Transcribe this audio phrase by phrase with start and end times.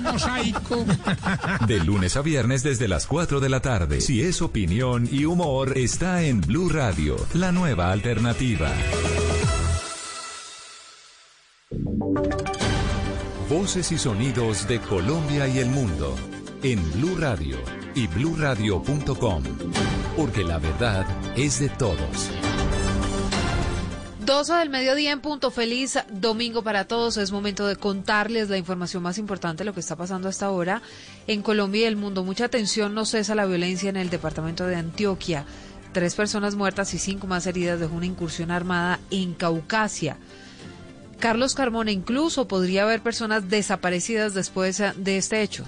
[0.00, 0.84] mosaico.
[1.66, 4.00] De lunes a viernes desde las 4 de la tarde.
[4.00, 8.70] Si es opinión y humor, está en Blue Radio, la nueva alternativa.
[13.48, 16.16] Voces y sonidos de Colombia y el mundo
[16.62, 17.56] en Blue Radio
[17.94, 19.42] y bluradio.com,
[20.16, 21.06] porque la verdad
[21.36, 22.30] es de todos.
[24.24, 27.16] 12 del mediodía en punto feliz domingo para todos.
[27.16, 30.80] Es momento de contarles la información más importante lo que está pasando hasta ahora
[31.26, 32.22] en Colombia y el mundo.
[32.22, 35.44] Mucha atención, no cesa la violencia en el departamento de Antioquia.
[35.92, 40.18] Tres personas muertas y cinco más heridas de una incursión armada en Caucasia.
[41.18, 45.64] Carlos Carmona, incluso podría haber personas desaparecidas después de este hecho.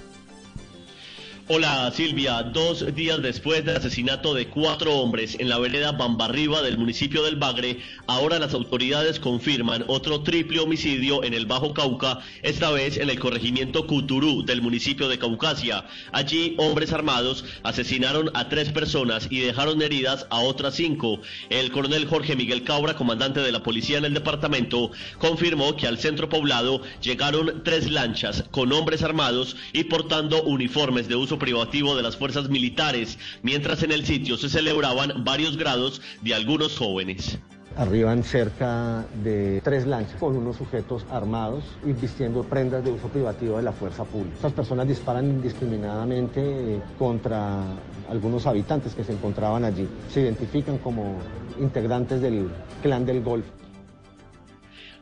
[1.47, 6.79] Hola Silvia, dos días después del asesinato de cuatro hombres en la vereda Bambarriba del
[6.79, 12.71] municipio del Bagre, ahora las autoridades confirman otro triple homicidio en el Bajo Cauca, esta
[12.71, 15.85] vez en el corregimiento Cuturú del municipio de Caucasia.
[16.11, 21.19] Allí hombres armados asesinaron a tres personas y dejaron heridas a otras cinco.
[21.51, 25.99] El coronel Jorge Miguel Cabra, comandante de la policía en el departamento, confirmó que al
[25.99, 32.03] centro poblado llegaron tres lanchas con hombres armados y portando uniformes de uso privativo de
[32.03, 37.37] las fuerzas militares, mientras en el sitio se celebraban varios grados de algunos jóvenes.
[37.77, 43.57] Arriban cerca de tres lanchas con unos sujetos armados y vistiendo prendas de uso privativo
[43.57, 44.35] de la fuerza pública.
[44.35, 47.63] Estas personas disparan indiscriminadamente contra
[48.09, 49.89] algunos habitantes que se encontraban allí.
[50.09, 51.17] Se identifican como
[51.59, 52.49] integrantes del
[52.81, 53.64] clan del Golfo.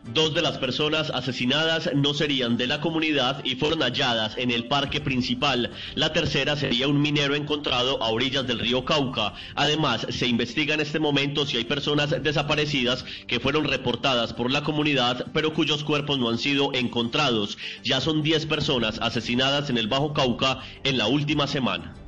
[0.05, 4.67] Dos de las personas asesinadas no serían de la comunidad y fueron halladas en el
[4.67, 5.71] parque principal.
[5.95, 9.33] La tercera sería un minero encontrado a orillas del río Cauca.
[9.55, 14.63] Además, se investiga en este momento si hay personas desaparecidas que fueron reportadas por la
[14.63, 17.57] comunidad, pero cuyos cuerpos no han sido encontrados.
[17.85, 22.02] Ya son 10 personas asesinadas en el Bajo Cauca en la última semana.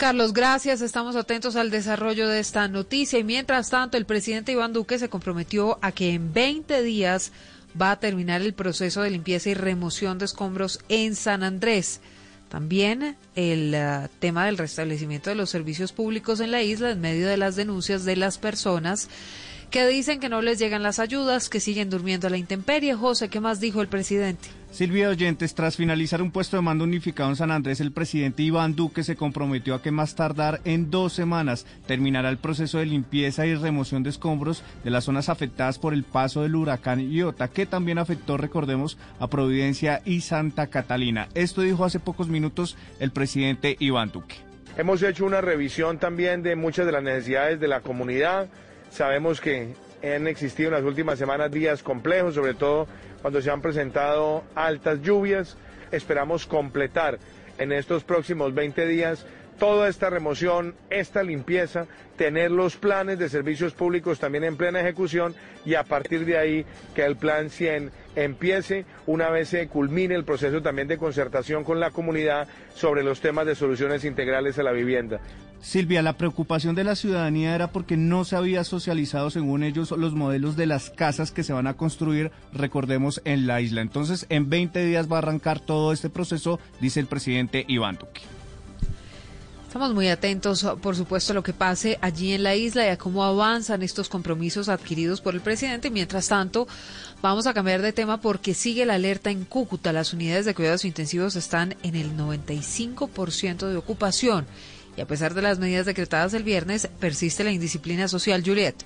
[0.00, 0.80] Carlos, gracias.
[0.80, 3.18] Estamos atentos al desarrollo de esta noticia.
[3.18, 7.32] Y mientras tanto, el presidente Iván Duque se comprometió a que en 20 días
[7.78, 12.00] va a terminar el proceso de limpieza y remoción de escombros en San Andrés.
[12.48, 17.28] También el uh, tema del restablecimiento de los servicios públicos en la isla en medio
[17.28, 19.10] de las denuncias de las personas
[19.70, 22.94] que dicen que no les llegan las ayudas, que siguen durmiendo a la intemperie.
[22.94, 24.48] José, ¿qué más dijo el presidente?
[24.70, 28.76] Silvia Oyentes, tras finalizar un puesto de mando unificado en San Andrés, el presidente Iván
[28.76, 33.46] Duque se comprometió a que más tardar en dos semanas terminará el proceso de limpieza
[33.46, 37.66] y remoción de escombros de las zonas afectadas por el paso del huracán Iota, que
[37.66, 41.28] también afectó, recordemos, a Providencia y Santa Catalina.
[41.34, 44.36] Esto dijo hace pocos minutos el presidente Iván Duque.
[44.76, 48.48] Hemos hecho una revisión también de muchas de las necesidades de la comunidad.
[48.90, 52.86] Sabemos que han existido en las últimas semanas días complejos, sobre todo
[53.22, 55.56] cuando se han presentado altas lluvias.
[55.92, 57.18] Esperamos completar
[57.58, 59.26] en estos próximos 20 días
[59.58, 61.86] toda esta remoción, esta limpieza,
[62.16, 65.34] tener los planes de servicios públicos también en plena ejecución
[65.66, 66.64] y a partir de ahí
[66.94, 71.78] que el plan 100 empiece una vez se culmine el proceso también de concertación con
[71.78, 75.20] la comunidad sobre los temas de soluciones integrales a la vivienda.
[75.62, 80.14] Silvia, la preocupación de la ciudadanía era porque no se había socializado, según ellos, los
[80.14, 83.82] modelos de las casas que se van a construir, recordemos, en la isla.
[83.82, 88.22] Entonces, en 20 días va a arrancar todo este proceso, dice el presidente Iván Duque.
[89.66, 92.98] Estamos muy atentos, por supuesto, a lo que pase allí en la isla y a
[92.98, 95.90] cómo avanzan estos compromisos adquiridos por el presidente.
[95.90, 96.66] Mientras tanto,
[97.22, 99.92] vamos a cambiar de tema porque sigue la alerta en Cúcuta.
[99.92, 104.46] Las unidades de cuidados intensivos están en el 95% de ocupación
[104.96, 108.42] y a pesar de las medidas decretadas el viernes, persiste la indisciplina social.
[108.44, 108.76] Juliet.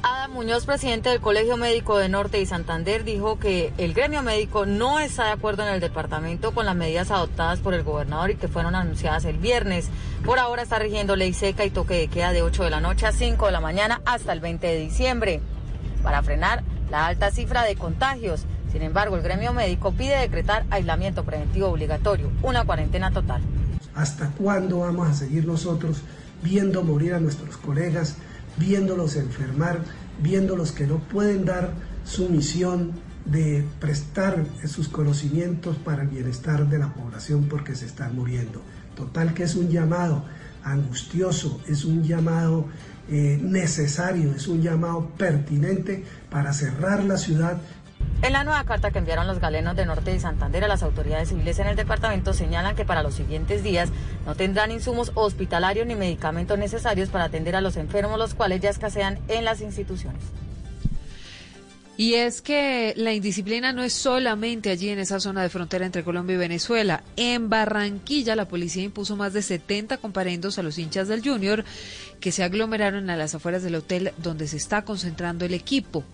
[0.00, 4.64] Ada Muñoz, presidente del Colegio Médico de Norte y Santander, dijo que el gremio médico
[4.64, 8.36] no está de acuerdo en el departamento con las medidas adoptadas por el gobernador y
[8.36, 9.88] que fueron anunciadas el viernes.
[10.24, 13.06] Por ahora está rigiendo ley seca y toque de queda de 8 de la noche
[13.06, 15.40] a 5 de la mañana hasta el 20 de diciembre
[16.04, 18.44] para frenar la alta cifra de contagios.
[18.70, 23.42] Sin embargo, el gremio médico pide decretar aislamiento preventivo obligatorio, una cuarentena total.
[23.98, 26.02] ¿Hasta cuándo vamos a seguir nosotros
[26.40, 28.14] viendo morir a nuestros colegas,
[28.56, 29.80] viéndolos enfermar,
[30.22, 31.72] viéndolos que no pueden dar
[32.04, 32.92] su misión
[33.24, 38.62] de prestar sus conocimientos para el bienestar de la población porque se están muriendo?
[38.94, 40.24] Total que es un llamado
[40.62, 42.66] angustioso, es un llamado
[43.10, 47.60] eh, necesario, es un llamado pertinente para cerrar la ciudad
[48.22, 51.28] en la nueva carta que enviaron los galenos de Norte y Santander a las autoridades
[51.28, 53.90] civiles en el departamento señalan que para los siguientes días
[54.26, 58.70] no tendrán insumos hospitalarios ni medicamentos necesarios para atender a los enfermos, los cuales ya
[58.70, 60.22] escasean en las instituciones.
[61.96, 66.04] Y es que la indisciplina no es solamente allí en esa zona de frontera entre
[66.04, 67.02] Colombia y Venezuela.
[67.16, 71.64] En Barranquilla la policía impuso más de 70 comparendos a los hinchas del Junior
[72.20, 76.04] que se aglomeraron a las afueras del hotel donde se está concentrando el equipo.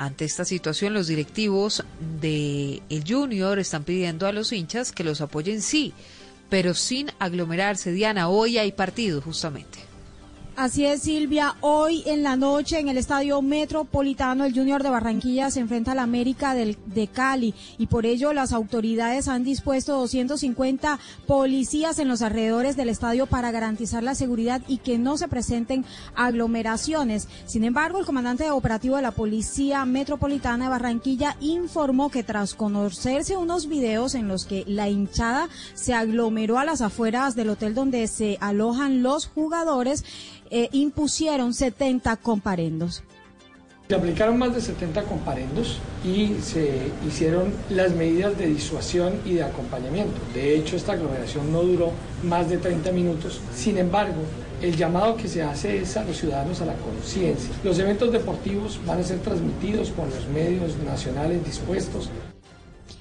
[0.00, 1.82] Ante esta situación, los directivos
[2.20, 5.92] de el Junior están pidiendo a los hinchas que los apoyen sí,
[6.48, 7.90] pero sin aglomerarse.
[7.90, 9.87] Diana, hoy hay partido justamente.
[10.60, 11.54] Así es, Silvia.
[11.60, 16.00] Hoy en la noche en el Estadio Metropolitano, el Junior de Barranquilla se enfrenta al
[16.00, 22.22] América del, de Cali y por ello las autoridades han dispuesto 250 policías en los
[22.22, 25.84] alrededores del estadio para garantizar la seguridad y que no se presenten
[26.16, 27.28] aglomeraciones.
[27.46, 33.36] Sin embargo, el comandante operativo de la Policía Metropolitana de Barranquilla informó que tras conocerse
[33.36, 38.08] unos videos en los que la hinchada se aglomeró a las afueras del hotel donde
[38.08, 40.04] se alojan los jugadores,
[40.50, 43.02] eh, impusieron 70 comparendos.
[43.88, 49.44] Se aplicaron más de 70 comparendos y se hicieron las medidas de disuasión y de
[49.44, 50.20] acompañamiento.
[50.34, 51.92] De hecho, esta aglomeración no duró
[52.22, 53.40] más de 30 minutos.
[53.54, 54.20] Sin embargo,
[54.60, 57.48] el llamado que se hace es a los ciudadanos a la conciencia.
[57.64, 62.10] Los eventos deportivos van a ser transmitidos por los medios nacionales dispuestos.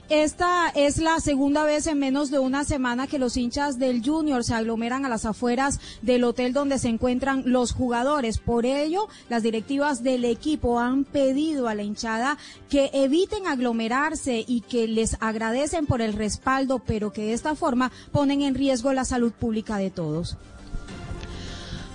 [0.10, 4.42] Esta es la segunda vez en menos de una semana que los hinchas del Junior
[4.42, 8.38] se aglomeran a las afueras del hotel donde se encuentran los jugadores.
[8.38, 12.38] Por ello, las directivas del equipo han pedido a la hinchada
[12.70, 17.92] que eviten aglomerarse y que les agradecen por el respaldo, pero que de esta forma
[18.14, 20.38] ponen en riesgo la salud pública de todos.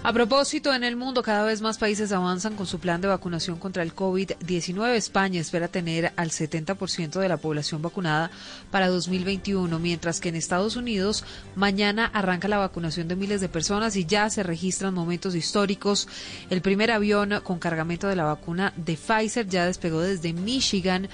[0.05, 3.61] A propósito, en el mundo cada vez más países avanzan con su plan de vacunación
[3.61, 4.97] contra el COVID-19.
[4.97, 8.33] España espera tener al 70% de la población vacunada
[8.73, 13.95] para 2021, mientras que en Estados Unidos mañana arranca la vacunación de miles de personas
[13.95, 16.09] y ya se registran momentos históricos.
[16.51, 21.09] El primer avión con cargamento de la vacuna de Pfizer ya despegó desde Michigan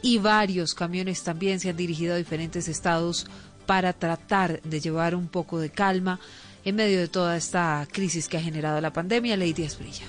[0.00, 3.26] y varios camiones también se han dirigido a diferentes estados
[3.66, 6.18] para tratar de llevar un poco de calma
[6.64, 9.36] en medio de toda esta crisis que ha generado la pandemia.
[9.36, 10.06] Lady Esbrilla.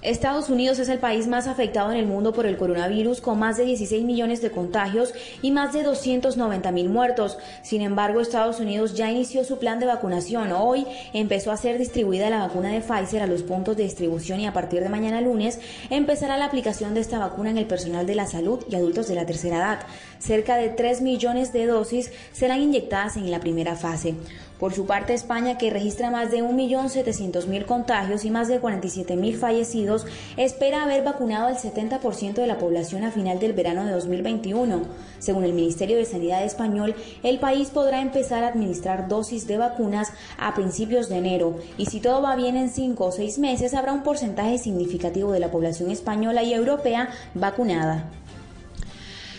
[0.00, 3.56] Estados Unidos es el país más afectado en el mundo por el coronavirus, con más
[3.56, 5.12] de 16 millones de contagios
[5.42, 7.36] y más de 290 mil muertos.
[7.64, 10.52] Sin embargo, Estados Unidos ya inició su plan de vacunación.
[10.52, 14.46] Hoy empezó a ser distribuida la vacuna de Pfizer a los puntos de distribución y
[14.46, 15.58] a partir de mañana lunes
[15.90, 19.16] empezará la aplicación de esta vacuna en el personal de la salud y adultos de
[19.16, 19.80] la tercera edad.
[20.20, 24.14] Cerca de 3 millones de dosis serán inyectadas en la primera fase.
[24.58, 30.04] Por su parte, España, que registra más de 1.700.000 contagios y más de 47.000 fallecidos,
[30.36, 34.82] espera haber vacunado al 70% de la población a final del verano de 2021.
[35.20, 40.12] Según el Ministerio de Sanidad español, el país podrá empezar a administrar dosis de vacunas
[40.38, 43.92] a principios de enero y si todo va bien en cinco o seis meses habrá
[43.92, 48.10] un porcentaje significativo de la población española y europea vacunada.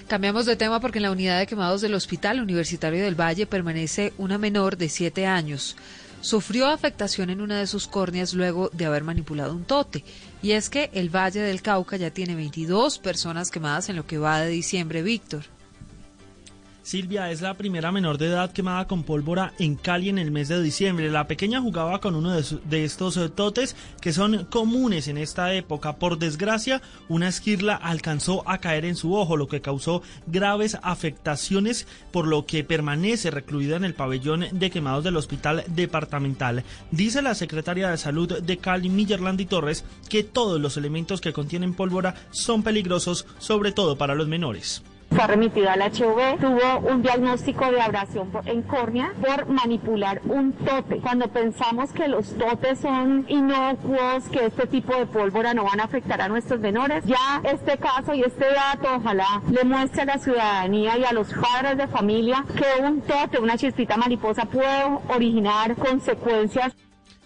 [0.09, 4.11] Cambiamos de tema porque en la unidad de quemados del Hospital Universitario del Valle permanece
[4.17, 5.75] una menor de siete años.
[6.19, 10.03] Sufrió afectación en una de sus córneas luego de haber manipulado un tote.
[10.41, 14.17] Y es que el Valle del Cauca ya tiene 22 personas quemadas en lo que
[14.17, 15.43] va de diciembre, Víctor.
[16.89, 20.47] Silvia es la primera menor de edad quemada con pólvora en Cali en el mes
[20.47, 21.11] de diciembre.
[21.11, 25.97] La pequeña jugaba con uno de, estos eh, totes que son comunes en esta época.
[25.97, 31.85] Por desgracia, una esquirla alcanzó a caer en su ojo, lo que causó graves afectaciones,
[32.11, 36.63] por lo que permanece recluida en el pabellón de quemados del hospital departamental.
[36.89, 41.75] Dice la secretaria de salud de Cali, Millerlandi Torres, que todos los elementos que contienen
[41.75, 44.81] pólvora son peligrosos, sobre todo para los menores.
[45.11, 50.99] Fue remitido al HV, tuvo un diagnóstico de abrasión en córnea por manipular un tote.
[50.99, 55.85] Cuando pensamos que los totes son inocuos, que este tipo de pólvora no van a
[55.85, 60.17] afectar a nuestros menores, ya este caso y este dato ojalá le muestre a la
[60.19, 65.75] ciudadanía y a los padres de familia que un tote, una chispita mariposa puede originar
[65.75, 66.73] consecuencias.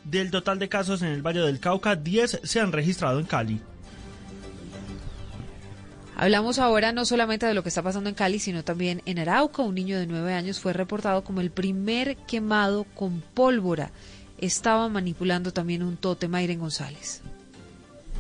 [0.05, 3.61] Del total de casos en el Valle del Cauca, 10 se han registrado en Cali.
[6.15, 9.63] Hablamos ahora no solamente de lo que está pasando en Cali, sino también en Arauca.
[9.63, 13.91] Un niño de nueve años fue reportado como el primer quemado con pólvora.
[14.38, 17.22] Estaba manipulando también un tote, Mayren González.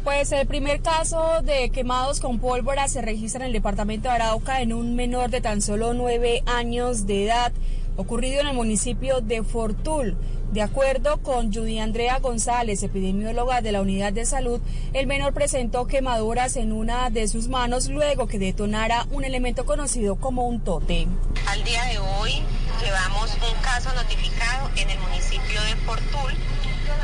[0.03, 4.61] Pues el primer caso de quemados con pólvora se registra en el departamento de Arauca
[4.61, 7.53] en un menor de tan solo nueve años de edad
[7.97, 10.17] ocurrido en el municipio de Fortul.
[10.51, 14.61] De acuerdo con Judy Andrea González, epidemióloga de la unidad de salud,
[14.93, 20.15] el menor presentó quemaduras en una de sus manos luego que detonara un elemento conocido
[20.15, 21.07] como un tote.
[21.47, 22.41] Al día de hoy
[22.83, 26.33] llevamos un caso notificado en el municipio de Fortul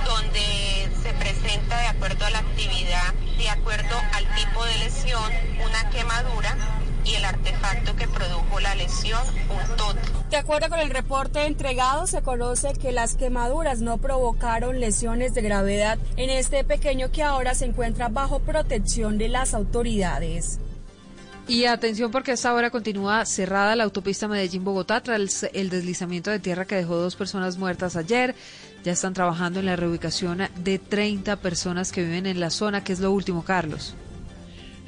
[0.05, 5.31] donde se presenta de acuerdo a la actividad, de acuerdo al tipo de lesión,
[5.65, 6.78] una quemadura
[7.09, 9.99] y el artefacto que produjo la lesión, un tote.
[10.29, 15.41] De acuerdo con el reporte entregado, se conoce que las quemaduras no provocaron lesiones de
[15.41, 20.59] gravedad en este pequeño que ahora se encuentra bajo protección de las autoridades.
[21.47, 26.37] Y atención porque a esta hora continúa cerrada la autopista Medellín-Bogotá tras el deslizamiento de
[26.37, 28.35] tierra que dejó dos personas muertas ayer.
[28.83, 32.93] Ya están trabajando en la reubicación de 30 personas que viven en la zona, que
[32.93, 33.95] es lo último, Carlos.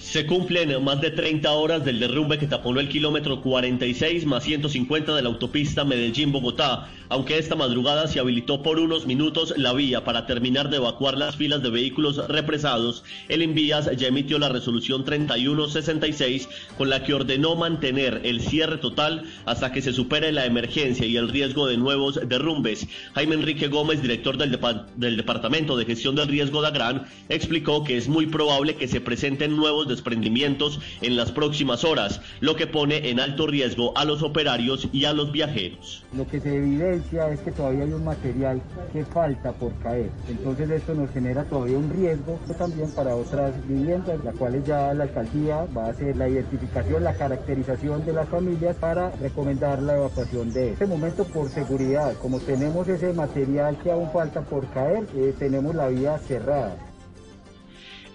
[0.02, 5.16] Se cumplen más de 30 horas del derrumbe que taponó el kilómetro 46 más 150
[5.16, 10.26] de la autopista Medellín-Bogotá, aunque esta madrugada se habilitó por unos minutos la vía para
[10.26, 13.04] terminar de evacuar las filas de vehículos represados.
[13.30, 19.24] El Envías ya emitió la resolución 3166 con la que ordenó mantener el cierre total
[19.46, 22.88] hasta que se supere la emergencia y el riesgo de nuevos derrumbes.
[23.14, 28.10] Jaime Enrique Gómez, director del, Departamento de Gestión del Riesgo de Agrán, explicó que es
[28.10, 33.20] muy probable que se presenten nuevos desprendimientos en las próximas horas, lo que pone en
[33.20, 36.04] alto riesgo a los operarios y a los viajeros.
[36.18, 40.70] Lo que se evidencia es que todavía hay un material que falta por caer, entonces
[40.72, 45.68] esto nos genera todavía un riesgo también para otras viviendas, las cuales ya la alcaldía
[45.76, 50.72] va a hacer la identificación, la caracterización de las familias para recomendar la evacuación de
[50.72, 52.14] este momento por seguridad.
[52.22, 56.91] Como tenemos ese material que aún falta por caer, eh, tenemos la vía cerrada.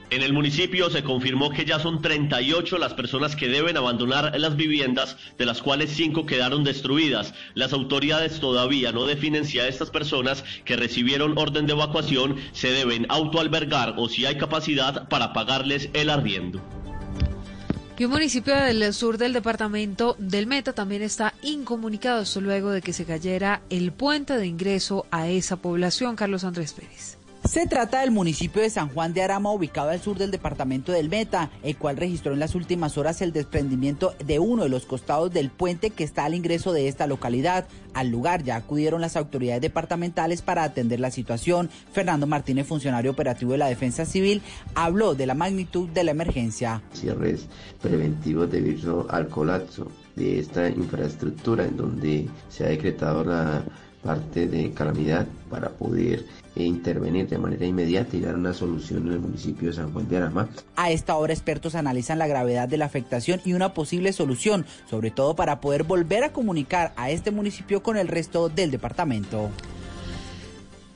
[0.09, 4.55] En el municipio se confirmó que ya son 38 las personas que deben abandonar las
[4.55, 7.35] viviendas, de las cuales 5 quedaron destruidas.
[7.55, 12.71] Las autoridades todavía no definen si a estas personas que recibieron orden de evacuación se
[12.71, 16.63] deben autoalbergar o si hay capacidad para pagarles el arriendo.
[17.99, 22.83] Y un municipio del sur del departamento del Meta también está incomunicado, esto luego de
[22.83, 26.15] que se cayera el puente de ingreso a esa población.
[26.15, 27.16] Carlos Andrés Pérez.
[27.49, 31.09] Se trata del municipio de San Juan de Arama, ubicado al sur del departamento del
[31.09, 35.33] Meta, el cual registró en las últimas horas el desprendimiento de uno de los costados
[35.33, 37.69] del puente que está al ingreso de esta localidad.
[37.95, 41.71] Al lugar ya acudieron las autoridades departamentales para atender la situación.
[41.93, 44.43] Fernando Martínez, funcionario operativo de la Defensa Civil,
[44.75, 46.83] habló de la magnitud de la emergencia.
[46.93, 47.47] Cierres
[47.81, 49.87] preventivos debido al colapso
[50.17, 53.63] de esta infraestructura en donde se ha decretado la
[54.03, 56.25] parte de calamidad para poder
[56.57, 60.09] eh, intervenir de manera inmediata y dar una solución en el municipio de San Juan
[60.09, 60.49] de Arama.
[60.75, 65.11] A esta hora expertos analizan la gravedad de la afectación y una posible solución, sobre
[65.11, 69.51] todo para poder volver a comunicar a este municipio con el resto del departamento.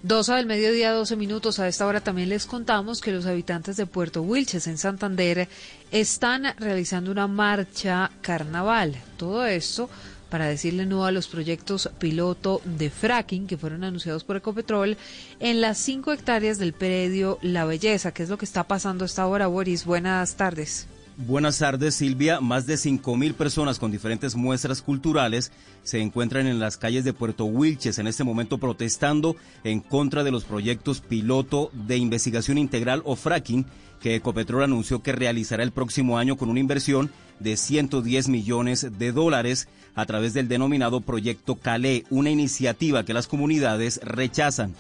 [0.03, 1.59] 12 del mediodía, 12 minutos.
[1.59, 5.47] A esta hora también les contamos que los habitantes de Puerto Wilches, en Santander,
[5.91, 8.97] están realizando una marcha carnaval.
[9.19, 9.91] Todo esto
[10.31, 14.97] para decirle no a los proyectos piloto de fracking que fueron anunciados por Ecopetrol
[15.41, 18.13] en las cinco hectáreas del predio La Belleza.
[18.13, 19.85] ¿Qué es lo que está pasando hasta ahora, Boris?
[19.85, 20.87] Buenas tardes.
[21.27, 22.41] Buenas tardes, Silvia.
[22.41, 27.45] Más de 5.000 personas con diferentes muestras culturales se encuentran en las calles de Puerto
[27.45, 33.17] Wilches en este momento protestando en contra de los proyectos piloto de investigación integral o
[33.17, 33.67] fracking
[34.01, 37.11] que Ecopetrol anunció que realizará el próximo año con una inversión
[37.41, 43.27] de 110 millones de dólares a través del denominado Proyecto Calé, una iniciativa que las
[43.27, 44.75] comunidades rechazan.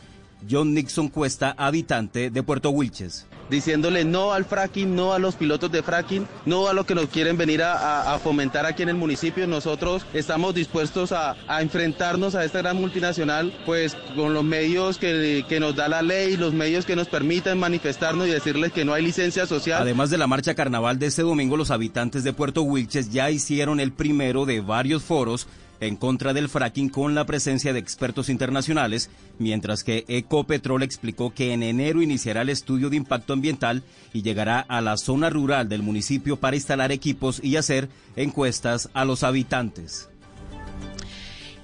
[0.48, 3.26] John Nixon Cuesta, habitante de Puerto Wilches.
[3.48, 7.06] Diciéndole no al fracking, no a los pilotos de fracking, no a lo que nos
[7.06, 9.46] quieren venir a, fomentar aquí en el municipio.
[9.48, 15.58] Nosotros estamos dispuestos a, enfrentarnos a esta gran multinacional, pues con los medios que, que,
[15.58, 19.02] nos da la ley, los medios que nos permiten manifestarnos y decirles que no hay
[19.02, 19.82] licencia social.
[19.82, 23.80] Además de la marcha carnaval de este domingo, los habitantes de Puerto Wilches ya hicieron
[23.80, 25.48] el primero de varios foros
[25.80, 31.52] en contra del fracking con la presencia de expertos internacionales, mientras que Ecopetrol explicó que
[31.52, 33.82] en enero iniciará el estudio de impacto ambiental
[34.12, 39.04] y llegará a la zona rural del municipio para instalar equipos y hacer encuestas a
[39.04, 40.08] los habitantes.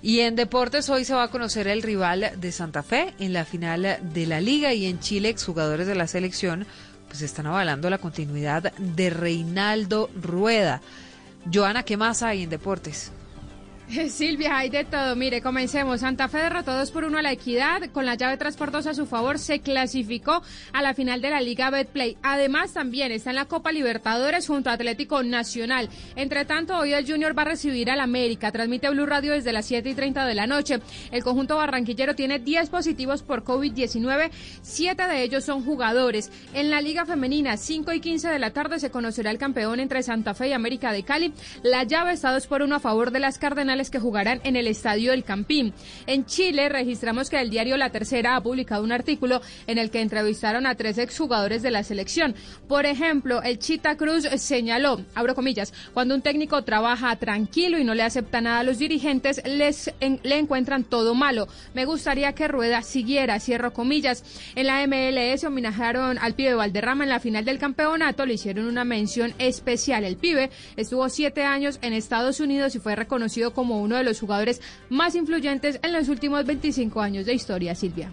[0.02, 3.44] Y en deportes hoy se va a conocer el rival de Santa Fe en la
[3.44, 6.66] final de la liga y en Chile exjugadores de la selección
[7.08, 10.80] pues están avalando la continuidad de Reinaldo Rueda.
[11.52, 13.12] Joana, ¿qué más hay en deportes?
[14.11, 15.14] Silvia, hay de todo.
[15.14, 16.00] Mire, comencemos.
[16.00, 17.88] Santa Fe derrotó 2 por 1 a la Equidad.
[17.93, 21.31] Con la llave 3 por 2 a su favor, se clasificó a la final de
[21.31, 22.16] la Liga Betplay.
[22.23, 25.88] Además, también está en la Copa Libertadores junto a Atlético Nacional.
[26.16, 28.50] Entre tanto, hoy el Junior va a recibir al América.
[28.50, 30.81] Transmite Blue Radio desde las 7 y 30 de la noche.
[31.12, 34.31] El conjunto barranquillero tiene 10 positivos por COVID-19.
[34.62, 36.33] 7 de ellos son jugadores.
[36.55, 40.02] En la Liga Femenina, 5 y 15 de la tarde, se conocerá el campeón entre
[40.02, 41.33] Santa Fe y América de Cali.
[41.62, 44.66] La llave está 2 por 1 a favor de las Cardenales que jugarán en el
[44.66, 45.73] Estadio del Campín.
[46.06, 50.00] En Chile registramos que el diario La Tercera ha publicado un artículo en el que
[50.00, 52.35] entrevistaron a tres exjugadores de la selección.
[52.68, 57.95] Por ejemplo, el Chita Cruz señaló, abro comillas, cuando un técnico trabaja tranquilo y no
[57.95, 61.49] le acepta nada a los dirigentes, les le encuentran todo malo.
[61.75, 64.25] Me gustaría que Rueda siguiera, cierro comillas.
[64.54, 68.85] En la MLS homenajearon al pibe Valderrama en la final del campeonato, le hicieron una
[68.85, 70.04] mención especial.
[70.04, 74.20] El pibe estuvo siete años en Estados Unidos y fue reconocido como uno de los
[74.20, 78.11] jugadores más influyentes en los últimos 25 años de historia, Silvia.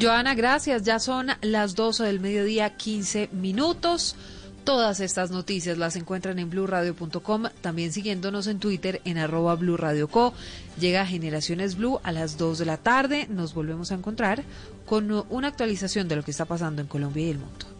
[0.00, 0.84] Joana, gracias.
[0.84, 4.14] Ya son las 12 del mediodía, 15 minutos.
[4.62, 10.34] Todas estas noticias las encuentran en blurradio.com, también siguiéndonos en Twitter en arroba blurradioco.
[10.78, 13.26] Llega Generaciones Blue a las 2 de la tarde.
[13.30, 14.44] Nos volvemos a encontrar
[14.84, 17.77] con una actualización de lo que está pasando en Colombia y el mundo.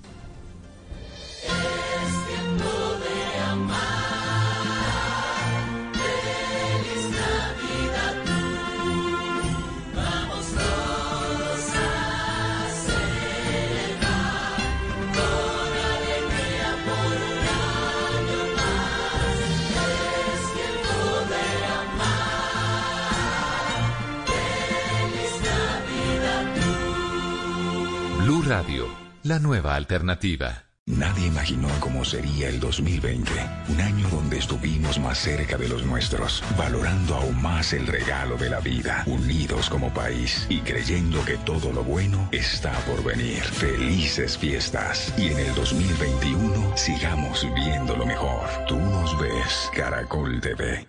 [29.29, 30.65] La nueva alternativa.
[30.87, 33.31] Nadie imaginó cómo sería el 2020,
[33.69, 38.49] un año donde estuvimos más cerca de los nuestros, valorando aún más el regalo de
[38.49, 43.43] la vida, unidos como país y creyendo que todo lo bueno está por venir.
[43.43, 48.49] Felices fiestas y en el 2021 sigamos viendo lo mejor.
[48.67, 50.89] Tú nos ves, Caracol TV.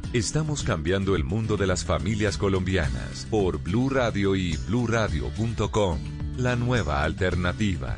[0.13, 5.99] Estamos cambiando el mundo de las familias colombianas por Blue Radio y bluradio.com.
[6.35, 7.97] La nueva alternativa.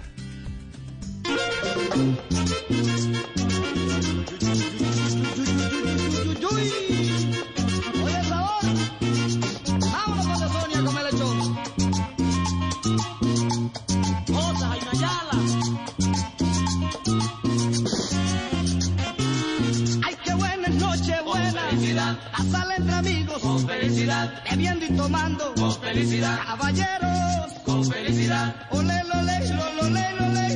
[23.84, 30.48] Felicidad, bebiendo y tomando, con felicidad, caballeros, con felicidad, ole, ole, ole, ole, ole,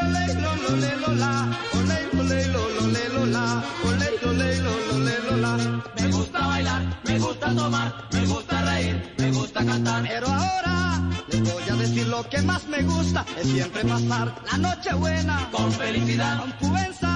[0.00, 2.38] ole, lo, ole, lola, ole, ole,
[2.80, 5.82] ole, lola, ole, ole, ole, lola.
[6.00, 11.42] Me gusta bailar, me gusta tomar, me gusta reír, me gusta cantar, pero ahora les
[11.42, 15.70] voy a decir lo que más me gusta, es siempre pasar la noche buena, con
[15.72, 17.15] felicidad, con cubenza,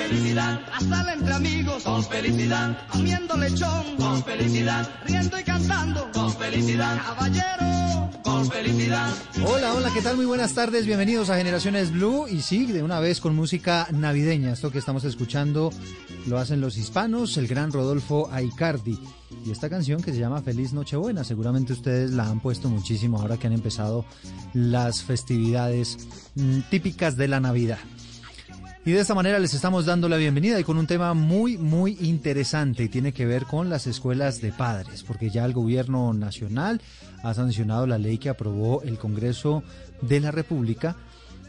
[0.00, 6.32] felicidad, a sala entre amigos, con felicidad, comiendo lechón, con felicidad, riendo y cantando, con
[6.32, 9.12] felicidad, caballero, con felicidad.
[9.46, 10.16] Hola, hola, ¿qué tal?
[10.16, 14.52] Muy buenas tardes, bienvenidos a Generaciones Blue y sí, de una vez con música navideña.
[14.52, 15.70] Esto que estamos escuchando
[16.26, 18.98] lo hacen los hispanos, el gran Rodolfo Aicardi.
[19.44, 23.36] Y esta canción que se llama Feliz Nochebuena, seguramente ustedes la han puesto muchísimo ahora
[23.36, 24.04] que han empezado
[24.54, 25.98] las festividades
[26.34, 27.78] mm, típicas de la Navidad.
[28.82, 31.98] Y de esta manera les estamos dando la bienvenida y con un tema muy, muy
[32.00, 36.80] interesante y tiene que ver con las escuelas de padres, porque ya el gobierno nacional
[37.22, 39.62] ha sancionado la ley que aprobó el Congreso
[40.00, 40.96] de la República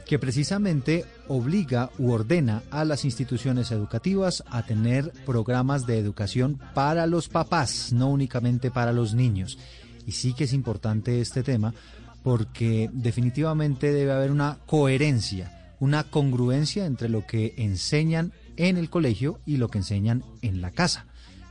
[0.06, 7.08] que precisamente obliga u ordena a las instituciones educativas a tener programas de educación para
[7.08, 9.58] los papás, no únicamente para los niños.
[10.06, 11.74] Y sí que es importante este tema
[12.24, 19.40] porque definitivamente debe haber una coherencia una congruencia entre lo que enseñan en el colegio
[19.48, 21.08] y lo que enseñan en la casa.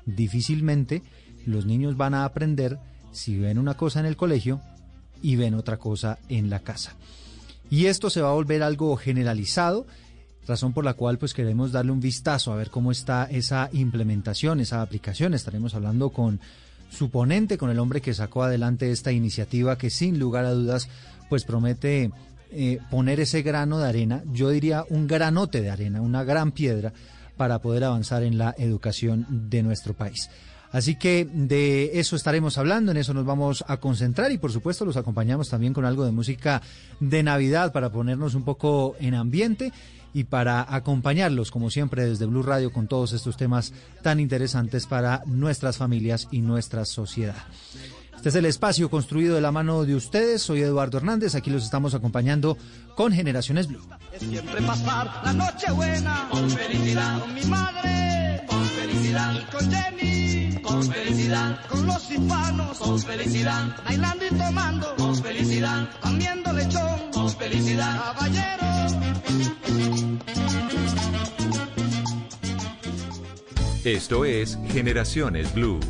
[0.06, 1.02] Difícilmente
[1.46, 2.78] los niños van a aprender
[3.10, 4.60] si ven una cosa en el colegio
[5.20, 6.94] y ven otra cosa en la casa.
[7.70, 9.84] Y esto se va a volver algo generalizado,
[10.46, 14.60] razón por la cual pues queremos darle un vistazo a ver cómo está esa implementación,
[14.60, 15.34] esa aplicación.
[15.34, 16.38] Estaremos hablando con
[16.88, 20.88] su ponente, con el hombre que sacó adelante esta iniciativa que sin lugar a dudas
[21.28, 22.10] pues promete
[22.52, 26.92] eh, poner ese grano de arena, yo diría un granote de arena, una gran piedra
[27.36, 30.28] para poder avanzar en la educación de nuestro país.
[30.72, 34.84] Así que de eso estaremos hablando, en eso nos vamos a concentrar y por supuesto
[34.84, 36.62] los acompañamos también con algo de música
[37.00, 39.72] de Navidad para ponernos un poco en ambiente
[40.14, 45.22] y para acompañarlos como siempre desde Blue Radio con todos estos temas tan interesantes para
[45.26, 47.36] nuestras familias y nuestra sociedad.
[48.20, 50.42] Este es el espacio construido de la mano de ustedes.
[50.42, 51.34] Soy Eduardo Hernández.
[51.34, 52.58] Aquí los estamos acompañando
[52.94, 53.80] con Generaciones Blue.
[54.18, 60.60] siempre pasar la noche buena con felicidad con mi madre con felicidad y con Jenny
[60.60, 67.30] con felicidad con los hispanos con felicidad bailando y tomando con felicidad comiendo lechón con
[67.30, 68.96] felicidad caballeros
[73.82, 75.80] Esto es Generaciones Blue.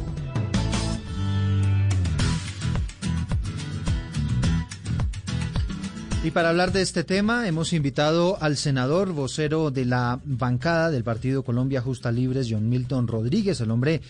[6.23, 11.03] Y para hablar de este tema hemos invitado al senador vocero de la bancada del
[11.03, 14.03] Partido Colombia Justa Libres, John Milton Rodríguez, el hombre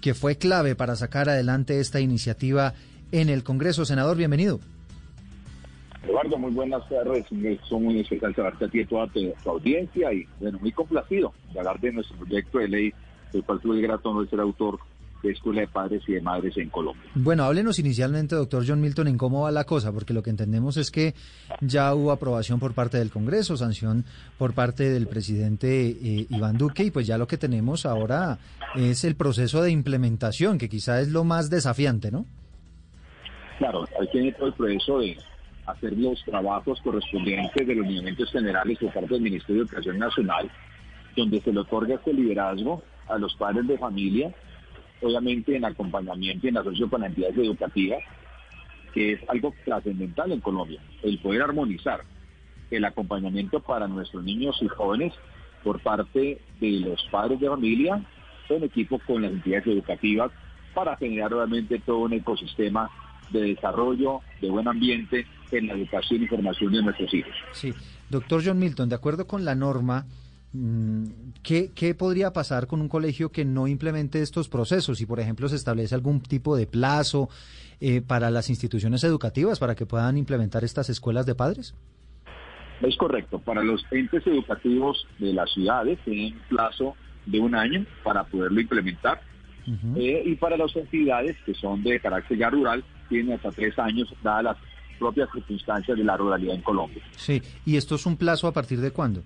[0.00, 2.72] que fue clave para sacar adelante esta iniciativa
[3.12, 3.84] en el Congreso.
[3.84, 4.60] Senador, bienvenido.
[6.02, 7.26] Eduardo, muy buenas tardes.
[7.68, 11.78] Son muy especial saberte a ti toda tu audiencia y bueno, muy complacido de hablar
[11.80, 12.94] de nuestro proyecto de ley,
[13.30, 14.78] del cual tuve el grato de ser autor
[15.22, 17.10] de Escuela de Padres y de Madres en Colombia.
[17.14, 20.76] Bueno, háblenos inicialmente, doctor John Milton, en cómo va la cosa, porque lo que entendemos
[20.76, 21.14] es que
[21.60, 24.04] ya hubo aprobación por parte del Congreso, sanción
[24.38, 28.38] por parte del presidente eh, Iván Duque, y pues ya lo que tenemos ahora
[28.76, 32.26] es el proceso de implementación, que quizá es lo más desafiante, ¿no?
[33.58, 35.16] Claro, hay que todo el proceso de
[35.66, 40.50] hacer los trabajos correspondientes de los lineamientos generales por parte del Ministerio de Educación Nacional,
[41.16, 44.34] donde se le otorga este liderazgo a los padres de familia
[45.02, 48.00] obviamente en acompañamiento y en asociación con las entidades educativas,
[48.94, 52.02] que es algo trascendental en Colombia, el poder armonizar
[52.70, 55.12] el acompañamiento para nuestros niños y jóvenes
[55.62, 58.02] por parte de los padres de familia
[58.48, 60.30] en equipo con las entidades educativas
[60.74, 62.90] para generar obviamente todo un ecosistema
[63.30, 67.32] de desarrollo, de buen ambiente en la educación y formación de nuestros hijos.
[67.52, 67.72] Sí,
[68.10, 70.06] doctor John Milton, de acuerdo con la norma,
[71.42, 74.98] ¿Qué, ¿Qué podría pasar con un colegio que no implemente estos procesos?
[74.98, 77.30] Si, por ejemplo, se establece algún tipo de plazo
[77.80, 81.74] eh, para las instituciones educativas para que puedan implementar estas escuelas de padres?
[82.82, 83.38] Es correcto.
[83.38, 88.60] Para los entes educativos de las ciudades tienen un plazo de un año para poderlo
[88.60, 89.22] implementar.
[89.96, 94.12] Eh, y para las entidades que son de carácter ya rural tienen hasta tres años,
[94.22, 94.56] dadas las
[94.98, 97.02] propias circunstancias de la ruralidad en Colombia.
[97.16, 99.22] Sí, ¿y esto es un plazo a partir de cuándo?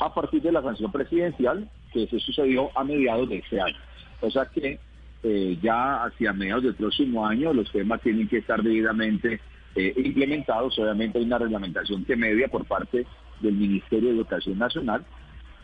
[0.00, 3.76] A partir de la sanción presidencial que se sucedió a mediados de este año.
[4.20, 4.78] O sea que
[5.22, 9.40] eh, ya hacia mediados del próximo año los temas tienen que estar debidamente
[9.76, 10.78] eh, implementados.
[10.78, 13.06] Obviamente hay una reglamentación que media por parte
[13.40, 15.04] del Ministerio de Educación Nacional,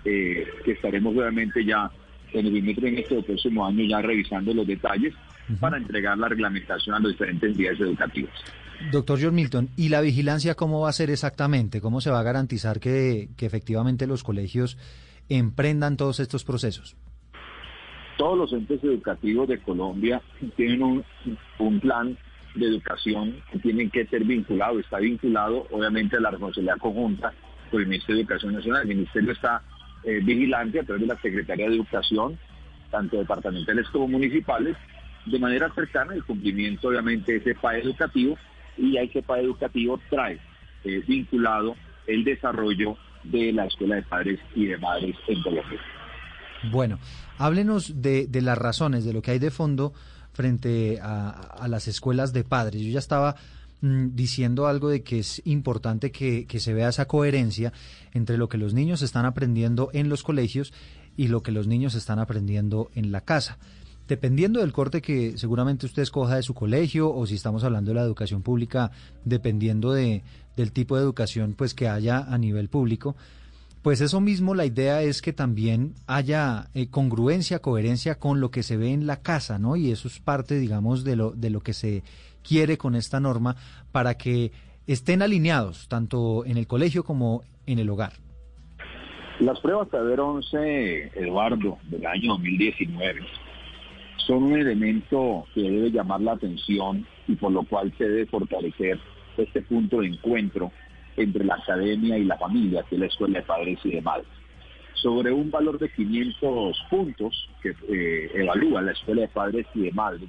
[0.05, 1.91] eh, que estaremos obviamente ya
[2.33, 5.15] en el trimestre del próximo año ya revisando los detalles
[5.61, 8.35] para entregar la reglamentación a las diferentes entidades educativas.
[8.93, 11.81] Doctor John Milton, ¿y la vigilancia cómo va a ser exactamente?
[11.81, 14.79] ¿Cómo se va a garantizar que, efectivamente los colegios
[15.29, 16.97] emprendan todos estos procesos?
[18.17, 20.23] Todos los entes educativos de Colombia
[20.57, 21.05] tienen un,
[21.59, 22.17] un plan
[22.55, 27.33] de educación que tienen que ser vinculado, está vinculado obviamente a la responsabilidad conjunta
[27.71, 28.83] con el Ministerio de Educación Nacional.
[28.83, 29.63] El Ministerio está
[30.05, 32.39] eh, vigilante a través de la Secretaría de Educación,
[32.91, 34.77] tanto departamentales como municipales,
[35.27, 38.39] de manera cercana el cumplimiento obviamente de ese PAE educativo
[38.77, 40.39] y hay que PAE educativo trae
[40.85, 41.75] eh, vinculado
[42.07, 45.81] el desarrollo de la escuela de padres y de madres en Colombia.
[46.71, 46.99] Bueno,
[47.39, 49.93] háblenos de, las razones, de lo que hay de fondo
[50.33, 52.83] frente a, las escuelas de padres.
[52.83, 53.37] Yo ya estaba
[53.81, 57.73] mm, diciendo algo de que es importante que, que se vea esa coherencia
[58.13, 60.73] entre lo que los niños están aprendiendo en los colegios
[61.17, 63.59] y lo que los niños están aprendiendo en la casa
[64.09, 67.97] dependiendo del corte que seguramente usted escoja de su colegio o si estamos hablando de
[67.97, 68.91] la educación pública,
[69.25, 70.23] dependiendo de,
[70.57, 73.17] del tipo de educación pues que haya a nivel público,
[73.83, 78.63] pues eso mismo la idea es que también haya eh, congruencia, coherencia con lo que
[78.63, 79.77] se ve en la casa, ¿no?
[79.77, 82.03] Y eso es parte, digamos, de lo, de lo que se
[82.43, 83.55] quiere con esta norma
[83.93, 84.51] para que
[84.87, 88.15] estén alineados tanto en el colegio como en el hogar.
[89.39, 93.21] Las pruebas ver 11, Eduardo, del año 2019
[94.27, 98.99] son un elemento que debe llamar la atención y por lo cual se debe fortalecer
[99.37, 100.73] este punto de encuentro
[101.17, 104.27] entre la academia y la familia, que es la escuela de padres y de madres.
[104.95, 109.93] Sobre un valor de 500 puntos que eh, evalúa la escuela de padres y de
[109.93, 110.29] madres,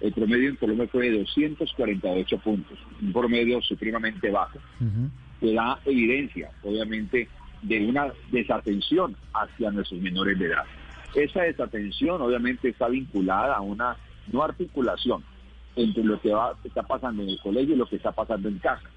[0.00, 4.58] el promedio en Colombia fue de 248 puntos, un promedio supremamente bajo,
[5.40, 7.28] que da evidencia, obviamente,
[7.62, 10.64] de una desatención hacia nuestros menores de edad.
[11.14, 13.96] Esa desatención, obviamente, está vinculada a una
[14.32, 15.22] no articulación
[15.76, 18.58] entre lo que va, está pasando en el colegio y lo que está pasando en
[18.58, 18.88] casa.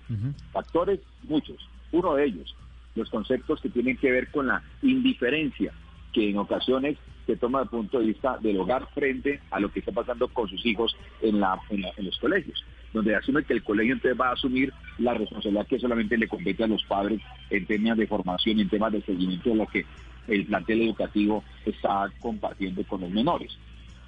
[0.51, 1.57] Factores muchos.
[1.91, 2.55] Uno de ellos,
[2.95, 5.73] los conceptos que tienen que ver con la indiferencia,
[6.13, 9.71] que en ocasiones se toma desde el punto de vista del hogar frente a lo
[9.71, 13.63] que está pasando con sus hijos en, la, en, los colegios, donde asume que el
[13.63, 17.65] colegio entonces va a asumir la responsabilidad que solamente le compete a los padres en
[17.65, 19.85] temas de formación, en temas de seguimiento de lo que
[20.27, 23.57] el plantel educativo está compartiendo con los menores.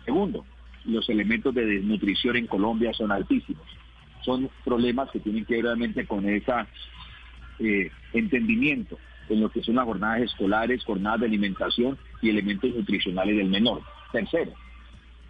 [0.06, 0.46] Segundo,
[0.86, 3.66] los elementos de desnutrición en Colombia son altísimos.
[4.24, 6.52] Son problemas que tienen que ver realmente con ese
[7.60, 8.98] eh, entendimiento
[9.30, 13.82] en lo que son las jornadas escolares, jornadas de alimentación y elementos nutricionales del menor.
[14.12, 14.54] Tercero,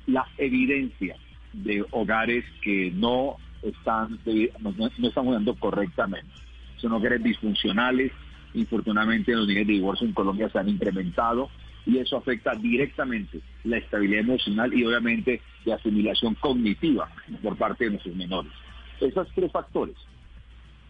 [0.08, 1.16] la evidencia
[1.54, 4.20] de hogares que no están,
[4.60, 6.30] no, están jugando correctamente.
[6.78, 8.12] Son hogares disfuncionales.
[8.54, 11.50] Infortunadamente los niveles de divorcio en Colombia se han incrementado
[11.86, 17.10] y eso afecta directamente la estabilidad emocional y obviamente la asimilación cognitiva
[17.42, 18.52] por parte de nuestros menores.
[19.00, 19.96] Esos tres factores,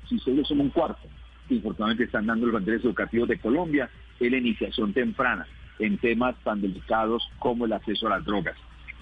[0.07, 1.07] si solo son un cuarto,
[1.49, 5.47] infortunadamente están dando los banderas educativos de Colombia, es la iniciación temprana
[5.79, 8.55] en temas tan delicados como el acceso a las drogas,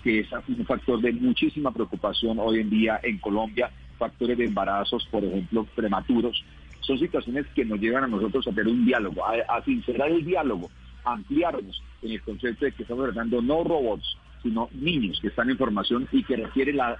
[0.03, 5.07] que es un factor de muchísima preocupación hoy en día en Colombia, factores de embarazos,
[5.09, 6.43] por ejemplo, prematuros.
[6.87, 10.71] Son situaciones que nos llevan a nosotros a tener un diálogo, a, sincerar el diálogo,
[11.03, 15.49] a ampliarnos en el concepto de que estamos tratando no robots, sino niños que están
[15.49, 16.97] en formación y que requieren la,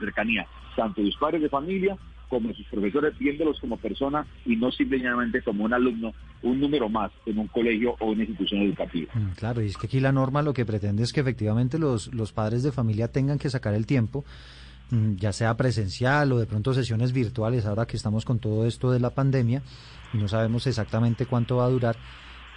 [0.00, 1.98] cercanía tanto de sus padres de familia
[2.30, 7.10] como sus profesores, viéndolos como persona y no simplemente como un alumno, un número más
[7.26, 9.12] en un colegio o una institución educativa.
[9.14, 12.08] Mm, claro, y es que aquí la norma lo que pretende es que efectivamente los,
[12.32, 14.24] padres de familia tengan que sacar el tiempo,
[14.90, 19.00] ya sea presencial o de pronto sesiones virtuales, ahora que estamos con todo esto de
[19.00, 19.62] la pandemia
[20.14, 21.96] y no sabemos exactamente cuánto va a durar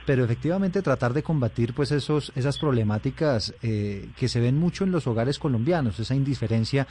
[0.05, 4.91] pero efectivamente tratar de combatir pues esos esas problemáticas eh, que se ven mucho en
[4.91, 6.87] los hogares colombianos esa indiferencia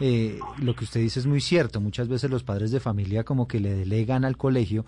[0.00, 3.46] eh, lo que usted dice es muy cierto muchas veces los padres de familia como
[3.46, 4.84] que le delegan al colegio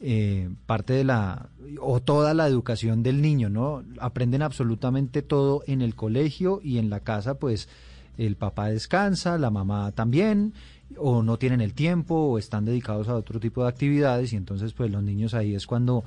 [0.00, 1.48] eh, parte de la
[1.80, 6.90] o toda la educación del niño no aprenden absolutamente todo en el colegio y en
[6.90, 7.68] la casa pues
[8.18, 10.54] el papá descansa la mamá también
[10.98, 14.72] o no tienen el tiempo o están dedicados a otro tipo de actividades y entonces
[14.72, 16.04] pues los niños ahí es cuando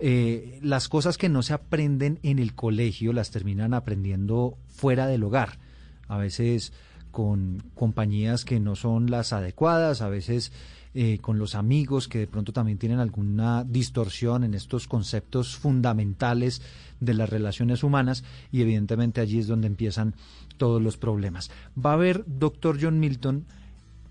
[0.00, 5.24] eh, las cosas que no se aprenden en el colegio las terminan aprendiendo fuera del
[5.24, 5.58] hogar.
[6.06, 6.72] A veces
[7.10, 10.52] con compañías que no son las adecuadas, a veces
[10.94, 16.62] eh, con los amigos que de pronto también tienen alguna distorsión en estos conceptos fundamentales
[17.00, 20.14] de las relaciones humanas y evidentemente allí es donde empiezan
[20.58, 21.50] todos los problemas.
[21.74, 23.46] Va a haber, doctor John Milton,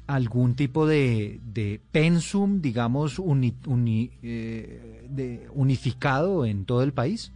[0.08, 7.34] algún tipo de, de pensum, digamos, eh, de unificado en todo el país?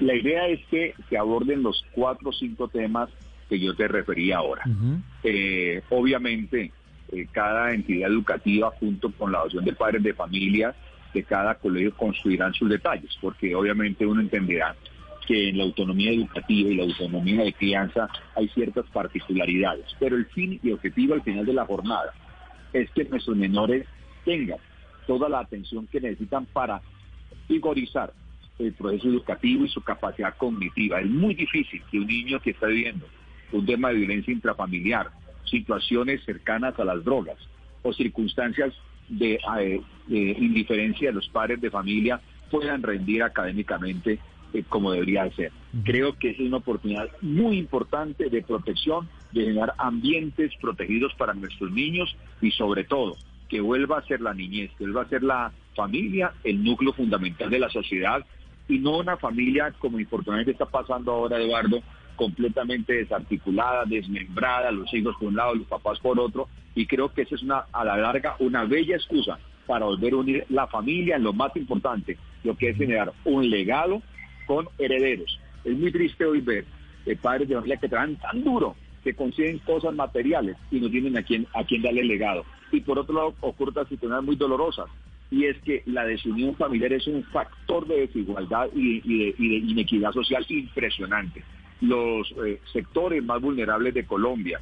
[0.00, 3.08] La idea es que se aborden los cuatro o cinco temas
[3.48, 4.64] que yo te refería ahora.
[5.22, 6.72] Eh, obviamente,
[7.12, 10.74] eh, cada entidad educativa, junto con la adopción de padres de familia,
[11.12, 14.74] de cada colegio construirán sus detalles, porque obviamente uno entenderá
[15.26, 20.26] que en la autonomía educativa y la autonomía de crianza hay ciertas particularidades, pero el
[20.26, 22.12] fin y objetivo al final de la jornada
[22.72, 23.86] es que nuestros menores
[24.24, 24.58] tengan
[25.06, 26.80] toda la atención que necesitan para
[27.48, 28.12] vigorizar
[28.58, 31.00] el proceso educativo y su capacidad cognitiva.
[31.00, 33.06] Es muy difícil que un niño que está viviendo
[33.52, 35.10] un tema de violencia intrafamiliar,
[35.44, 37.36] situaciones cercanas a las drogas
[37.82, 38.74] o circunstancias
[39.08, 44.18] de, eh, de indiferencia de los padres de familia puedan rendir académicamente
[44.54, 45.52] eh, como debería ser.
[45.82, 51.72] Creo que es una oportunidad muy importante de protección, de generar ambientes protegidos para nuestros
[51.72, 53.16] niños y sobre todo
[53.48, 57.50] que vuelva a ser la niñez, que vuelva a ser la familia el núcleo fundamental
[57.50, 58.24] de la sociedad
[58.68, 61.80] y no una familia como infortunadamente está pasando ahora, Eduardo,
[62.16, 67.22] completamente desarticulada, desmembrada, los hijos por un lado, los papás por otro, y creo que
[67.22, 71.16] esa es una, a la larga una bella excusa para volver a unir la familia
[71.16, 74.00] en lo más importante, lo que es generar un legado
[74.46, 75.38] con herederos.
[75.64, 76.64] Es muy triste hoy ver
[77.06, 81.16] eh, padres de familia que trabajan tan duro, que consiguen cosas materiales y no tienen
[81.16, 82.44] a quien, a quien darle legado.
[82.72, 84.86] Y por otro lado, ocurren situaciones muy dolorosas,
[85.30, 90.44] y es que la desunión familiar es un factor de desigualdad y, de, inequidad social
[90.48, 91.42] impresionante.
[91.80, 94.60] Los eh, sectores más vulnerables de Colombia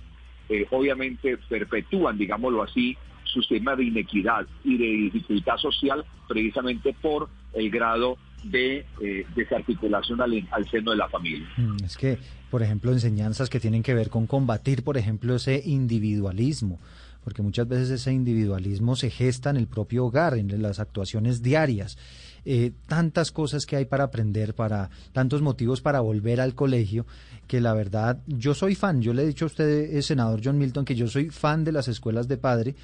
[0.48, 7.28] eh, obviamente perpetúan, digámoslo así, su sistema de inequidad y de dificultad social precisamente por
[7.54, 11.48] el grado de eh, desarticulación al, al, seno de la familia.
[11.56, 12.18] Mm, es que,
[12.50, 16.78] por ejemplo, enseñanzas que tienen que ver con combatir, por ejemplo, ese individualismo,
[17.24, 21.96] porque muchas veces ese individualismo se gesta en el propio hogar, en las actuaciones diarias.
[22.44, 27.06] Eh, tantas cosas que hay para aprender, para tantos motivos para volver al colegio,
[27.46, 29.00] que la verdad yo soy fan.
[29.00, 31.70] Yo le he dicho a usted, eh, senador John Milton, que yo soy fan de
[31.70, 32.74] las escuelas de padre,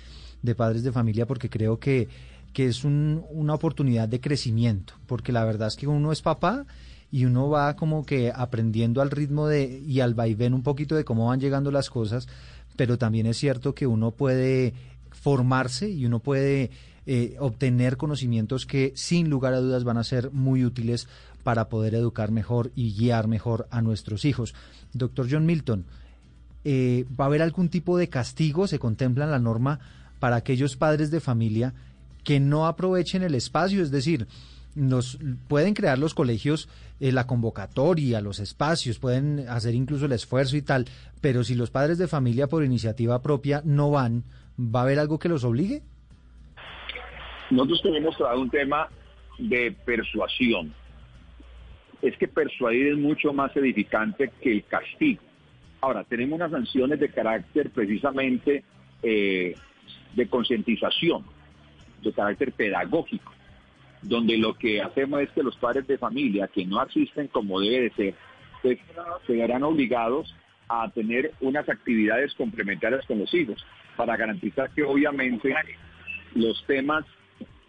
[0.43, 2.07] de padres de familia, porque creo que
[2.53, 6.67] que es una oportunidad de crecimiento, porque la verdad es que uno es papá
[7.11, 11.05] y uno va como que aprendiendo al ritmo de y al vaivén un poquito de
[11.05, 12.29] cómo van llegando las cosas,
[12.77, 14.75] pero también es cierto que uno puede
[15.11, 16.71] formarse y uno puede
[17.07, 21.09] eh, obtener conocimientos que sin lugar a dudas van a ser muy útiles
[21.43, 24.55] para poder educar mejor y guiar mejor a nuestros hijos.
[24.93, 25.87] Doctor John Milton,
[26.65, 28.67] eh, ¿va a haber algún tipo de castigo?
[28.67, 29.81] ¿Se contempla en la norma
[30.19, 31.73] para aquellos padres de familia
[32.29, 34.27] que no aprovechen el espacio, es decir,
[34.75, 36.69] nos pueden crear los colegios
[37.01, 40.85] eh, la convocatoria, los espacios, pueden hacer incluso el esfuerzo y tal,
[41.23, 44.25] pero si los padres de familia por iniciativa propia no van,
[44.61, 45.81] ¿va a haber algo que los obligue?
[47.51, 48.91] Nosotros tenemos trabajado un tema
[49.39, 50.75] de persuasión.
[52.03, 55.23] Es que persuadir es mucho más edificante que el castigo.
[55.81, 58.65] Ahora, tenemos unas sanciones de carácter precisamente
[59.03, 59.55] eh,
[60.15, 61.38] de concientización
[62.03, 63.33] de carácter pedagógico,
[64.03, 67.85] donde lo que hacemos es que los padres de familia que no asisten como debe
[67.85, 68.15] de ser,
[68.63, 68.79] pues
[69.27, 70.35] se verán obligados
[70.69, 73.65] a tener unas actividades complementarias con los hijos
[73.97, 75.55] para garantizar que obviamente
[76.35, 77.05] los temas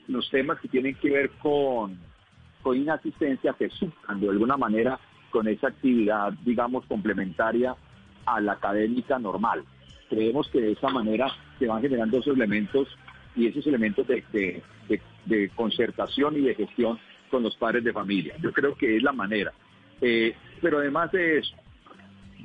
[0.08, 2.00] los temas que tienen que ver con,
[2.64, 7.76] con inasistencia se suplan de alguna manera con esa actividad, digamos, complementaria
[8.26, 9.64] a la académica normal.
[10.10, 12.88] Creemos que de esa manera se van generando esos elementos
[13.36, 14.62] y esos elementos de,
[15.56, 18.36] concertación y de gestión con los padres de familia.
[18.42, 19.54] Yo creo que es la manera.
[20.02, 21.56] Eh, pero además de eso,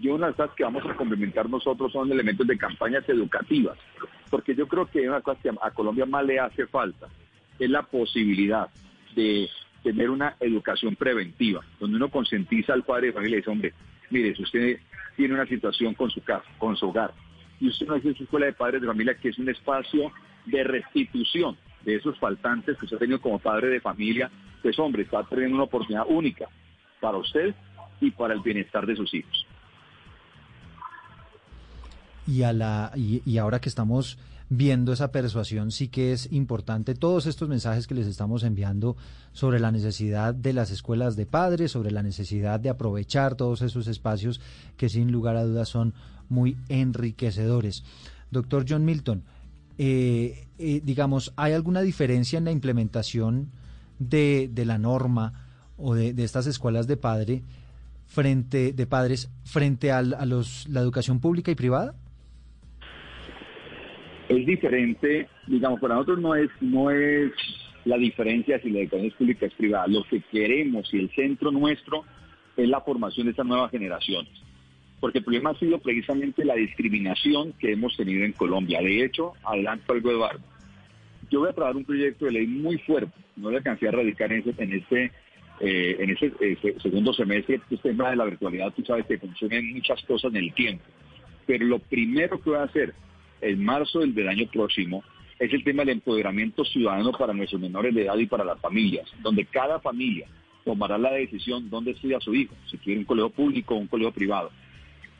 [0.00, 3.78] yo una de las cosas que vamos a complementar nosotros son elementos de campañas educativas,
[4.30, 7.08] porque yo creo que una cosa que a Colombia más le hace falta
[7.58, 8.68] es la posibilidad
[9.14, 9.48] de
[9.82, 13.72] tener una educación preventiva, donde uno concientiza al padre de familia y dice, hombre,
[14.10, 14.78] mire, si usted
[15.16, 17.12] tiene una situación con su casa, con su hogar,
[17.60, 20.10] y usted no hace su escuela de padres de familia, que es un espacio
[20.46, 24.30] de restitución de esos faltantes que usted ha tenido como padre de familia,
[24.62, 26.48] pues hombre, está teniendo una oportunidad única
[27.00, 27.54] para usted
[28.00, 29.46] y para el bienestar de sus hijos.
[32.26, 37.26] Y, a la, y, ahora que estamos viendo esa persuasión, sí que es importante todos
[37.26, 38.96] estos mensajes que les estamos enviando
[39.32, 43.86] sobre la necesidad de las escuelas de padres, sobre la necesidad de aprovechar todos esos
[43.88, 44.40] espacios
[44.78, 45.92] que sin lugar a dudas son
[46.30, 47.84] muy enriquecedores.
[48.30, 49.22] Doctor John Milton,
[49.78, 53.50] eh, eh, digamos, ¿hay alguna diferencia en la implementación
[53.98, 55.32] de, la norma
[55.76, 57.42] o de, estas escuelas de padre
[58.06, 61.94] frente de padres frente a los, la educación pública y privada?
[64.28, 67.32] Es diferente, digamos, para nosotros no es no es
[67.84, 69.86] la diferencia si la educación es pública es privada.
[69.88, 72.04] Lo que queremos y el centro nuestro
[72.56, 74.43] es la formación de estas nuevas generaciones
[75.04, 78.80] porque el problema ha sido precisamente la discriminación que hemos tenido en Colombia.
[78.80, 80.40] De hecho, adelanto algo, Eduardo.
[81.30, 84.32] Yo voy a trabajar un proyecto de ley muy fuerte, no le alcancé a radicar
[84.32, 85.12] en ese, en este,
[85.60, 90.02] eh, en ese, segundo semestre, este tema de la virtualidad, tú sabes que consumen muchas
[90.04, 90.84] cosas en el tiempo.
[91.44, 92.94] Pero lo primero que voy a hacer
[93.42, 95.04] en marzo del, del año próximo
[95.38, 99.06] es el tema del empoderamiento ciudadano para nuestros menores de edad y para las familias,
[99.20, 100.26] donde cada familia
[100.64, 104.10] tomará la decisión dónde estudia su hijo, si quiere un colegio público o un colegio
[104.10, 104.50] privado.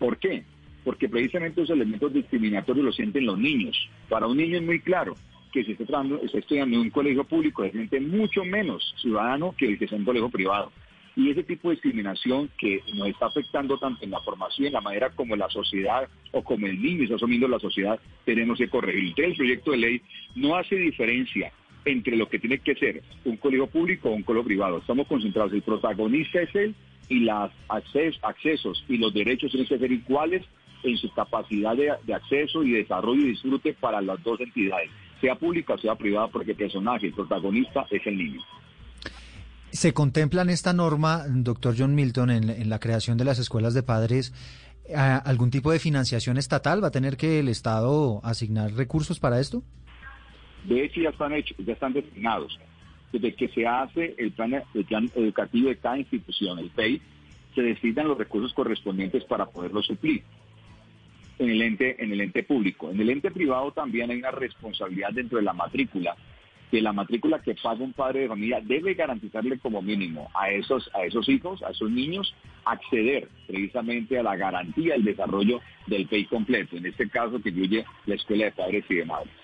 [0.04, 0.44] ¿Por qué?
[0.84, 3.74] Porque precisamente los elementos discriminatorios los sienten los niños.
[4.10, 5.14] Para un niño es muy claro
[5.50, 9.78] que si está, estudiando en un colegio público se siente mucho menos ciudadano que el
[9.78, 10.70] que está en un colegio privado.
[11.16, 14.82] Y ese tipo de discriminación que nos está afectando tanto en la formación, en la
[14.82, 19.14] manera como la sociedad o como el niño está asumiendo la sociedad, tenemos que corregir.
[19.16, 20.02] El proyecto de ley
[20.34, 21.50] no hace diferencia
[21.86, 24.78] entre lo que tiene que ser un colegio público o un colegio privado.
[24.78, 26.74] Estamos concentrados, el protagonista es él
[27.08, 30.42] y los accesos y los derechos tienen que ser iguales
[30.82, 34.90] en su capacidad de, acceso y desarrollo y disfrute para las dos entidades,
[35.20, 38.40] sea pública o sea privada, porque el personaje, el protagonista es el niño.
[39.70, 43.82] ¿Se contempla en esta norma, doctor John Milton, en, la creación de las escuelas de
[43.82, 44.32] padres,
[45.24, 46.82] algún tipo de financiación estatal?
[46.82, 49.64] ¿Va a tener que el Estado asignar recursos para esto?
[50.64, 52.56] De hecho, ya están hechos, ya están designados
[53.14, 54.62] desde que se hace el plan,
[55.14, 57.00] educativo de cada institución, el PEI,
[57.54, 60.22] se designan los recursos correspondientes para poderlo suplir
[61.38, 62.90] en el ente en el ente público.
[62.90, 66.16] En el ente privado también hay una responsabilidad dentro de la matrícula
[66.70, 70.90] que la matrícula que paga un padre de familia debe garantizarle como mínimo a esos,
[70.92, 72.34] a esos hijos, a esos niños,
[72.64, 77.84] acceder precisamente a la garantía del desarrollo del PEI completo, en este caso que incluye
[78.06, 79.43] la escuela de padres y de madres.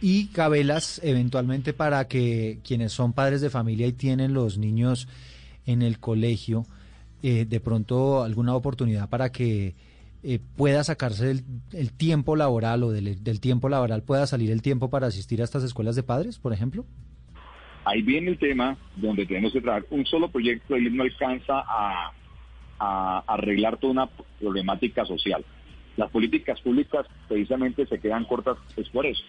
[0.00, 5.08] Y cabelas eventualmente para que quienes son padres de familia y tienen los niños
[5.66, 6.64] en el colegio,
[7.22, 9.74] eh, de pronto alguna oportunidad para que
[10.22, 15.06] eh, pueda sacarse el, tiempo laboral o del, tiempo laboral pueda salir el tiempo para
[15.06, 16.84] asistir a estas escuelas de padres, por ejemplo?
[17.86, 19.86] Ahí viene el tema donde tenemos que trabajar.
[19.90, 22.12] Un solo proyecto él no alcanza a,
[22.78, 24.06] arreglar toda una
[24.38, 25.44] problemática social.
[25.98, 29.22] Las políticas públicas precisamente se quedan cortas es por eso,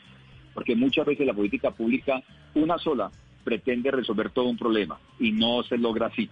[0.54, 2.22] porque muchas veces la política pública,
[2.56, 3.12] una sola,
[3.44, 6.30] pretende resolver todo un problema y no se logra así.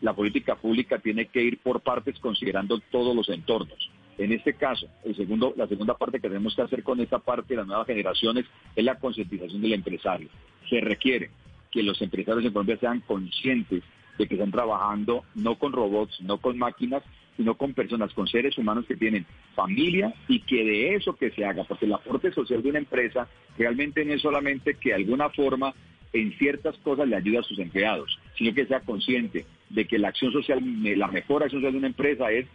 [0.00, 3.90] La política pública tiene que ir por partes considerando todos los entornos.
[4.18, 7.54] En este caso, el segundo, la segunda parte que tenemos que hacer con esta parte
[7.54, 8.44] de las nuevas generaciones
[8.76, 10.28] es la concientización del empresario.
[10.68, 11.30] Se requiere
[11.70, 13.82] que los empresarios en Colombia sean conscientes
[14.18, 17.02] de que están trabajando no con robots, no con máquinas,
[17.36, 21.44] sino con personas, con seres humanos que tienen familia y que de eso que se
[21.44, 23.28] haga, porque el aporte social de una empresa
[23.58, 25.74] realmente no es solamente que de alguna forma
[26.12, 30.08] en ciertas cosas le ayuda a sus empleados, sino que sea consciente de que la
[30.08, 30.60] acción social,
[30.98, 32.46] la mejor acción social de una empresa es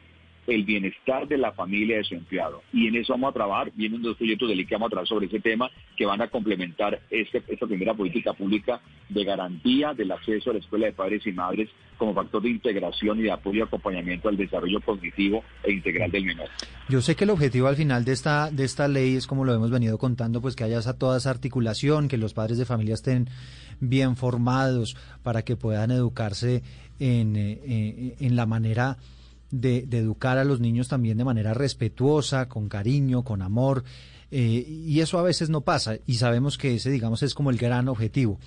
[0.47, 2.63] el bienestar de la familia de su empleado.
[2.73, 5.07] Y en eso vamos a trabajar, vienen dos proyectos de ley que vamos a trabajar
[5.07, 10.11] sobre ese tema que van a complementar este, esta primera política pública de garantía del
[10.11, 13.59] acceso a la escuela de padres y madres como factor de integración y de apoyo
[13.59, 16.47] y acompañamiento al desarrollo cognitivo e integral del menor.
[16.89, 19.53] Yo sé que el objetivo al final de esta, de esta ley es, como lo
[19.53, 22.93] hemos venido contando, pues que haya esa, toda esa articulación, que los padres de familia
[22.93, 23.29] estén
[23.79, 26.63] bien formados para que puedan educarse
[26.99, 28.97] en, eh, eh, en la manera
[29.51, 33.83] de, educar a los niños también de manera respetuosa, con cariño, con amor,
[34.31, 37.57] eh, y eso a veces no pasa, y sabemos que ese, digamos, es como el
[37.57, 38.39] gran objetivo.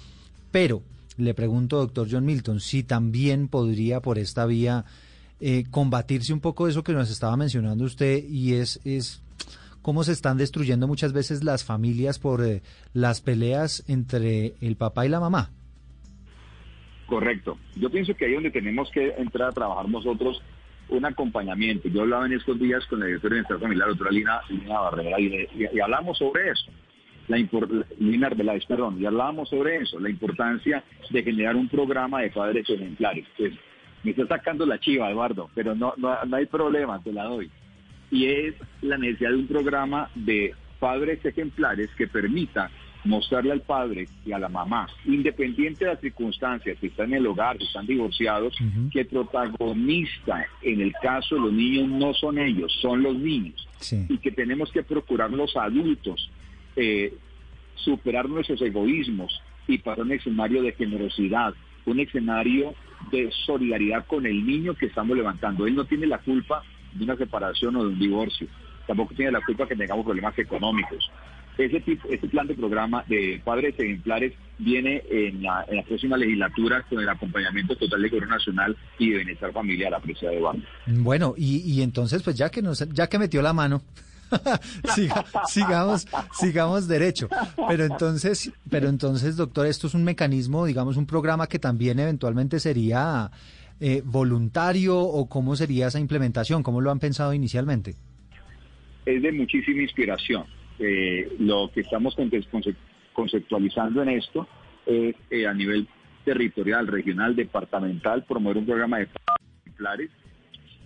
[0.51, 0.82] Pero
[1.16, 4.84] le pregunto, doctor John Milton, si también podría por esta vía
[5.40, 9.22] eh, combatirse un poco eso que nos estaba mencionando usted, y es, es
[9.82, 15.07] cómo se están destruyendo muchas veces las familias por eh, las peleas entre el papá
[15.07, 15.51] y la mamá.
[17.07, 17.59] Correcto.
[17.74, 20.40] Yo pienso que ahí es donde tenemos que entrar a trabajar nosotros
[20.91, 21.88] un acompañamiento.
[21.88, 25.20] Yo hablaba en estos días con la directora de Bienestar Familiar, la doctora Lina, Barrera,
[25.20, 26.70] y, hablamos sobre eso.
[27.28, 27.36] La
[27.99, 32.68] Lina Arbeláez, perdón, y hablábamos sobre eso, la importancia de generar un programa de padres
[32.68, 33.24] ejemplares.
[33.36, 33.53] Pues
[34.03, 37.51] me está sacando la chiva, Eduardo, pero no, no, no hay problema, te la doy.
[38.11, 42.70] Y es la necesidad de un programa de padres ejemplares que permita
[43.05, 47.26] mostrarle al padre y a la mamá, independiente de las circunstancias, si están en el
[47.26, 48.55] hogar, si están divorciados,
[48.92, 53.66] que el protagonista en el caso de los niños no son ellos, son los niños.
[54.09, 56.30] Y que tenemos que procurar los adultos
[56.76, 57.14] eh,
[57.74, 61.55] superar nuestros egoísmos y para un escenario de generosidad,
[61.86, 62.74] un escenario
[63.11, 65.66] de solidaridad con el niño que estamos levantando.
[65.66, 68.46] Él no tiene la culpa de una separación o de un divorcio,
[68.86, 71.11] tampoco tiene la culpa que tengamos problemas económicos
[71.61, 77.00] ese, tipo, ese plan de programa de padres ejemplares viene en la, próxima legislatura con
[77.00, 80.64] el acompañamiento total de Gobierno Nacional y de Bienestar Familiar, de Banda.
[80.86, 83.82] Bueno, y, entonces, pues ya que, nos, ya que metió la mano,
[85.48, 86.06] sigamos,
[86.38, 87.28] sigamos derecho.
[87.68, 92.61] Pero entonces, pero entonces, doctor, esto es un mecanismo, digamos, un programa que también eventualmente
[92.61, 93.30] sería
[93.80, 97.96] eh, voluntario o cómo sería esa implementación, cómo lo han pensado inicialmente.
[99.06, 100.44] Es de muchísima inspiración
[100.81, 102.16] eh, lo que estamos
[103.12, 104.49] conceptualizando en esto
[104.87, 105.87] es eh, a nivel
[106.24, 109.09] territorial, regional, departamental, promover un programa de
[109.64, 110.11] ejemplares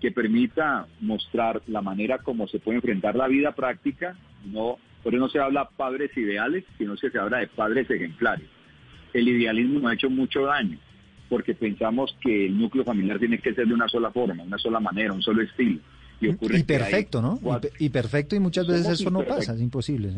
[0.00, 5.20] que permita mostrar la manera como se puede enfrentar la vida práctica, no, por eso
[5.22, 8.46] no se habla padres ideales, sino que se habla de padres ejemplares.
[9.12, 10.78] El idealismo nos ha hecho mucho daño,
[11.28, 14.80] porque pensamos que el núcleo familiar tiene que ser de una sola forma, una sola
[14.80, 15.80] manera, un solo estilo.
[16.24, 17.38] Y, perfecto, ¿no?
[17.78, 20.12] Y, perfecto y muchas veces eso no pasa, es imposible.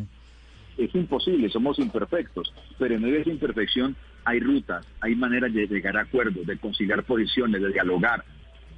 [0.78, 5.66] Es imposible, somos imperfectos, pero en medio de esa imperfección hay rutas, hay maneras de
[5.66, 8.24] llegar a acuerdos, de conciliar posiciones, de dialogar.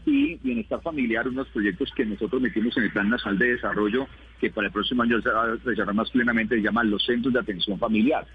[0.06, 4.06] Y bienestar familiar, unos proyectos que nosotros metimos en el Plan Nacional de Desarrollo,
[4.40, 7.34] que para el próximo año se va a desarrollar más plenamente, se llaman los Centros
[7.34, 8.26] de Atención Familiar,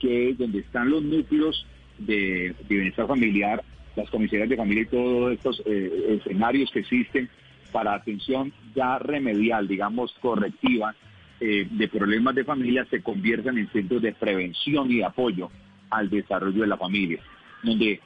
[0.00, 1.66] que es donde están los núcleos
[1.98, 3.62] de, bienestar familiar,
[3.96, 7.28] las comisiones de familia y todos estos eh, escenarios que existen
[7.72, 10.94] para atención ya remedial, digamos, correctiva
[11.40, 15.50] eh, de problemas de familia se conviertan en centros de prevención y apoyo
[15.90, 17.20] al desarrollo de la familia,
[17.62, 18.00] donde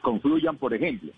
[0.00, 1.12] concluyan, por ejemplo,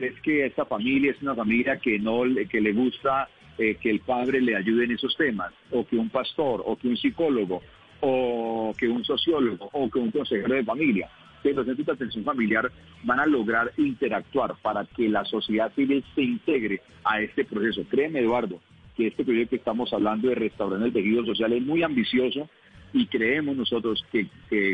[0.00, 3.28] es que esta familia es una familia que no que le gusta
[3.58, 6.88] eh, que el padre le ayude en esos temas, o que un pastor, o que
[6.88, 7.62] un psicólogo,
[8.00, 11.08] o que un sociólogo o que un consejero de familia.
[11.44, 12.72] Que los centros de atención familiar
[13.02, 17.84] van a lograr interactuar para que la sociedad civil se integre a este proceso.
[17.88, 18.60] Créeme, Eduardo,
[18.96, 22.48] que este proyecto que estamos hablando de restaurar el tejido social es muy ambicioso
[22.94, 24.26] y creemos nosotros que,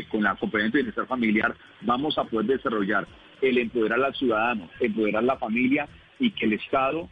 [0.09, 3.05] con la componente de bienestar familiar vamos a poder desarrollar
[3.41, 7.09] el empoderar al ciudadano, empoderar la familia y que el Estado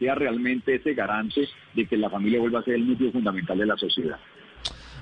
[0.00, 3.66] sea realmente ese garante de que la familia vuelva a ser el núcleo fundamental de
[3.66, 4.18] la sociedad.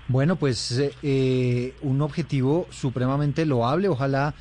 [0.09, 3.89] Bueno, pues eh, eh, un objetivo supremamente loable.
[3.89, 4.35] Ojalá,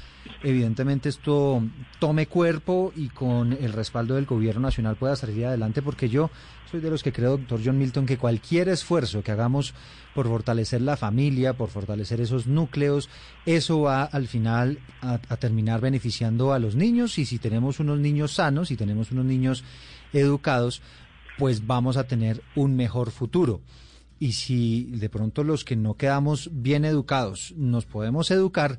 [0.44, 1.62] evidentemente, esto
[2.00, 6.32] tome cuerpo y con el respaldo del gobierno nacional pueda salir adelante, porque yo
[6.70, 9.74] soy de los que creo, doctor John Milton, que cualquier esfuerzo que hagamos
[10.16, 13.10] por fortalecer la familia, por fortalecer esos núcleos,
[13.46, 18.34] eso va al final a, terminar beneficiando a los niños y si tenemos unos niños
[18.34, 19.64] sanos, si tenemos unos niños
[20.12, 20.82] educados,
[21.38, 23.62] pues vamos a tener un mejor futuro
[24.22, 28.78] y si de pronto los que no quedamos bien educados nos podemos educar,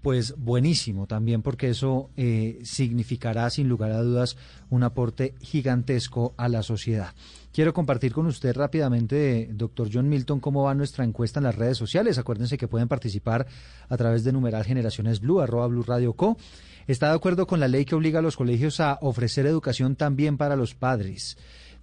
[0.00, 4.36] pues buenísimo también porque eso eh, significará sin lugar a dudas
[4.70, 7.14] un aporte gigantesco a la sociedad.
[7.52, 11.76] Quiero compartir con usted rápidamente, doctor John Milton, cómo va nuestra encuesta en las redes
[11.76, 12.16] sociales.
[12.18, 13.48] Acuérdense que pueden participar
[13.88, 16.36] a través de numeral Generaciones Blue, arroba Blue Radio Co.
[16.86, 20.36] ¿Está de acuerdo con la ley que obliga a los colegios a ofrecer educación también
[20.36, 21.36] para los padres?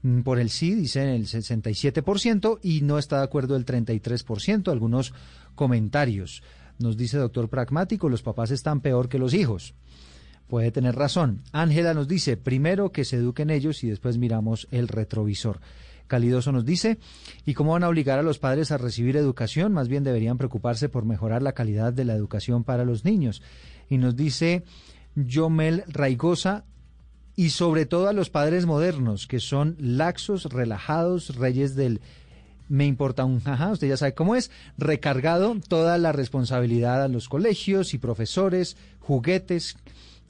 [0.04, 4.72] Mm, por el sí, dice el 67%, y no está de acuerdo el 33%.
[4.72, 5.14] Algunos
[5.56, 6.44] comentarios.
[6.78, 9.74] Nos dice doctor Pragmático, los papás están peor que los hijos.
[10.48, 11.42] Puede tener razón.
[11.52, 15.62] Ángela nos dice, primero que se eduquen ellos y después miramos el retrovisor.
[16.08, 17.00] Calidoso nos dice,
[17.46, 19.72] ¿y cómo van a obligar a los padres a recibir educación?
[19.72, 23.42] Más bien deberían preocuparse por mejorar la calidad de la educación para los niños.
[23.90, 24.64] Y nos dice
[25.16, 26.66] Yomel Raigosa,
[27.36, 32.02] y sobre todo a los padres modernos, que son laxos, relajados, reyes del
[32.70, 37.30] me importa un jaja, usted ya sabe cómo es, recargado toda la responsabilidad a los
[37.30, 39.76] colegios y profesores, juguetes,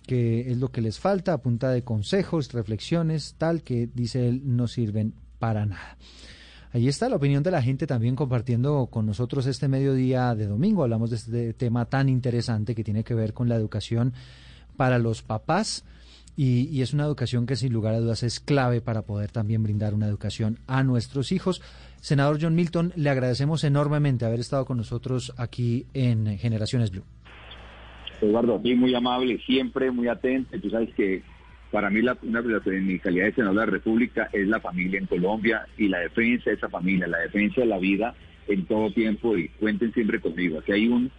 [0.08, 4.68] que es lo que les falta, a de consejos, reflexiones, tal que dice él no
[4.68, 5.98] sirven para nada.
[6.74, 10.82] Ahí está la opinión de la gente también compartiendo con nosotros este mediodía de domingo.
[10.82, 14.14] Hablamos de este tema tan interesante que tiene que ver con la educación
[14.76, 15.86] para los papás
[16.36, 19.94] y, es una educación que sin lugar a dudas es clave para poder también brindar
[19.94, 21.62] una educación a nuestros hijos.
[22.02, 27.04] Senador John Milton, le agradecemos enormemente haber estado con nosotros aquí en Generaciones Blue.
[28.22, 30.60] Eduardo, a muy amable, siempre muy atento.
[30.60, 31.22] Tú sabes que
[31.72, 35.08] para mí la, una, mi calidad de senador de la República es la familia en
[35.08, 38.16] Colombia y la defensa de esa familia, la defensa de la vida
[38.48, 40.60] en todo tiempo y cuenten siempre conmigo.
[40.60, 41.12] Aquí hay un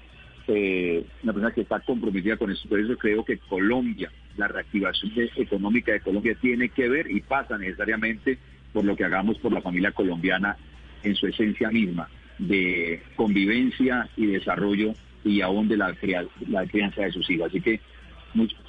[0.46, 2.68] eh, una persona que está comprometida con eso.
[2.68, 7.56] Por eso creo que Colombia, la reactivación económica de Colombia tiene que ver y pasa
[7.58, 8.38] necesariamente
[8.72, 10.56] por lo que hagamos por la familia colombiana
[11.02, 12.08] en su esencia misma
[12.38, 17.48] de convivencia y desarrollo y aún de la, crianza de sus hijos.
[17.48, 17.80] Así que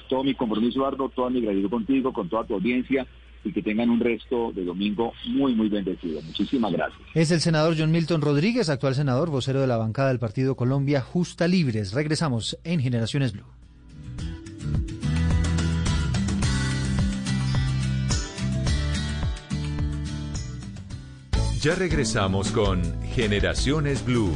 [0.08, 3.06] todo mi compromiso, Eduardo, toda mi gratitud contigo, con toda tu audiencia
[3.44, 6.20] y que tengan un resto de domingo muy, muy bendecido.
[6.22, 7.00] Muchísimas gracias.
[7.14, 11.00] Es el senador John Milton Rodríguez, actual senador, vocero de la bancada del Partido Colombia
[11.00, 11.92] Justa Libres.
[11.92, 13.55] Regresamos en Generaciones Blue.
[21.60, 22.82] Ya regresamos con
[23.14, 24.30] Generaciones Blue.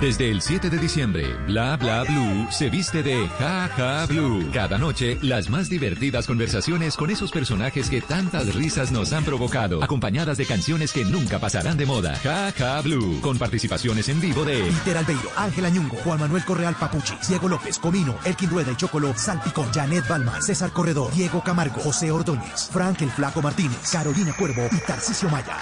[0.00, 4.48] Desde el 7 de diciembre, Bla Bla Blue se viste de Ja Ja Blue.
[4.52, 9.82] Cada noche, las más divertidas conversaciones con esos personajes que tantas risas nos han provocado,
[9.82, 12.14] acompañadas de canciones que nunca pasarán de moda.
[12.22, 16.76] Ja Ja Blue, con participaciones en vivo de Peter Albeiro, Ángela Ñungo, Juan Manuel Correal
[16.76, 21.80] Papuchi, Diego López, Comino, Elkin Rueda y Chocolo, Salpicón, Janet Balma, César Corredor, Diego Camargo,
[21.80, 25.56] José Ordóñez, Frank el Flaco Martínez, Carolina Cuervo y Tarcisio Maya.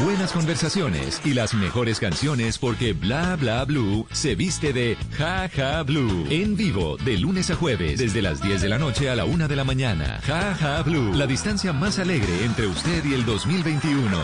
[0.00, 5.82] Buenas conversaciones y las mejores canciones porque Bla Bla Blue se viste de Ja Ja
[5.82, 6.26] Blue.
[6.30, 9.48] En vivo, de lunes a jueves, desde las 10 de la noche a la 1
[9.48, 10.20] de la mañana.
[10.26, 14.16] Ja Ja Blue, la distancia más alegre entre usted y el 2021.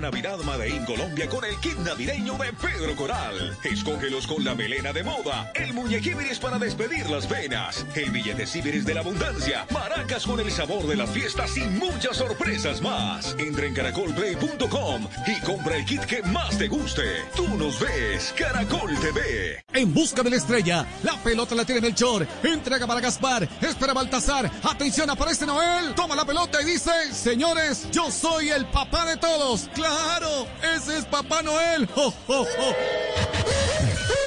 [0.00, 3.56] Navidad Made in Colombia con el kit navideño de Pedro Coral.
[3.62, 8.84] Escógelos con la melena de moda, el muñequíbiris para despedir las penas, el billete ciberes
[8.84, 13.36] de la abundancia, maracas con el sabor de las fiestas y muchas sorpresas más.
[13.38, 17.02] Entra en caracolplay.com y compra el kit que más te guste.
[17.36, 19.64] Tú nos ves, Caracol TV.
[19.72, 24.50] En busca de la estrella, la pelota la tiene Melchor, entrega para Gaspar, espera Baltasar,
[24.62, 29.68] atención, aparece Noel, toma la pelota y dice, señores, yo soy el papá de todos.
[29.82, 30.46] ¡Claro!
[30.76, 31.88] ¡Ese es Papá Noel!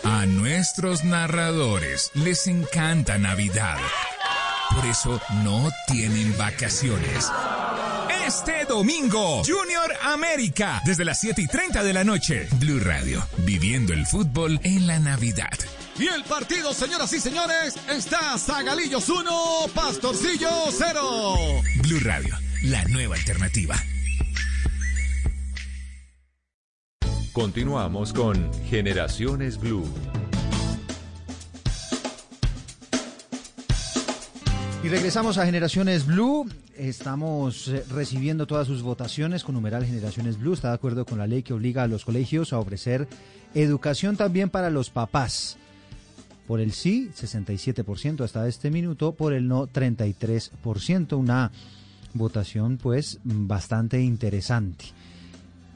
[0.03, 3.77] A nuestros narradores les encanta Navidad.
[4.75, 7.31] Por eso no tienen vacaciones.
[8.27, 12.49] Este domingo, Junior América, desde las 7 y 30 de la noche.
[12.55, 15.57] Blue Radio, viviendo el fútbol en la Navidad.
[15.97, 21.61] Y el partido, señoras y señores, está Zagalillos 1, Pastorcillo 0.
[21.77, 23.81] Blue Radio, la nueva alternativa.
[27.35, 29.83] Continuamos con Generaciones Blue.
[34.81, 36.49] Y regresamos a Generaciones Blue.
[36.77, 40.53] Estamos eh, recibiendo todas sus votaciones con numeral Generaciones Blue.
[40.53, 43.05] Está de acuerdo con la ley que obliga a los colegios a ofrecer
[43.53, 45.57] educación también para los papás.
[46.47, 49.11] Por el sí, 67% hasta este minuto.
[49.11, 51.17] Por el no, 33%.
[51.17, 51.51] Una
[52.13, 54.85] votación pues bastante interesante.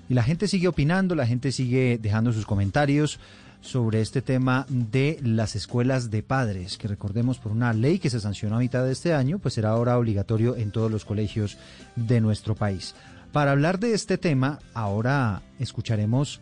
[0.09, 3.19] Y la gente sigue opinando, la gente sigue dejando sus comentarios
[3.61, 8.19] sobre este tema de las escuelas de padres, que recordemos por una ley que se
[8.19, 11.57] sancionó a mitad de este año, pues será ahora obligatorio en todos los colegios
[11.95, 12.95] de nuestro país.
[13.31, 16.39] Para hablar de este tema, ahora escucharemos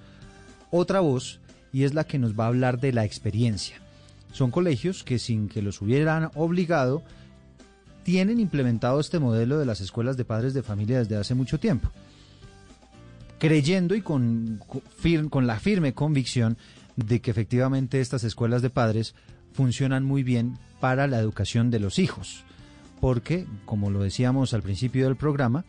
[0.72, 1.42] otra voz
[1.74, 3.78] y es la que nos va a hablar de la experiencia.
[4.32, 7.04] Son colegios que sin que los hubieran obligado,
[8.04, 11.92] tienen implementado este modelo de las escuelas de padres de familia desde hace mucho tiempo,
[13.40, 14.62] creyendo y con,
[15.30, 16.58] con la firme convicción
[16.96, 19.16] de que efectivamente estas escuelas de padres
[19.54, 22.44] funcionan muy bien para la educación de los hijos.
[23.00, 25.66] Porque, como lo decíamos al principio del programa,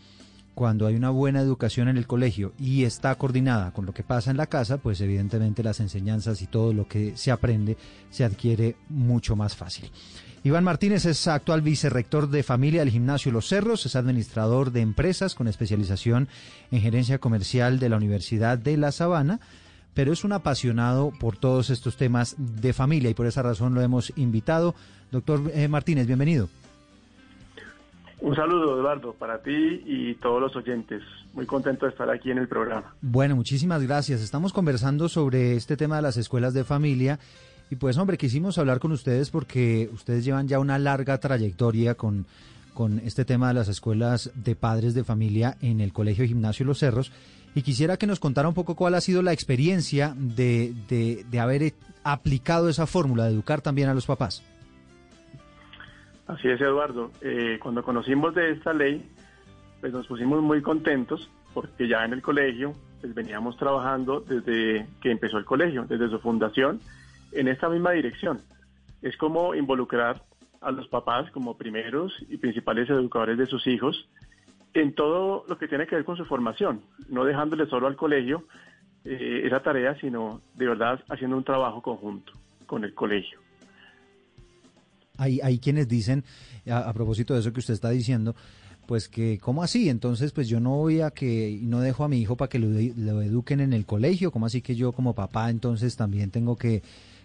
[0.54, 4.30] cuando hay una buena educación en el colegio y está coordinada con lo que pasa
[4.30, 7.76] en la casa, pues evidentemente las enseñanzas y todo lo que se aprende
[8.10, 9.90] se adquiere mucho más fácil.
[10.44, 15.34] Iván Martínez es actual vicerrector de familia del gimnasio Los Cerros, es administrador de empresas
[15.34, 16.28] con especialización
[16.70, 19.40] en gerencia comercial de la Universidad de La Sabana
[19.98, 23.80] pero es un apasionado por todos estos temas de familia y por esa razón lo
[23.80, 24.76] hemos invitado.
[25.10, 26.48] Doctor eh, Martínez, bienvenido.
[28.20, 31.02] Un saludo, Eduardo, para ti y todos los oyentes.
[31.34, 32.94] Muy contento de estar aquí en el programa.
[33.00, 34.20] Bueno, muchísimas gracias.
[34.20, 37.18] Estamos conversando sobre este tema de las escuelas de familia.
[37.70, 42.26] Y pues, hombre, quisimos hablar con ustedes porque ustedes llevan ya una larga trayectoria con,
[42.72, 46.78] con este tema de las escuelas de padres de familia en el Colegio Gimnasio Los
[46.78, 47.12] Cerros
[47.54, 51.74] y quisiera que nos contara un poco cuál ha sido la experiencia de, de, haber
[52.04, 54.44] aplicado esa fórmula de educar también a los papás.
[56.26, 57.10] Así es, Eduardo.
[57.20, 59.10] Eh, cuando conocimos de esta ley,
[59.80, 65.10] pues nos pusimos muy contentos porque ya en el colegio pues veníamos trabajando desde que
[65.10, 66.80] empezó el colegio, desde su fundación,
[67.32, 68.40] en esta misma dirección.
[69.02, 70.22] Es como involucrar
[70.60, 74.08] a los papás como primeros y principales educadores de sus hijos
[74.74, 78.44] en todo lo que tiene que ver con su formación, no dejándole solo al colegio
[79.04, 82.32] eh, esa tarea, sino de verdad haciendo un trabajo conjunto
[82.66, 83.38] con el colegio.
[85.16, 86.24] Hay, hay quienes dicen,
[86.70, 88.36] a, propósito de eso que usted está diciendo,
[88.86, 89.88] pues que, ¿cómo así?
[89.88, 92.68] Entonces, pues yo no voy a que, no dejo a mi hijo para que lo,
[92.68, 96.82] lo eduquen en el colegio, ¿cómo así que yo como papá entonces también tengo que,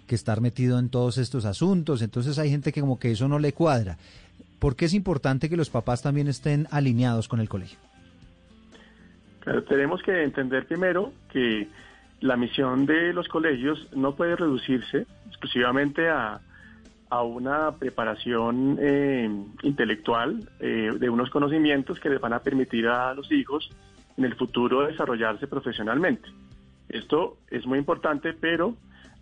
[0.07, 2.01] que estar metido en todos estos asuntos?
[2.01, 3.97] Entonces hay gente que como que eso no le cuadra.
[4.59, 7.77] ¿Por qué es importante que los papás también estén alineados con el colegio?
[9.67, 11.67] tenemos que entender primero que
[12.21, 16.39] la misión de los colegios no puede reducirse exclusivamente a,
[17.25, 19.29] una preparación eh,
[19.61, 23.69] intelectual eh, de unos conocimientos que les van a permitir a los hijos
[24.17, 26.27] en el futuro desarrollarse profesionalmente.
[26.89, 28.75] Esto es muy importante, pero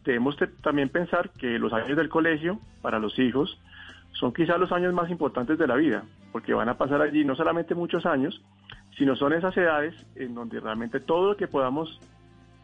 [0.03, 3.59] debemos también pensar que los años del colegio para los hijos
[4.13, 7.35] son quizás los años más importantes de la vida, porque van a pasar allí no
[7.35, 8.41] solamente muchos años,
[8.97, 11.99] sino son esas edades en donde realmente todo lo que podamos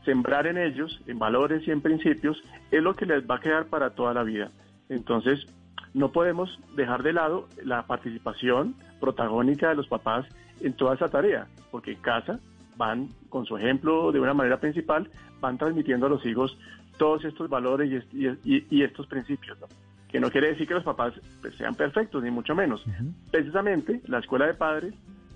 [0.04, 3.66] sembrar en ellos, en valores y en principios, es lo que les va a quedar
[3.66, 4.52] para toda la vida.
[4.90, 5.46] Entonces,
[5.94, 10.26] no podemos dejar de lado la participación protagónica de los papás
[10.62, 12.40] en toda esa tarea, porque en casa
[12.78, 15.10] van, con su ejemplo de una manera principal,
[15.42, 16.58] van transmitiendo a los hijos
[16.98, 19.60] todos estos valores y, estos principios.
[19.60, 19.68] ¿no?
[20.08, 22.84] que no quiere decir que los papás pues, sean perfectos, ni mucho menos.
[23.30, 24.94] Precisamente la escuela de padres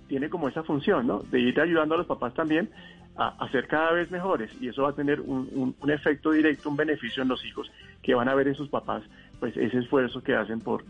[0.08, 1.20] tiene como esa función, ¿no?
[1.20, 2.70] De ir ayudando a los papás también
[3.18, 7.22] a, ser cada vez mejores y eso va a tener un, efecto directo, un beneficio
[7.22, 9.04] en los hijos que van a ver en sus papás,
[9.40, 10.84] pues ese esfuerzo que hacen por,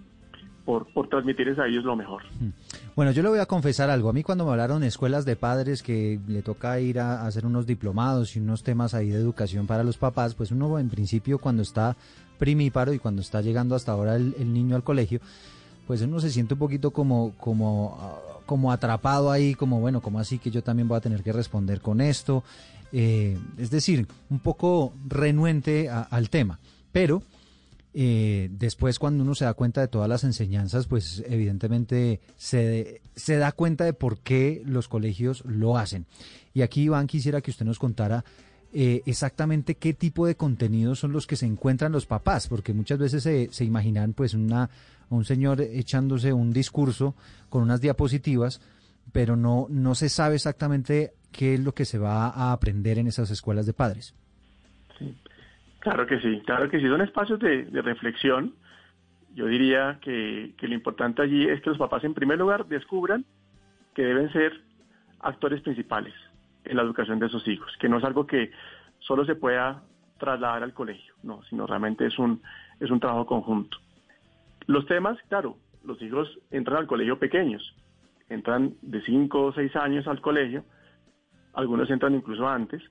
[0.65, 2.23] por, transmitirles a ellos lo mejor.
[2.95, 4.09] Bueno, yo le voy a confesar algo.
[4.09, 7.45] A mí cuando me hablaron de escuelas de padres que le toca ir a, hacer
[7.45, 11.39] unos diplomados y unos temas ahí de educación para los papás, pues uno en principio
[11.39, 11.95] cuando está
[12.37, 15.19] primíparo y cuando está llegando hasta ahora el, niño al colegio,
[15.87, 20.19] pues uno se siente un poquito como, como, ah, como atrapado ahí, como bueno, como
[20.19, 22.43] así que yo también voy a tener que responder con esto.
[22.93, 26.59] Eh, es decir, un poco renuente al tema.
[26.91, 27.23] Pero
[27.93, 33.37] eh, después cuando uno se da cuenta de todas las enseñanzas, pues evidentemente se, se
[33.37, 36.05] da cuenta de por qué los colegios lo hacen.
[36.53, 38.23] Y aquí, Iván, quisiera que usted nos contara
[38.73, 42.99] eh, exactamente qué tipo de contenidos son los que se encuentran los papás, porque muchas
[42.99, 44.69] veces se, se imaginan pues una,
[45.09, 47.15] un señor echándose un discurso
[47.49, 48.61] con unas diapositivas,
[49.11, 53.07] pero no, no se sabe exactamente qué es lo que se va a aprender en
[53.07, 54.13] esas escuelas de padres.
[55.81, 58.53] Claro que sí, claro que sí, son espacios de, de reflexión.
[59.33, 63.25] Yo diría que, que, lo importante allí es que los papás en primer lugar descubran
[63.95, 64.61] que deben ser
[65.19, 66.13] actores principales
[66.65, 68.51] en la educación de sus hijos, que no es algo que
[68.99, 69.81] solo se pueda
[70.19, 72.43] trasladar al colegio, no, sino realmente es un,
[72.79, 73.77] es un trabajo conjunto.
[74.67, 77.75] Los temas, claro, los hijos entran al colegio pequeños,
[78.29, 80.63] entran de 5 o 6 años al colegio,
[81.53, 82.83] algunos entran incluso antes,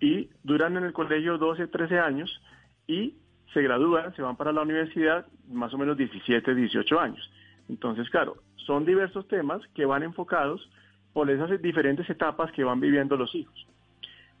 [0.00, 2.42] y duran en el colegio 12, 13 años
[2.86, 3.14] y
[3.52, 7.30] se gradúan, se van para la universidad más o menos 17, 18 años.
[7.68, 10.68] Entonces, claro, son diversos temas que van enfocados
[11.12, 13.66] por esas diferentes etapas que van viviendo los hijos.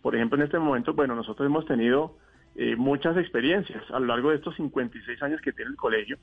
[0.02, 2.16] Por ejemplo, en este momento, bueno, nosotros hemos tenido
[2.54, 6.18] eh, muchas experiencias a lo largo de estos 56 años que tiene el colegio,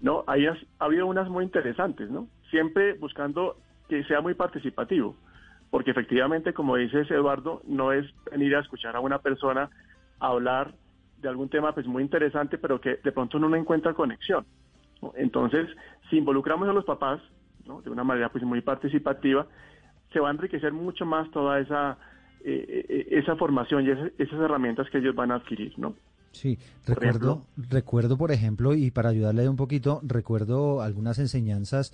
[0.00, 0.24] ¿no?
[0.26, 2.28] Hay, ha habido unas muy interesantes, ¿no?
[2.50, 3.56] Siempre buscando
[3.88, 5.16] que sea muy participativo
[5.76, 9.68] porque efectivamente, como dices Eduardo, no es venir a escuchar a una persona
[10.18, 10.74] hablar
[11.20, 14.46] de algún tema pues muy interesante, pero que de pronto uno no encuentra conexión.
[15.16, 15.68] Entonces,
[16.08, 17.20] si involucramos a los papás
[17.84, 19.46] de una manera pues muy participativa,
[20.14, 21.98] se va a enriquecer mucho más toda esa
[22.42, 25.94] eh, eh, esa formación y esas, esas, herramientas que ellos van a adquirir, ¿no?
[26.32, 31.92] Sí, recuerdo, recuerdo, por ejemplo, y para ayudarle un poquito, recuerdo algunas enseñanzas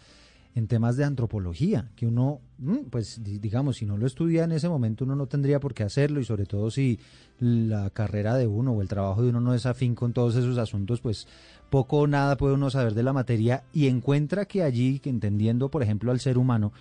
[0.54, 4.68] en temas de antropología, que uno, mm, pues digamos, si no lo estudia en ese
[4.68, 6.98] momento, uno no tendría por qué hacerlo y sobre todo si
[7.40, 10.58] la carrera de uno o el trabajo de uno no es afín con todos esos
[10.58, 11.26] asuntos, pues
[11.70, 15.70] poco o nada puede uno saber de la materia y encuentra que allí, que entendiendo,
[15.70, 16.72] por ejemplo, al ser humano,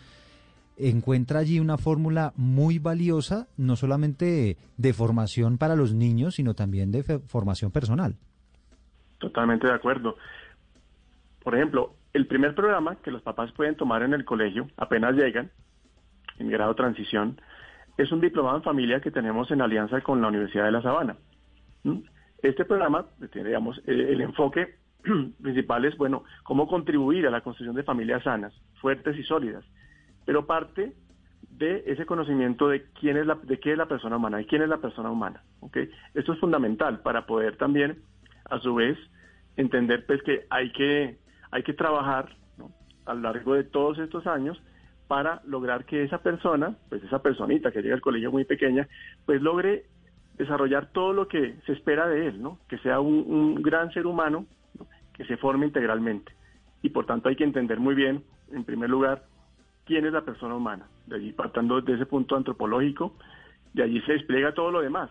[0.78, 6.92] encuentra allí una fórmula muy valiosa, no solamente de formación para los niños, sino también
[6.92, 8.18] de formación personal.
[9.20, 10.18] Totalmente de acuerdo.
[11.44, 15.52] Por ejemplo, el primer programa que los papás pueden tomar en el colegio, apenas llegan,
[16.40, 17.40] en grado transición,
[17.98, 21.16] es un diplomado en familia que tenemos en alianza con la Universidad de La Sabana.
[22.42, 24.76] Este programa tiene, digamos, el, enfoque
[25.42, 29.64] principal es, bueno, cómo contribuir a la construcción de familias sanas, fuertes y sólidas,
[30.26, 30.94] pero parte
[31.50, 34.62] de ese conocimiento de quién es la, de qué es la persona humana y quién
[34.62, 35.44] es la persona humana.
[35.60, 35.90] ¿okay?
[36.14, 38.02] Esto es fundamental para poder también,
[38.50, 38.98] a su vez,
[39.58, 41.18] entender pues que hay que
[41.52, 42.30] hay que trabajar
[43.06, 44.62] a lo largo de todos estos años
[45.08, 48.88] para lograr que esa persona, pues esa personita que llega al colegio muy pequeña,
[49.26, 49.86] pues logre
[50.38, 52.60] desarrollar todo lo que se espera de él, ¿no?
[52.70, 54.46] Que sea un, gran ser humano
[55.14, 56.32] que se forme integralmente.
[56.82, 59.26] Y por tanto hay que entender muy bien, en primer lugar,
[59.86, 60.88] quién es la persona humana.
[61.06, 63.14] De allí, partando de ese punto antropológico,
[63.74, 65.10] de allí se despliega todo lo demás.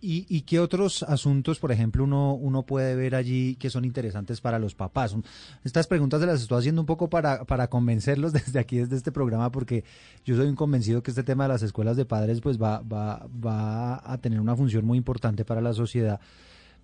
[0.00, 4.60] ¿Y, qué otros asuntos, por ejemplo, uno, uno puede ver allí que son interesantes para
[4.60, 5.16] los papás?
[5.64, 9.10] Estas preguntas se las estoy haciendo un poco para, para convencerlos desde aquí, desde este
[9.10, 9.84] programa, porque
[10.24, 13.26] yo soy un convencido que este tema de las escuelas de padres pues va, va,
[13.44, 16.20] va a tener una función muy importante para la sociedad.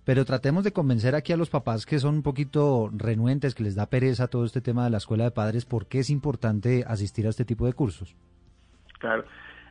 [0.03, 3.75] Pero tratemos de convencer aquí a los papás que son un poquito renuentes, que les
[3.75, 7.25] da pereza todo este tema de la escuela de padres, por qué es importante asistir
[7.25, 8.15] a este tipo de cursos.
[8.99, 9.25] Claro.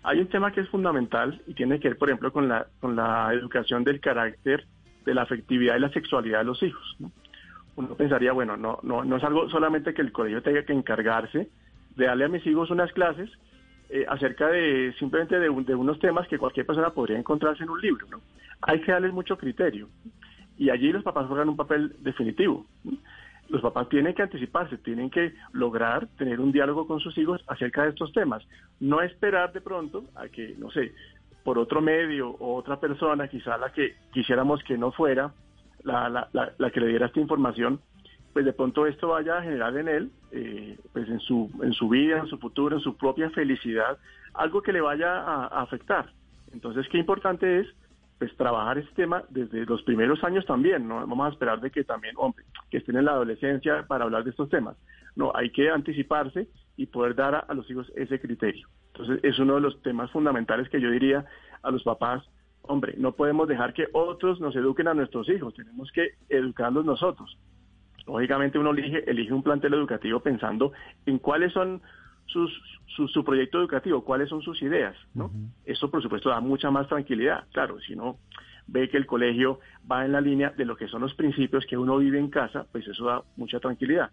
[0.04, 2.94] Hay un tema que es fundamental y tiene que ver, por ejemplo, con la, con
[2.94, 4.66] la educación del carácter,
[5.06, 6.96] de la afectividad y la sexualidad de los hijos.
[7.76, 11.48] Uno pensaría, bueno, no, no, no es algo solamente que el colegio tenga que encargarse
[11.96, 13.30] de darle a mis hijos unas clases
[13.88, 17.80] eh, acerca de simplemente de, de, unos temas que cualquier persona podría encontrarse en un
[17.80, 18.06] libro.
[18.10, 18.20] ¿no?
[18.60, 19.88] Hay que darles mucho criterio
[20.58, 22.66] y allí los papás juegan un papel definitivo
[23.48, 27.82] los papás tienen que anticiparse, tienen que lograr tener un diálogo con sus hijos acerca
[27.82, 28.42] de estos temas.
[28.80, 30.92] No esperar de pronto a que, no sé,
[31.42, 35.32] por otro medio o otra persona, quizá la que quisiéramos que no fuera,
[35.82, 37.80] la, la, la, que le diera esta información,
[38.32, 41.88] pues de pronto esto vaya a generar en él, eh, pues en su, en su
[41.88, 43.98] vida, en su futuro, en su propia felicidad,
[44.32, 46.10] algo que le vaya a, a afectar.
[46.52, 47.66] Entonces, qué importante es
[48.18, 51.84] pues trabajar este tema desde los primeros años también, no vamos a esperar de que
[51.84, 54.76] también, hombre, que estén en la adolescencia para hablar de estos temas.
[55.16, 58.68] No, hay que anticiparse y poder dar a, los hijos ese criterio.
[58.92, 61.24] Entonces, es uno de los temas fundamentales que yo diría
[61.62, 62.24] a los papás,
[62.62, 67.38] hombre, no podemos dejar que otros nos eduquen a nuestros hijos, tenemos que educarlos nosotros.
[68.06, 70.72] Lógicamente uno elige, elige un plantel educativo pensando
[71.06, 71.80] en cuáles son
[72.26, 72.50] sus,
[72.96, 75.30] su, proyecto educativo, cuáles son sus ideas, ¿no?
[75.64, 77.44] Eso, por supuesto, da mucha más tranquilidad.
[77.52, 78.18] Claro, si no,
[78.66, 79.60] ve que el colegio
[79.90, 82.66] va en la línea de lo que son los principios que uno vive en casa,
[82.72, 84.10] pues eso da mucha tranquilidad.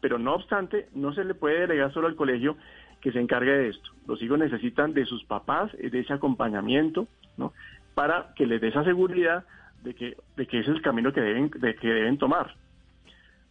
[0.00, 2.56] Pero no obstante, no se le puede delegar solo al colegio
[3.00, 3.90] que se encargue de esto.
[4.06, 7.06] Los hijos necesitan de sus papás, de ese acompañamiento,
[7.36, 7.52] ¿no?
[7.94, 9.44] Para que les dé esa seguridad
[9.82, 12.54] de que, de que ese es el camino que deben, de, que deben tomar.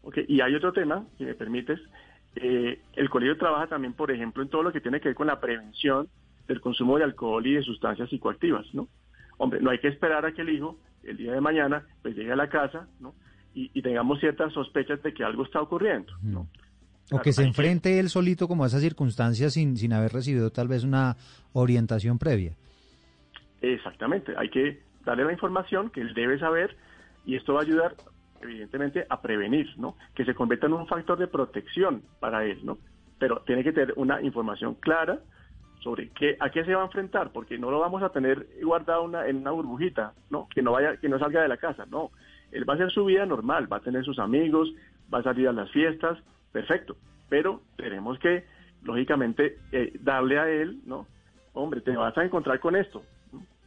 [0.02, 0.26] Okay.
[0.28, 1.80] Y hay otro tema, si me permites,
[2.42, 5.28] eh, el colegio trabaja también, por ejemplo, en todo lo que tiene que ver con
[5.28, 6.08] la prevención
[6.48, 8.88] del consumo de alcohol y de sustancias psicoactivas, ¿no?
[9.38, 12.32] Hombre, no hay que esperar a que el hijo, el día de mañana, pues llegue
[12.32, 13.14] a la casa, ¿no?
[13.54, 16.48] Y, tengamos ciertas sospechas de que algo está ocurriendo, ¿no?
[17.12, 20.68] O que se enfrente él solito como a esas circunstancias sin, sin haber recibido tal
[20.68, 21.18] vez una
[21.54, 22.54] orientación previa.
[23.62, 26.78] Exactamente, hay que darle la información que él debe saber
[27.26, 27.96] y esto va a ayudar
[28.42, 29.96] evidentemente a prevenir, ¿no?
[30.16, 32.78] Que se convierta en un factor de protección para él, ¿no?
[33.18, 35.20] Pero tiene que tener una información clara
[35.82, 39.04] sobre qué, a qué se va a enfrentar, porque no lo vamos a tener guardado
[39.04, 40.48] una, en una burbujita, ¿no?
[40.54, 42.12] Que no vaya, que no salga de la casa, no.
[42.52, 44.70] Él va a hacer su vida normal, va a tener sus amigos,
[45.14, 46.18] va a salir a las fiestas,
[46.52, 46.98] perfecto.
[47.30, 48.46] Pero tenemos que,
[48.84, 51.08] lógicamente, eh, darle a él, ¿no?
[51.54, 53.04] Hombre, te vas a encontrar con esto,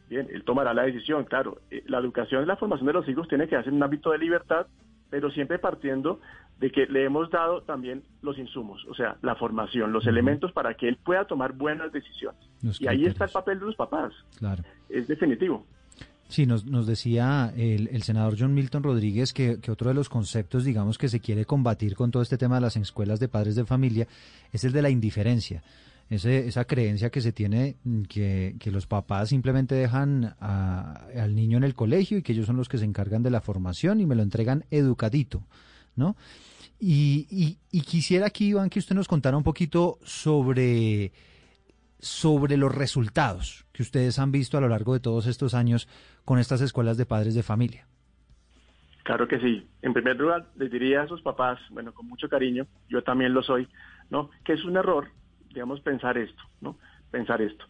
[0.09, 1.59] Bien, él tomará la decisión, claro.
[1.71, 4.11] Eh, la educación y la formación de los hijos tiene que hacer en un ámbito
[4.11, 4.67] de libertad,
[5.09, 6.19] pero siempre partiendo
[6.59, 10.75] de que le hemos dado también los insumos, o sea, la formación, los elementos para
[10.75, 12.41] que él pueda tomar buenas decisiones.
[12.79, 14.13] y ahí está el papel de los papás.
[14.37, 14.63] Claro.
[14.89, 15.65] Es definitivo.
[16.29, 20.63] Sí, nos, nos decía el, senador John Milton Rodríguez que, que, otro de los conceptos,
[20.63, 23.65] digamos, que se quiere combatir con todo este tema de las escuelas de padres de
[23.65, 24.07] familia
[24.51, 25.61] es el de la indiferencia
[26.13, 31.75] esa creencia que se tiene mm, que, los papás simplemente dejan al niño en el
[31.75, 34.23] colegio y que ellos son los que se encargan de la formación y me lo
[34.23, 35.43] entregan educadito,
[35.95, 36.15] ¿no?
[36.79, 41.13] Y, quisiera aquí, Iván, que usted nos contara un poquito sobre,
[41.99, 45.87] sobre los resultados que ustedes han visto a lo largo de todos estos años
[46.25, 47.87] con estas escuelas de padres de familia.
[49.03, 49.67] Claro que sí.
[49.81, 53.43] En primer lugar, les diría a sus papás, bueno, con mucho cariño, yo también lo
[53.43, 53.67] soy,
[54.09, 54.29] ¿no?
[54.43, 55.09] Que es un error
[55.53, 56.77] digamos, pensar esto, ¿no?
[57.11, 57.65] Pensar esto.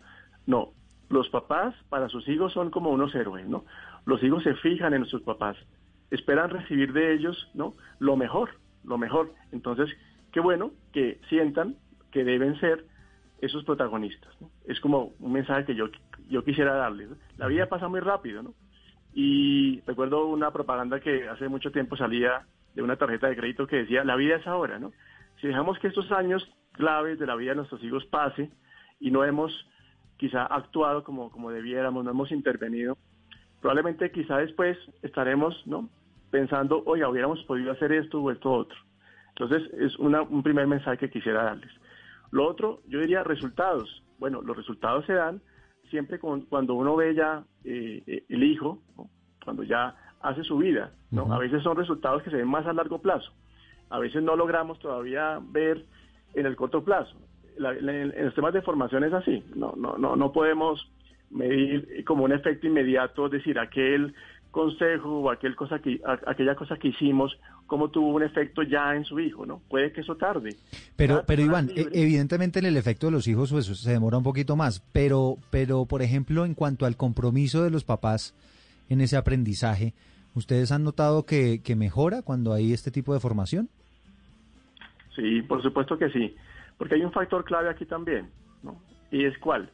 [0.46, 0.72] No,
[1.10, 3.66] los papás para sus hijos son como unos héroes, ¿no?
[4.06, 5.58] Los hijos se fijan en sus papás,
[6.10, 7.76] esperan recibir de ellos, ¿no?
[8.00, 8.52] Lo mejor,
[8.84, 9.34] lo mejor.
[9.52, 9.90] Entonces,
[10.32, 11.76] qué bueno que sientan
[12.12, 12.86] que deben ser
[13.42, 14.34] esos protagonistas.
[14.40, 14.50] ¿no?
[14.66, 15.88] Es como un mensaje que yo,
[16.30, 17.10] yo quisiera darles.
[17.38, 18.54] La vida pasa muy rápido, ¿no?
[19.14, 23.78] Y recuerdo una propaganda que hace mucho tiempo salía de una tarjeta de crédito que
[23.78, 24.92] decía, la vida es ahora, ¿no?
[25.40, 28.52] Si dejamos que estos años claves de la vida de nuestros hijos pase
[29.00, 29.52] y no hemos
[30.18, 32.98] quizá actuado como, como debiéramos, no hemos intervenido,
[33.62, 35.90] probablemente quizá después estaremos ¿no?
[36.32, 38.78] pensando, oye, hubiéramos podido hacer esto o esto otro.
[39.30, 41.72] Entonces es una, un primer mensaje que quisiera darles.
[42.32, 44.04] Lo otro, yo diría resultados.
[44.20, 45.42] Bueno, los resultados se dan
[45.90, 48.80] siempre cuando uno ve ya eh, el hijo,
[49.44, 50.92] cuando ya hace su vida.
[51.12, 51.32] ¿no?
[51.32, 53.32] A veces son resultados que se ven más a largo plazo.
[53.90, 55.86] A veces no logramos todavía ver
[56.34, 57.16] en el corto plazo.
[57.58, 60.90] en los temas de formación es así, no, no, no, no podemos
[61.30, 64.14] medir como un efecto inmediato, es decir, aquel
[64.52, 69.04] consejo o aquel cosa que, aquella cosa que hicimos, cómo tuvo un efecto ya en
[69.04, 69.62] su hijo, ¿no?
[69.68, 70.56] Puede que eso tarde.
[70.96, 74.24] Pero, pero Iván, e, evidentemente en el efecto de los hijos pues, se demora un
[74.24, 78.36] poquito más, pero, pero por ejemplo, en cuanto al compromiso de los papás
[78.90, 79.96] en ese aprendizaje,
[80.36, 83.70] ¿ustedes han notado que, que mejora cuando hay este tipo de formación?
[85.16, 86.36] Sí, por supuesto que sí,
[86.78, 88.32] porque hay un factor clave aquí también,
[88.64, 88.82] ¿no?
[89.12, 89.70] Y es cuál,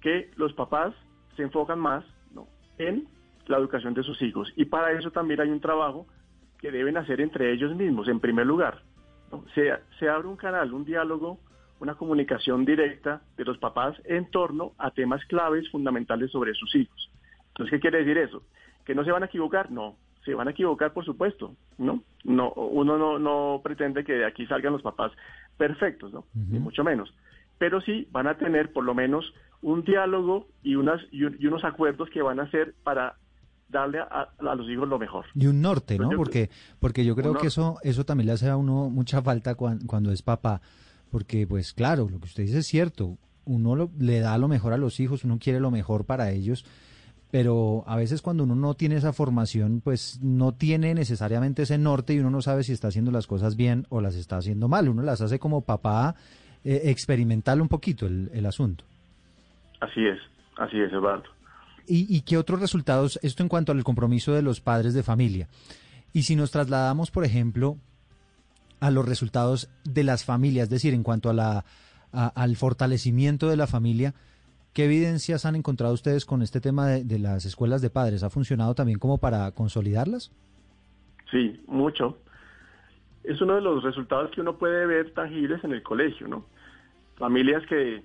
[0.00, 0.94] que los papás
[1.36, 2.46] se enfocan más ¿no?
[2.78, 3.08] en
[3.46, 6.06] la educación de sus hijos y para eso también hay un trabajo
[6.58, 8.82] que deben hacer entre ellos mismos, en primer lugar.
[9.54, 11.38] Se, se abre un canal, un diálogo,
[11.80, 17.10] una comunicación directa de los papás en torno a temas claves fundamentales sobre sus hijos.
[17.48, 18.42] Entonces, ¿qué quiere decir eso?
[18.84, 19.70] ¿Que no se van a equivocar?
[19.70, 19.96] No,
[20.28, 22.02] se van a equivocar, por supuesto, ¿no?
[22.22, 25.10] No, uno no, no pretende que de aquí salgan los papás
[25.56, 26.26] perfectos, ¿no?
[26.34, 27.14] Ni mucho menos.
[27.56, 32.10] Pero sí van a tener por lo menos un diálogo y, unas, y, unos acuerdos
[32.10, 33.14] que van a hacer para
[33.70, 35.24] darle a, los hijos lo mejor.
[35.34, 36.10] Y un norte, ¿no?
[36.10, 39.86] porque, porque yo creo que eso, eso también le hace a uno mucha falta cuando,
[39.86, 40.60] cuando es papá.
[41.10, 43.16] Porque, pues claro, lo que usted dice es cierto.
[43.46, 46.66] Uno le da lo mejor a los hijos, uno quiere lo mejor para ellos
[47.30, 52.14] pero a veces cuando uno no tiene esa formación, pues no tiene necesariamente ese norte
[52.14, 54.88] y uno no sabe si está haciendo las cosas bien o las está haciendo mal.
[54.88, 56.14] Uno las hace como papá
[56.64, 58.84] eh, experimental un poquito el, asunto.
[59.80, 60.18] Así es,
[60.56, 61.28] así es, Eduardo.
[61.86, 65.48] ¿Y, ¿Y qué otros resultados, esto en cuanto al compromiso de los padres de familia?
[66.12, 67.76] Y si nos trasladamos, por ejemplo,
[68.80, 71.64] a los resultados de las familias, es decir, en cuanto a la,
[72.12, 74.14] al fortalecimiento de la familia,
[74.78, 78.22] ¿Qué evidencias han encontrado ustedes con este tema de, las escuelas de padres?
[78.22, 80.30] ¿Ha funcionado también como para consolidarlas?
[81.32, 82.18] Sí, mucho.
[83.24, 86.46] Es uno de los resultados que uno puede ver tangibles en el colegio, ¿no?
[87.16, 88.04] Familias que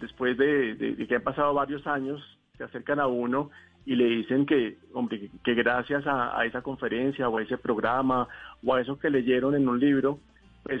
[0.00, 2.22] después de, que han pasado varios años
[2.56, 3.50] se acercan a uno
[3.84, 8.28] y le dicen que, hombre, que, gracias a esa conferencia o a ese programa
[8.64, 10.20] o a eso que leyeron en un libro,
[10.62, 10.80] pues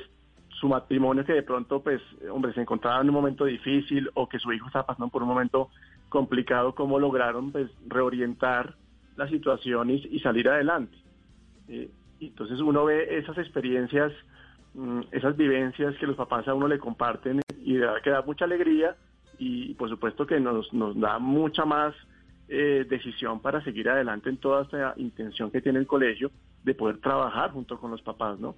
[0.60, 2.00] su matrimonio que de pronto, pues,
[2.30, 5.28] hombre, se encontraba en un momento difícil o que su hijo estaba pasando por un
[5.28, 5.70] momento
[6.08, 8.74] complicado, cómo lograron, pues, reorientar
[9.16, 10.96] la situación y, salir adelante.
[11.68, 11.90] Eh,
[12.20, 14.12] entonces uno ve esas experiencias,
[14.74, 18.22] mm, esas vivencias que los papás a uno le comparten y de verdad que da
[18.22, 18.96] mucha alegría
[19.38, 21.94] y por supuesto que nos, nos da mucha más
[22.48, 26.30] eh, decisión para seguir adelante en toda esta intención que tiene el colegio
[26.64, 28.56] de poder trabajar junto con los papás, ¿no?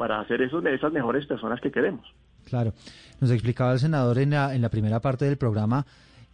[0.00, 2.06] Para hacer esos, esas mejores personas que queremos.
[2.46, 2.72] Claro.
[3.20, 5.84] Nos explicaba el senador en la, en la primera parte del programa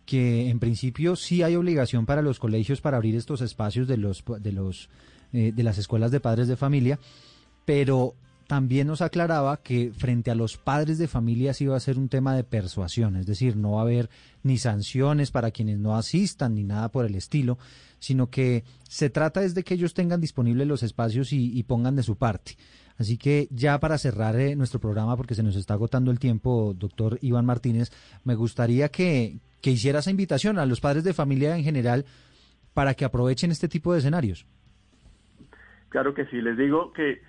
[0.04, 4.24] que en principio sí hay obligación para los colegios para abrir estos espacios de los
[4.38, 4.88] de los
[5.32, 7.00] eh, de las escuelas de padres de familia,
[7.64, 8.14] pero
[8.46, 12.08] también nos aclaraba que frente a los padres de familia sí va a ser un
[12.08, 14.08] tema de persuasión, es decir, no va a haber
[14.44, 17.58] ni sanciones para quienes no asistan ni nada por el estilo,
[17.98, 22.04] sino que se trata es de que ellos tengan disponibles los espacios y pongan de
[22.04, 22.56] su parte.
[22.98, 26.74] Así que ya para cerrar eh, nuestro programa, porque se nos está agotando el tiempo,
[26.76, 27.90] doctor Iván Martínez,
[28.24, 32.04] me gustaría que, que hiciera esa invitación a los padres de familia en general
[32.72, 34.46] para que aprovechen este tipo de escenarios.
[35.88, 37.22] Claro que sí, les digo que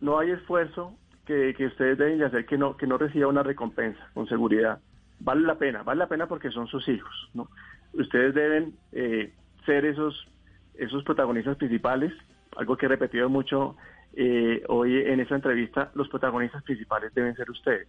[0.00, 0.94] no hay esfuerzo
[1.26, 4.80] que, que ustedes deben de hacer que no, que no reciba una recompensa, con seguridad.
[5.20, 7.48] Vale la pena, vale la pena porque son sus hijos, ¿no?
[7.92, 9.32] Ustedes deben eh,
[9.66, 10.26] ser esos,
[10.74, 12.12] esos protagonistas principales,
[12.56, 13.76] algo que he repetido mucho
[14.14, 17.88] eh, hoy en esta entrevista, los protagonistas principales deben ser ustedes.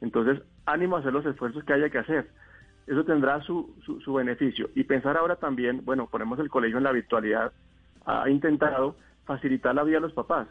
[0.00, 2.28] Entonces, ánimo a hacer los esfuerzos que haya que hacer.
[2.86, 4.68] Eso tendrá su, su, beneficio.
[4.74, 7.52] Y pensar ahora también, bueno, ponemos el colegio en la virtualidad,
[8.04, 10.48] ha intentado facilitar la vida a los papás.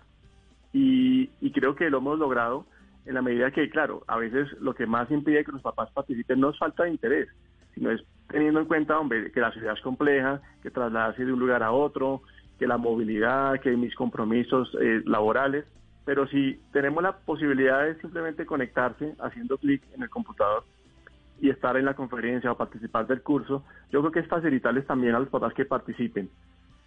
[0.71, 2.65] Y, creo que lo hemos logrado
[3.05, 6.39] en la medida que, claro, a veces lo que más impide que los papás participen
[6.39, 7.27] no es falta de interés,
[7.73, 8.97] sino es teniendo en cuenta,
[9.33, 12.21] que la ciudad es compleja, que trasladarse de un lugar a otro,
[12.61, 15.65] que la movilidad, que mis compromisos eh, laborales,
[16.05, 20.63] pero si tenemos la posibilidad de simplemente conectarse haciendo clic en el computador
[21.39, 25.15] y estar en la conferencia o participar del curso, yo creo que es facilitarles también
[25.15, 26.29] a los papás que participen.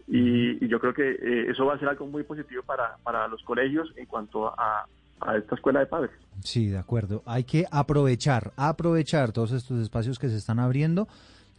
[0.06, 3.42] Y, yo creo que eh, eso va a ser algo muy positivo para, para los
[3.42, 4.86] colegios en cuanto a,
[5.22, 6.12] a esta escuela de padres.
[6.38, 7.24] Sí, de acuerdo.
[7.26, 11.08] Hay que aprovechar, aprovechar todos estos espacios que se están abriendo.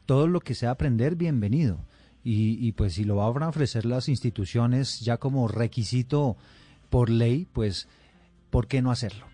[0.05, 1.79] Todo lo que sea aprender, bienvenido.
[2.25, 6.35] Y, y pues si lo van a ofrecer las instituciones ya como requisito
[6.89, 7.87] por ley, pues
[8.49, 9.25] ¿por qué no hacerlo?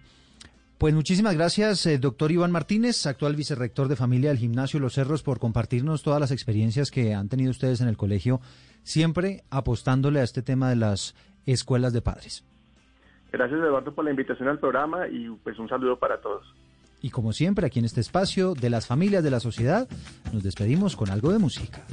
[0.82, 5.22] Pues muchísimas gracias, eh, doctor Iván Martínez, actual vicerrector de familia del Gimnasio Los Cerros,
[5.22, 8.42] por compartirnos todas las experiencias que han tenido ustedes en el colegio,
[8.82, 11.14] siempre apostándole a este tema de las
[11.46, 12.44] escuelas de padres.
[13.32, 16.52] Gracias, Eduardo, por la invitación al programa y pues un saludo para todos.
[17.00, 19.88] Y como siempre, aquí en este espacio de las familias de la sociedad,
[20.34, 21.86] nos despedimos con algo de música.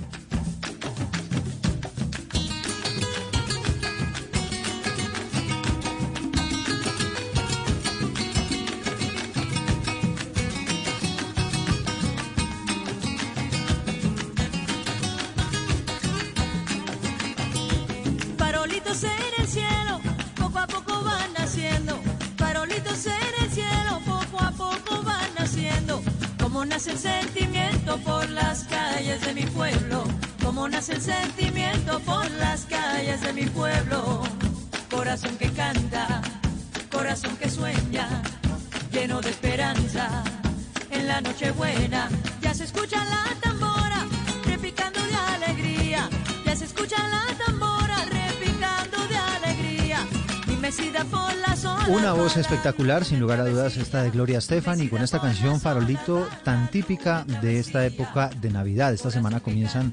[52.48, 56.70] Espectacular, sin lugar a dudas, esta de Gloria Estefan y con esta canción Farolito tan
[56.70, 58.94] típica de esta época de Navidad.
[58.94, 59.92] Esta semana comienzan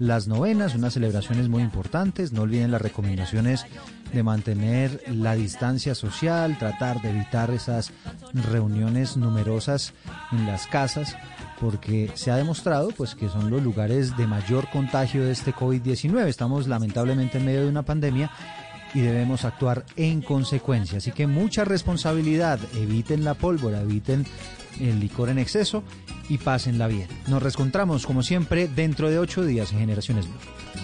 [0.00, 2.32] las novenas, unas celebraciones muy importantes.
[2.32, 3.66] No olviden las recomendaciones
[4.12, 7.92] de mantener la distancia social, tratar de evitar esas
[8.50, 9.94] reuniones numerosas
[10.32, 11.16] en las casas,
[11.60, 16.26] porque se ha demostrado pues que son los lugares de mayor contagio de este COVID-19.
[16.26, 18.28] Estamos lamentablemente en medio de una pandemia
[18.94, 20.98] y debemos actuar en consecuencia.
[20.98, 24.26] Así que mucha responsabilidad, eviten la pólvora, eviten
[24.80, 25.82] el licor en exceso
[26.28, 27.08] y pásenla bien.
[27.28, 30.81] Nos reencontramos como siempre dentro de ocho días en Generaciones Blue.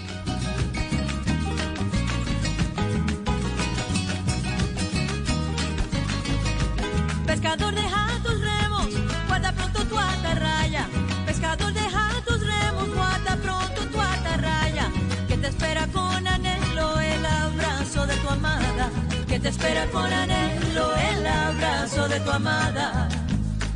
[19.49, 23.09] Te espera con anhelo el abrazo de tu amada.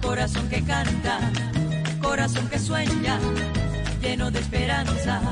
[0.02, 1.18] Corazón que canta,
[2.02, 3.18] corazón que sueña,
[4.02, 5.22] lleno de esperanza.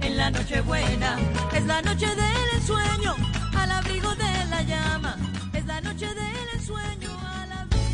[0.00, 1.16] En la noche buena,
[1.54, 3.14] es la noche del ensueño,
[3.56, 5.16] al abrigo de la llama,
[5.52, 7.10] es la noche del ensueño.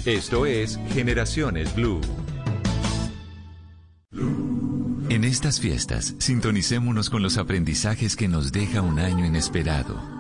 [0.06, 2.00] Esto es Generaciones Blue.
[5.10, 10.15] En estas fiestas, sintonicémonos con los aprendizajes que nos deja un año inesperado.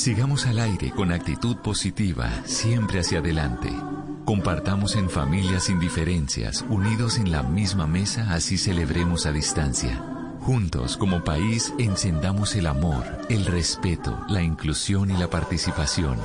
[0.00, 3.68] Sigamos al aire con actitud positiva, siempre hacia adelante.
[4.24, 10.02] Compartamos en familias sin diferencias, unidos en la misma mesa, así celebremos a distancia.
[10.40, 16.16] Juntos, como país, encendamos el amor, el respeto, la inclusión y la participación.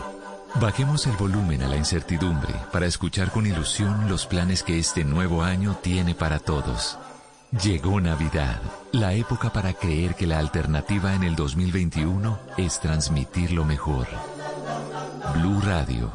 [0.61, 5.43] Bajemos el volumen a la incertidumbre para escuchar con ilusión los planes que este nuevo
[5.43, 6.97] año tiene para todos.
[7.51, 13.63] Llegó Navidad, la época para creer que la alternativa en el 2021 es transmitir lo
[13.63, 14.07] mejor.
[15.35, 16.11] Blue Radio.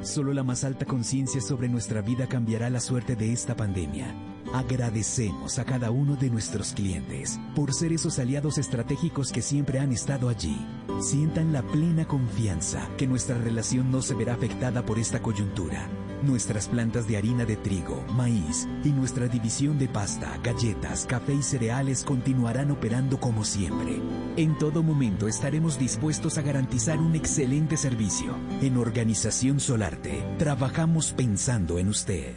[0.00, 4.14] Solo la más alta conciencia sobre nuestra vida cambiará la suerte de esta pandemia.
[4.54, 9.92] Agradecemos a cada uno de nuestros clientes por ser esos aliados estratégicos que siempre han
[9.92, 10.56] estado allí.
[11.00, 15.90] Sientan la plena confianza que nuestra relación no se verá afectada por esta coyuntura.
[16.22, 21.42] Nuestras plantas de harina de trigo, maíz y nuestra división de pasta, galletas, café y
[21.42, 24.00] cereales continuarán operando como siempre.
[24.36, 28.34] En todo momento estaremos dispuestos a garantizar un excelente servicio.
[28.62, 32.34] En Organización Solarte, trabajamos pensando en usted.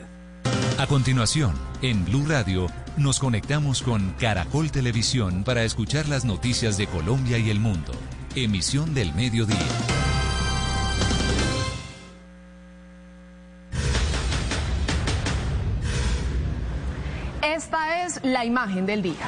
[0.77, 2.67] A continuación, en Blue Radio,
[2.97, 7.91] nos conectamos con Caracol Televisión para escuchar las noticias de Colombia y el mundo.
[8.35, 9.57] Emisión del mediodía.
[18.33, 19.27] La imagen del día.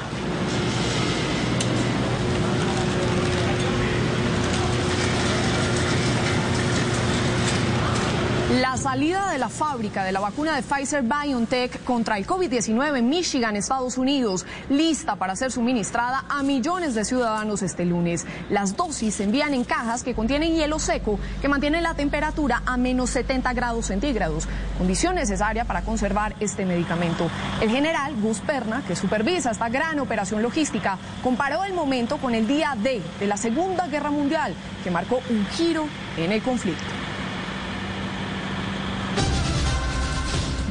[8.60, 13.08] La salida de la fábrica de la vacuna de Pfizer BioNTech contra el COVID-19 en
[13.08, 18.26] Michigan, Estados Unidos, lista para ser suministrada a millones de ciudadanos este lunes.
[18.50, 22.76] Las dosis se envían en cajas que contienen hielo seco que mantiene la temperatura a
[22.76, 24.46] menos 70 grados centígrados,
[24.76, 27.30] condición necesaria para conservar este medicamento.
[27.62, 32.46] El general Gus Perna, que supervisa esta gran operación logística, comparó el momento con el
[32.46, 34.52] día D de la Segunda Guerra Mundial,
[34.84, 35.86] que marcó un giro
[36.18, 37.01] en el conflicto.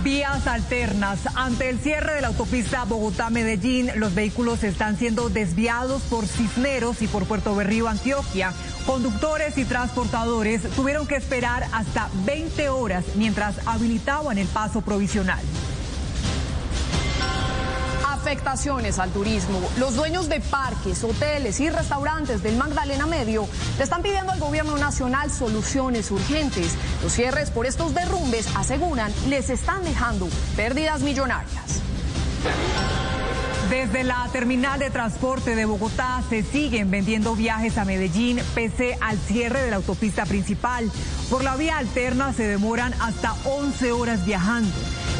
[0.03, 1.19] Vías alternas.
[1.35, 7.07] Ante el cierre de la autopista Bogotá-Medellín, los vehículos están siendo desviados por Cisneros y
[7.07, 8.51] por Puerto Berrío, Antioquia.
[8.87, 15.39] Conductores y transportadores tuvieron que esperar hasta 20 horas mientras habilitaban el paso provisional
[18.21, 19.59] afectaciones al turismo.
[19.79, 23.47] Los dueños de parques, hoteles y restaurantes del Magdalena Medio
[23.77, 26.75] le están pidiendo al gobierno nacional soluciones urgentes.
[27.01, 31.81] Los cierres por estos derrumbes, aseguran, les están dejando pérdidas millonarias.
[33.71, 39.17] Desde la terminal de transporte de Bogotá se siguen vendiendo viajes a Medellín pese al
[39.17, 40.91] cierre de la autopista principal.
[41.29, 44.69] Por la vía alterna se demoran hasta 11 horas viajando.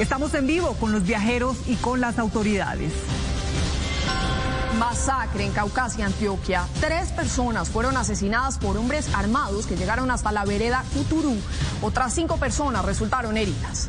[0.02, 2.91] Estamos en vivo con los viajeros y con las autoridades.
[4.78, 6.68] Masacre en Caucasia, Antioquia.
[6.82, 11.38] Tres personas fueron asesinadas por hombres armados que llegaron hasta la vereda Cuturú.
[11.82, 13.88] Otras cinco personas resultaron heridas.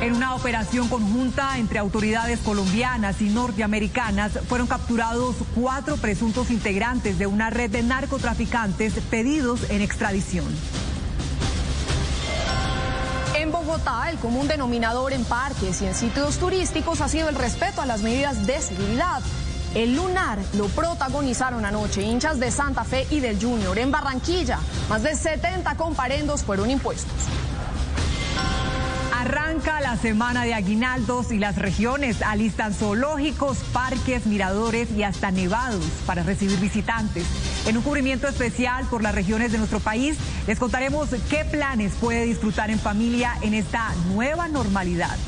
[0.00, 7.26] En una operación conjunta entre autoridades colombianas y norteamericanas fueron capturados cuatro presuntos integrantes de
[7.26, 10.46] una red de narcotraficantes pedidos en extradición.
[13.34, 17.82] En Bogotá, el común denominador en parques y en sitios turísticos ha sido el respeto
[17.82, 19.20] a las medidas de seguridad.
[19.74, 24.60] El lunar lo protagonizaron anoche hinchas de Santa Fe y del Junior en Barranquilla.
[24.88, 27.12] Más de 70 comparendos fueron impuestos.
[29.28, 35.84] Arranca la semana de aguinaldos y las regiones alistan zoológicos, parques, miradores y hasta nevados
[36.06, 37.26] para recibir visitantes.
[37.66, 42.24] En un cubrimiento especial por las regiones de nuestro país, les contaremos qué planes puede
[42.24, 45.18] disfrutar en familia en esta nueva normalidad.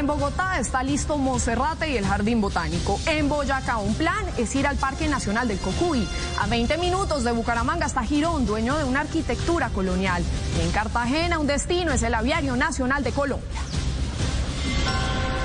[0.00, 2.98] En Bogotá está listo Monserrate y el Jardín Botánico.
[3.04, 6.08] En Boyacá un plan es ir al Parque Nacional del Cocuy.
[6.40, 10.22] A 20 minutos de Bucaramanga está Girón, dueño de una arquitectura colonial.
[10.56, 13.60] Y en Cartagena un destino es el Aviario Nacional de Colombia.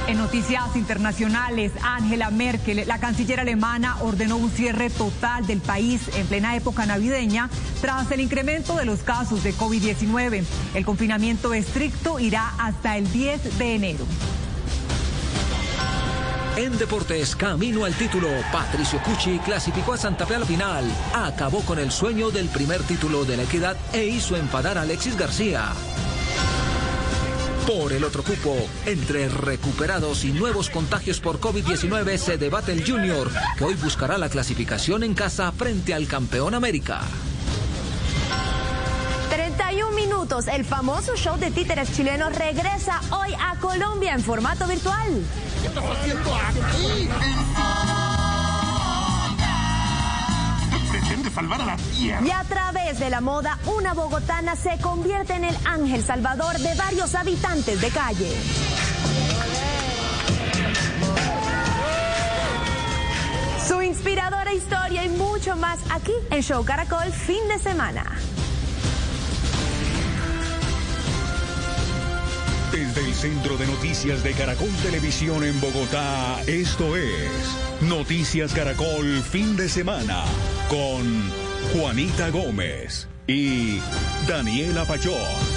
[0.07, 6.27] En noticias internacionales, Angela Merkel, la canciller alemana, ordenó un cierre total del país en
[6.27, 7.49] plena época navideña
[7.81, 10.45] tras el incremento de los casos de COVID-19.
[10.75, 14.05] El confinamiento estricto irá hasta el 10 de enero.
[16.57, 21.59] En deportes, camino al título, Patricio Cucci clasificó a Santa Fe a la final, acabó
[21.61, 25.73] con el sueño del primer título de la equidad e hizo enfadar a Alexis García.
[27.67, 28.55] Por el otro cupo,
[28.85, 34.29] entre recuperados y nuevos contagios por COVID-19 se debate el Junior, que hoy buscará la
[34.29, 37.01] clasificación en casa frente al campeón América.
[40.25, 45.23] 31 minutos, el famoso show de títeres chilenos regresa hoy a Colombia en formato virtual.
[45.61, 47.09] ¿Qué estás haciendo aquí?
[50.91, 52.25] Pretende salvar a la tierra.
[52.25, 56.73] Y a través de la moda, una bogotana se convierte en el ángel salvador de
[56.75, 58.35] varios habitantes de calle.
[63.67, 68.03] Su inspiradora historia y mucho más aquí en Show Caracol fin de semana.
[72.95, 77.29] Desde el Centro de Noticias de Caracol Televisión en Bogotá, esto es
[77.81, 80.23] Noticias Caracol fin de semana
[80.69, 81.29] con
[81.73, 83.79] Juanita Gómez y
[84.27, 85.54] Daniela Pachón.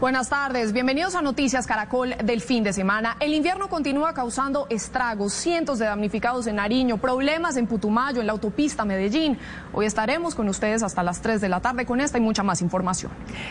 [0.00, 3.16] Buenas tardes, bienvenidos a Noticias Caracol del fin de semana.
[3.18, 8.32] El invierno continúa causando estragos, cientos de damnificados en Nariño, problemas en Putumayo, en la
[8.32, 9.36] autopista Medellín.
[9.72, 12.62] Hoy estaremos con ustedes hasta las 3 de la tarde con esta y mucha más
[12.62, 13.10] información.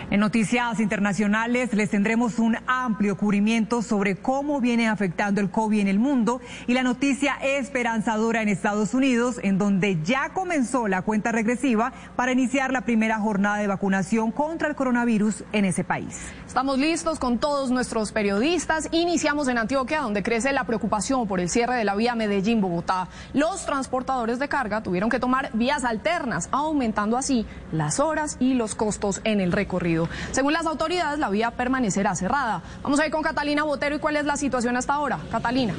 [0.09, 5.89] En noticias internacionales les tendremos un amplio cubrimiento sobre cómo viene afectando el COVID en
[5.89, 11.33] el mundo y la noticia esperanzadora en Estados Unidos, en donde ya comenzó la cuenta
[11.33, 16.36] regresiva para iniciar la primera jornada de vacunación contra el coronavirus en ese país.
[16.47, 18.87] Estamos listos con todos nuestros periodistas.
[18.91, 23.09] Iniciamos en Antioquia, donde crece la preocupación por el cierre de la vía Medellín-Bogotá.
[23.33, 28.75] Los transportadores de carga tuvieron que tomar vías alternas, aumentando así las horas y los
[28.75, 30.07] costos en el recorrido.
[30.31, 32.63] Según las autoridades, la vía permanecerá cerrada.
[32.81, 35.19] Vamos a ir con Catalina Botero y cuál es la situación hasta ahora.
[35.29, 35.73] Catalina.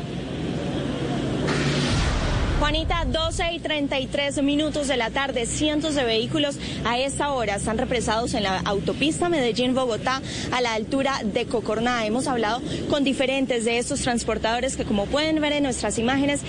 [2.59, 7.79] Juanita, 12 y 33 minutos de la tarde, cientos de vehículos a esta hora están
[7.79, 10.21] represados en la autopista Medellín-Bogotá
[10.51, 12.05] a la altura de Cocorná.
[12.05, 12.61] Hemos hablado
[12.91, 16.41] con diferentes de estos transportadores que como pueden ver en nuestras imágenes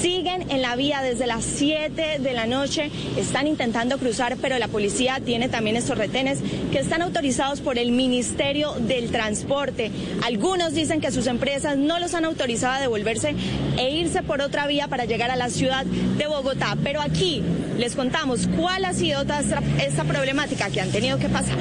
[0.00, 4.66] siguen en la vía desde las 7 de la noche, están intentando cruzar, pero la
[4.66, 6.40] policía tiene también estos retenes
[6.72, 9.92] que están autorizados por el Ministerio del Transporte.
[10.24, 13.36] Algunos dicen que sus empresas no los han autorizado a devolverse
[13.78, 16.76] e irse por otra vía para llegar a la ciudad de Bogotá.
[16.82, 17.42] Pero aquí
[17.78, 21.58] les contamos cuál ha sido esta problemática que han tenido que pasar.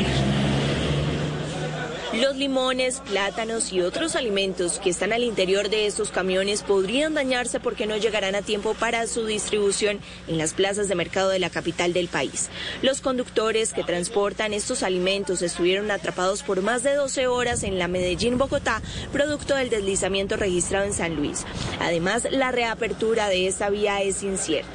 [2.22, 7.60] Los limones, plátanos y otros alimentos que están al interior de estos camiones podrían dañarse
[7.60, 11.50] porque no llegarán a tiempo para su distribución en las plazas de mercado de la
[11.50, 12.52] capital del país.
[12.84, 17.88] Los conductores que transportan estos alimentos estuvieron atrapados por más de 12 horas en la
[17.88, 21.44] Medellín-Bogotá, producto del deslizamiento registrado en San Luis.
[21.80, 24.70] Además, la reapertura de esta vía es incierta.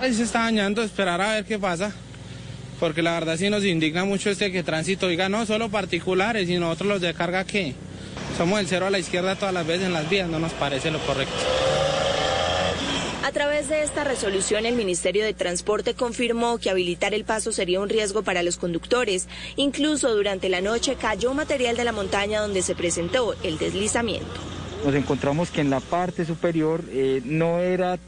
[0.00, 1.92] Ahí se está dañando, esperar a ver qué pasa
[2.80, 6.56] porque la verdad sí nos indigna mucho este que tránsito diga no solo particulares y
[6.58, 7.74] nosotros los de carga que
[8.36, 10.90] somos el cero a la izquierda todas las veces en las vías, no nos parece
[10.90, 11.34] lo correcto.
[13.22, 17.80] A través de esta resolución, el Ministerio de Transporte confirmó que habilitar el paso sería
[17.80, 19.28] un riesgo para los conductores.
[19.56, 24.26] Incluso durante la noche cayó material de la montaña donde se presentó el deslizamiento.
[24.84, 27.98] Nos encontramos que en la parte superior eh, no era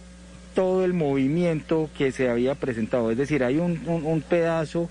[0.55, 3.11] todo el movimiento que se había presentado.
[3.11, 4.89] Es decir, hay un, un, un pedazo,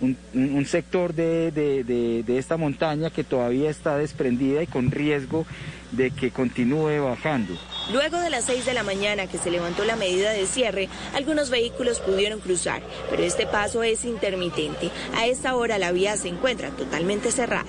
[0.00, 4.90] un, un sector de, de, de, de, esta montaña que todavía está desprendida y con
[4.90, 5.46] riesgo
[5.92, 7.58] de que continúe bajando.
[7.92, 11.50] Luego de las 6 de la mañana que se levantó la medida de cierre, algunos
[11.50, 14.90] vehículos pudieron cruzar, pero este paso es intermitente.
[15.16, 17.66] A esta hora la vía se encuentra totalmente cerrada.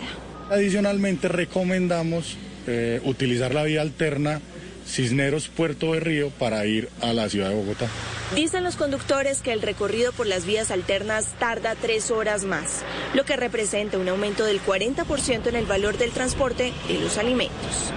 [0.49, 2.38] Adicionalmente recomendamos
[2.68, 4.41] eh, utilizar la vía alterna
[4.90, 7.88] Cisneros Puerto de Río para ir a la ciudad de Bogotá.
[8.36, 12.84] Dicen los conductores que el recorrido por las vías alternas tarda tres horas más,
[13.14, 17.91] lo que representa un aumento del 40% en el valor del transporte y los alimentos.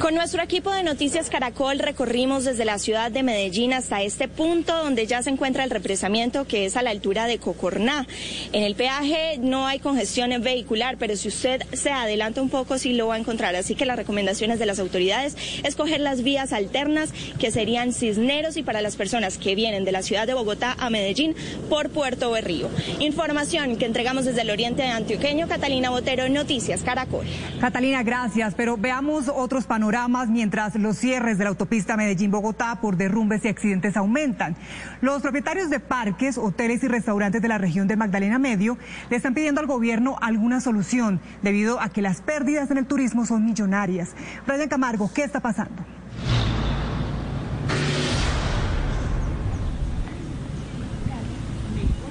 [0.00, 4.76] Con nuestro equipo de Noticias Caracol recorrimos desde la ciudad de Medellín hasta este punto
[4.76, 8.06] donde ya se encuentra el represamiento que es a la altura de Cocorná.
[8.52, 12.92] En el peaje no hay congestión vehicular, pero si usted se adelanta un poco sí
[12.92, 13.56] lo va a encontrar.
[13.56, 18.56] Así que las recomendaciones de las autoridades es coger las vías alternas que serían Cisneros
[18.56, 21.34] y para las personas que vienen de la ciudad de Bogotá a Medellín
[21.70, 22.68] por Puerto Berrío.
[22.98, 25.48] Información que entregamos desde el oriente antioqueño.
[25.48, 27.26] Catalina Botero, Noticias Caracol.
[27.60, 28.54] Catalina, gracias.
[28.54, 33.98] Pero veamos otros panoramas mientras los cierres de la autopista Medellín-Bogotá por derrumbes y accidentes
[33.98, 34.56] aumentan.
[35.02, 38.78] Los propietarios de parques, hoteles y restaurantes de la región de Magdalena Medio
[39.10, 43.26] le están pidiendo al gobierno alguna solución debido a que las pérdidas en el turismo
[43.26, 44.14] son millonarias.
[44.46, 45.84] Brian Camargo, ¿qué está pasando?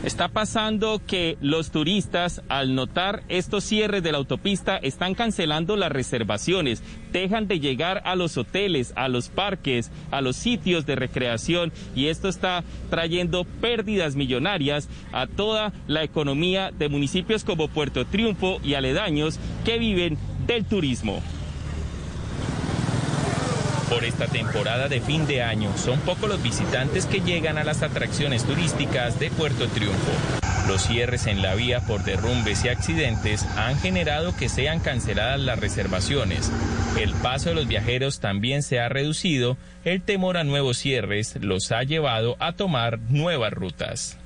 [0.03, 5.93] Está pasando que los turistas, al notar estos cierres de la autopista, están cancelando las
[5.93, 11.71] reservaciones, dejan de llegar a los hoteles, a los parques, a los sitios de recreación.
[11.95, 18.59] Y esto está trayendo pérdidas millonarias a toda la economía de municipios como Puerto Triunfo
[18.61, 21.23] y aledaños que viven del turismo
[23.93, 25.71] por esta temporada de fin de año.
[25.77, 30.11] Son pocos los visitantes que llegan a las atracciones turísticas de Puerto Triunfo.
[30.67, 35.59] Los cierres en la vía por derrumbes y accidentes han generado que sean canceladas las
[35.59, 36.51] reservaciones.
[36.99, 39.57] El paso de los viajeros también se ha reducido.
[39.83, 44.17] El temor a nuevos cierres los ha llevado a tomar nuevas rutas.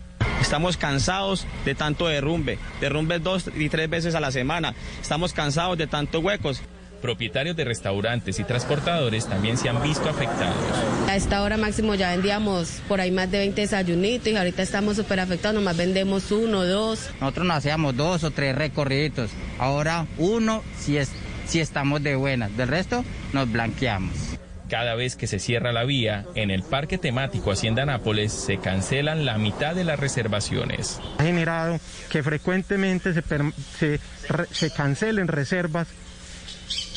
[0.41, 4.75] Estamos cansados de tanto derrumbe, derrumbes dos y tres veces a la semana.
[5.01, 6.61] Estamos cansados de tantos huecos.
[7.01, 10.55] Propietarios de restaurantes y transportadores también se han visto afectados.
[11.07, 14.95] A esta hora máximo ya vendíamos por ahí más de 20 desayunitos y ahorita estamos
[14.97, 17.09] súper afectados, nomás vendemos uno, dos.
[17.21, 19.29] Nosotros nos hacíamos dos o tres recorridos,
[19.59, 21.11] ahora uno si, es,
[21.45, 24.37] si estamos de buenas, del resto nos blanqueamos.
[24.69, 29.23] Cada vez que se cierra la vía, en el parque temático Hacienda Nápoles se cancelan
[29.23, 30.99] la mitad de las reservaciones.
[31.19, 31.79] Ha generado
[32.09, 33.23] que frecuentemente se,
[33.77, 33.99] se,
[34.51, 35.87] se cancelen reservas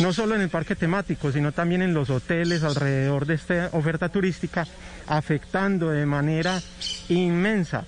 [0.00, 4.08] no solo en el parque temático, sino también en los hoteles alrededor de esta oferta
[4.08, 4.66] turística,
[5.06, 6.60] afectando de manera
[7.08, 7.84] inmensa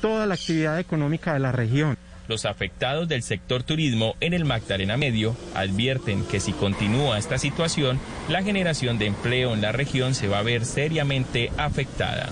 [0.00, 1.96] toda la actividad económica de la región.
[2.28, 8.00] Los afectados del sector turismo en el Magdalena Medio advierten que si continúa esta situación,
[8.28, 12.28] la generación de empleo en la región se va a ver seriamente afectada.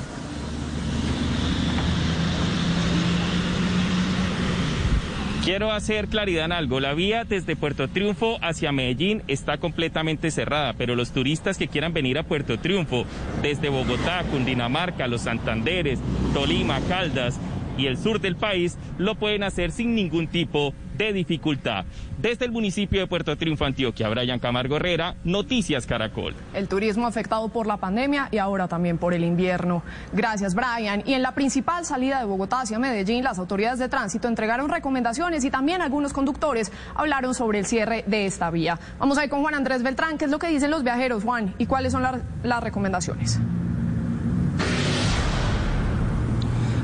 [5.45, 6.81] Quiero hacer claridad en algo.
[6.81, 11.93] La vía desde Puerto Triunfo hacia Medellín está completamente cerrada, pero los turistas que quieran
[11.93, 13.05] venir a Puerto Triunfo
[13.43, 16.01] desde Bogotá, Cundinamarca, Los Santanderes,
[16.33, 17.39] Tolima, Caldas
[17.77, 21.85] y el sur del país lo pueden hacer sin ningún tipo de dificultad.
[22.19, 26.35] Desde el municipio de Puerto Triunfo, Antioquia, Brian Camargo Herrera, Noticias Caracol.
[26.55, 29.83] El turismo afectado por la pandemia y ahora también por el invierno.
[30.13, 31.03] Gracias, Brian.
[31.05, 35.45] Y en la principal salida de Bogotá hacia Medellín, las autoridades de tránsito entregaron recomendaciones
[35.45, 38.79] y también algunos conductores hablaron sobre el cierre de esta vía.
[38.99, 41.55] Vamos a ir con Juan Andrés Beltrán, ¿qué es lo que dicen los viajeros, Juan?
[41.59, 42.05] ¿Y cuáles son
[42.43, 43.41] las recomendaciones?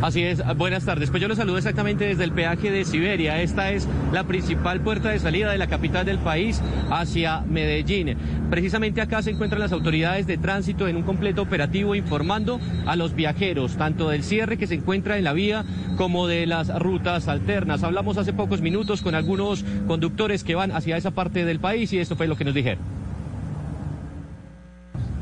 [0.03, 1.11] Así es, buenas tardes.
[1.11, 3.43] Pues yo los saludo exactamente desde el peaje de Siberia.
[3.43, 8.17] Esta es la principal puerta de salida de la capital del país hacia Medellín.
[8.49, 13.15] Precisamente acá se encuentran las autoridades de tránsito en un completo operativo informando a los
[13.15, 15.67] viajeros, tanto del cierre que se encuentra en la vía
[15.99, 17.83] como de las rutas alternas.
[17.83, 21.99] Hablamos hace pocos minutos con algunos conductores que van hacia esa parte del país y
[21.99, 22.83] esto fue lo que nos dijeron.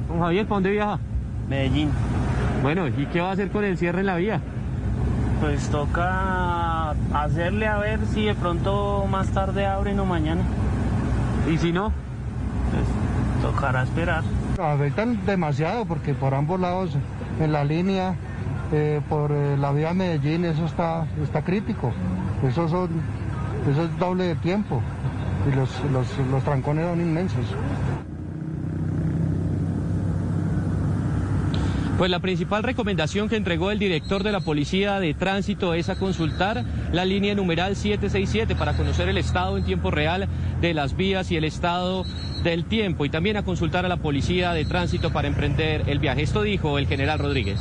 [0.07, 1.01] Don Javier, ¿para dónde viaja?
[1.49, 1.91] Medellín.
[2.63, 4.41] Bueno, ¿y qué va a hacer con el cierre en la vía?
[5.41, 10.43] Pues toca hacerle a ver si de pronto más tarde abren o mañana.
[11.49, 11.93] ¿Y si no?
[12.71, 12.85] Pues
[13.43, 14.25] tocará esperar.
[14.61, 16.91] Afectan demasiado porque por ambos lados
[17.41, 18.17] en la línea,
[18.73, 21.93] eh, por eh, la vía Medellín, eso está, está crítico.
[22.43, 22.91] Eso, son,
[23.71, 24.83] eso es doble de tiempo
[25.51, 27.47] y los, los, los trancones son inmensos.
[31.99, 35.97] Pues la principal recomendación que entregó el director de la Policía de Tránsito es a
[35.97, 40.29] consultar la línea numeral 767 para conocer el estado en tiempo real
[40.61, 42.05] de las vías y el estado
[42.45, 46.23] del tiempo y también a consultar a la Policía de Tránsito para emprender el viaje.
[46.23, 47.59] Esto dijo el general Rodríguez.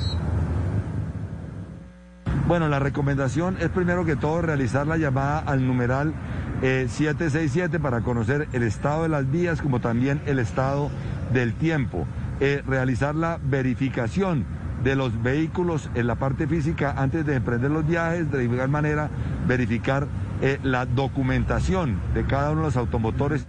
[2.48, 6.14] Bueno, la recomendación es primero que todo realizar la llamada al numeral
[6.62, 10.92] 767 para conocer el estado de las vías como también el estado
[11.34, 12.06] del tiempo.
[12.40, 14.46] Eh, realizar la verificación
[14.84, 19.10] de los vehículos en la parte física antes de emprender los viajes, de igual manera
[19.48, 20.08] verificar
[20.44, 23.48] eh, la documentación de cada uno de los automotores.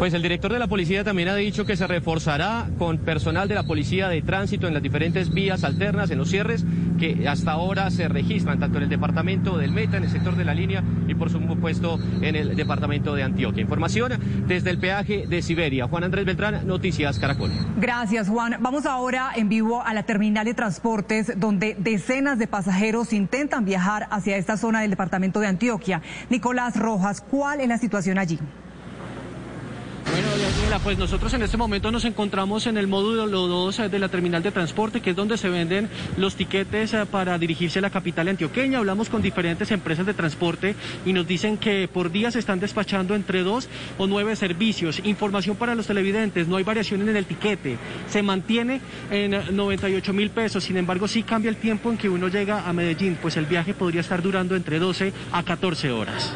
[0.00, 3.54] Pues el director de la policía también ha dicho que se reforzará con personal de
[3.54, 6.64] la policía de tránsito en las diferentes vías alternas, en los cierres
[7.02, 10.44] que hasta ahora se registran, tanto en el departamento del Meta, en el sector de
[10.44, 13.60] la línea y por supuesto en el departamento de Antioquia.
[13.60, 14.12] Información
[14.46, 15.88] desde el peaje de Siberia.
[15.88, 17.50] Juan Andrés Beltrán, Noticias Caracol.
[17.76, 18.58] Gracias, Juan.
[18.60, 24.06] Vamos ahora en vivo a la terminal de transportes, donde decenas de pasajeros intentan viajar
[24.12, 26.02] hacia esta zona del departamento de Antioquia.
[26.30, 28.38] Nicolás Rojas, ¿cuál es la situación allí?
[30.80, 34.42] Pues nosotros en este momento nos encontramos en el módulo 2 eh, de la terminal
[34.42, 38.28] de transporte, que es donde se venden los tiquetes eh, para dirigirse a la capital
[38.28, 38.78] antioqueña.
[38.78, 40.74] Hablamos con diferentes empresas de transporte
[41.04, 43.68] y nos dicen que por día se están despachando entre dos
[43.98, 45.02] o nueve servicios.
[45.04, 47.76] Información para los televidentes, no hay variación en el tiquete,
[48.08, 48.80] se mantiene
[49.10, 52.72] en 98 mil pesos, sin embargo sí cambia el tiempo en que uno llega a
[52.72, 56.32] Medellín, pues el viaje podría estar durando entre 12 a 14 horas.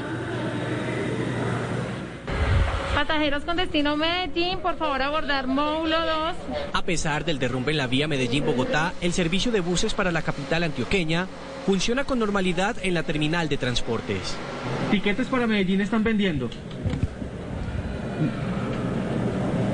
[2.96, 6.34] Pasajeros con destino Medellín, por favor abordar módulo 2.
[6.72, 10.62] A pesar del derrumbe en la vía Medellín-Bogotá, el servicio de buses para la capital
[10.62, 11.26] antioqueña
[11.66, 14.34] funciona con normalidad en la terminal de transportes.
[14.90, 16.48] ¿Tiquetes para Medellín están vendiendo?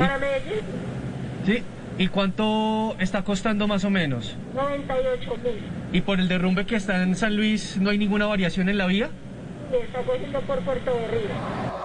[0.00, 0.64] ¿Para Medellín?
[1.46, 1.62] Sí.
[1.98, 4.34] ¿Y cuánto está costando más o menos?
[4.52, 5.62] 98 mil.
[5.92, 8.86] ¿Y por el derrumbe que está en San Luis no hay ninguna variación en la
[8.86, 9.10] vía?
[9.78, 11.30] Está cogiendo por Puerto Berrío.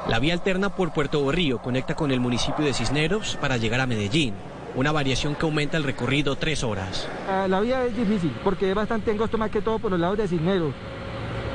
[0.08, 3.88] La vía alterna por Puerto Berrío conecta con el municipio de Cisneros para llegar a
[3.88, 4.34] Medellín.
[4.76, 7.08] Una variación que aumenta el recorrido tres horas.
[7.30, 10.18] Ah, la vía es difícil porque es bastante angosto más que todo por los lados
[10.18, 10.74] de Cisneros.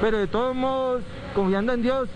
[0.00, 1.02] Pero de todos modos,
[1.34, 2.08] confiando en Dios,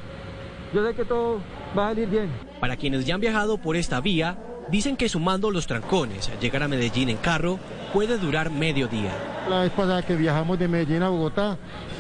[0.75, 1.41] yo sé que todo
[1.79, 2.29] va a salir bien.
[2.61, 4.37] Para quienes ya han viajado por esta vía,
[4.69, 7.59] dicen que sumando los trancones, llegar a Medellín en carro
[7.93, 9.13] puede durar medio día.
[9.49, 11.57] La vez pasada que viajamos de Medellín a Bogotá,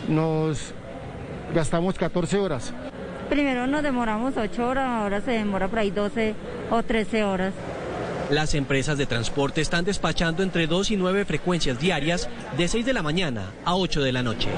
[0.09, 0.74] nos
[1.55, 2.73] gastamos 14 horas.
[3.28, 6.35] Primero nos demoramos 8 horas, ahora se demora por ahí 12
[6.70, 7.52] o 13 horas.
[8.31, 12.93] Las empresas de transporte están despachando entre 2 y 9 frecuencias diarias de 6 de
[12.93, 14.48] la mañana a 8 de la noche.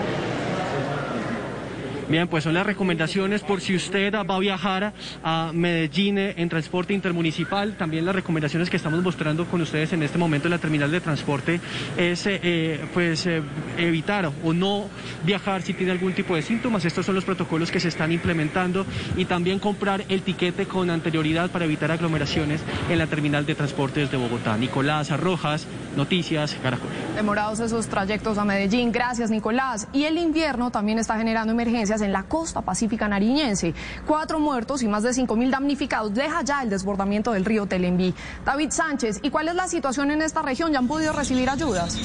[2.09, 6.48] Bien, pues son las recomendaciones por si usted va a viajar a Medellín eh, en
[6.48, 7.76] transporte intermunicipal.
[7.76, 11.02] También las recomendaciones que estamos mostrando con ustedes en este momento en la terminal de
[11.02, 11.60] transporte
[11.98, 13.28] es eh, eh, pues
[13.76, 14.89] evitar o no
[15.26, 16.86] viajar si tiene algún tipo de síntomas.
[16.86, 18.86] Estos son los protocolos que se están implementando
[19.18, 24.10] y también comprar el tiquete con anterioridad para evitar aglomeraciones en la terminal de transportes
[24.10, 24.56] de Bogotá.
[24.56, 25.66] Nicolás Arrojas,
[25.99, 26.89] Noticias Caracol.
[27.16, 28.93] Demorados esos trayectos a Medellín.
[28.93, 29.89] Gracias, Nicolás.
[29.93, 33.75] Y el invierno también está generando emergencias en la costa pacífica nariñense.
[34.07, 38.15] Cuatro muertos y más de cinco mil damnificados deja ya el desbordamiento del río Telembí.
[38.45, 40.73] David Sánchez, ¿y cuál es la situación en esta región?
[40.73, 41.99] ¿Ya han podido recibir ayudas?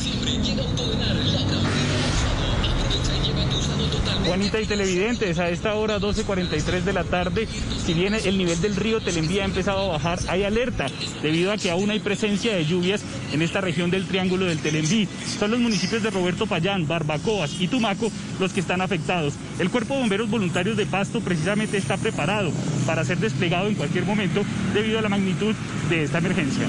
[4.25, 7.47] Juanita y televidentes, a esta hora 12.43 de la tarde,
[7.85, 10.87] si bien el nivel del río Telembí ha empezado a bajar, hay alerta
[11.21, 15.07] debido a que aún hay presencia de lluvias en esta región del Triángulo del Telembí.
[15.39, 19.33] Son los municipios de Roberto Payán, Barbacoas y Tumaco los que están afectados.
[19.59, 22.51] El Cuerpo de Bomberos Voluntarios de Pasto precisamente está preparado
[22.85, 24.43] para ser desplegado en cualquier momento
[24.73, 25.53] debido a la magnitud
[25.89, 26.67] de esta emergencia.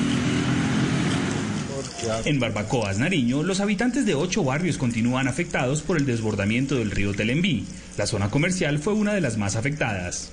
[2.24, 7.14] En Barbacoas, Nariño, los habitantes de ocho barrios continúan afectados por el desbordamiento del río
[7.14, 7.66] Telembí.
[7.96, 10.30] La zona comercial fue una de las más afectadas.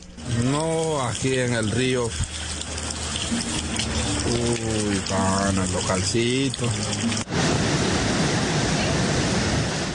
[0.51, 2.05] No, aquí en el río.
[4.25, 6.67] Uy, pana, el localcito.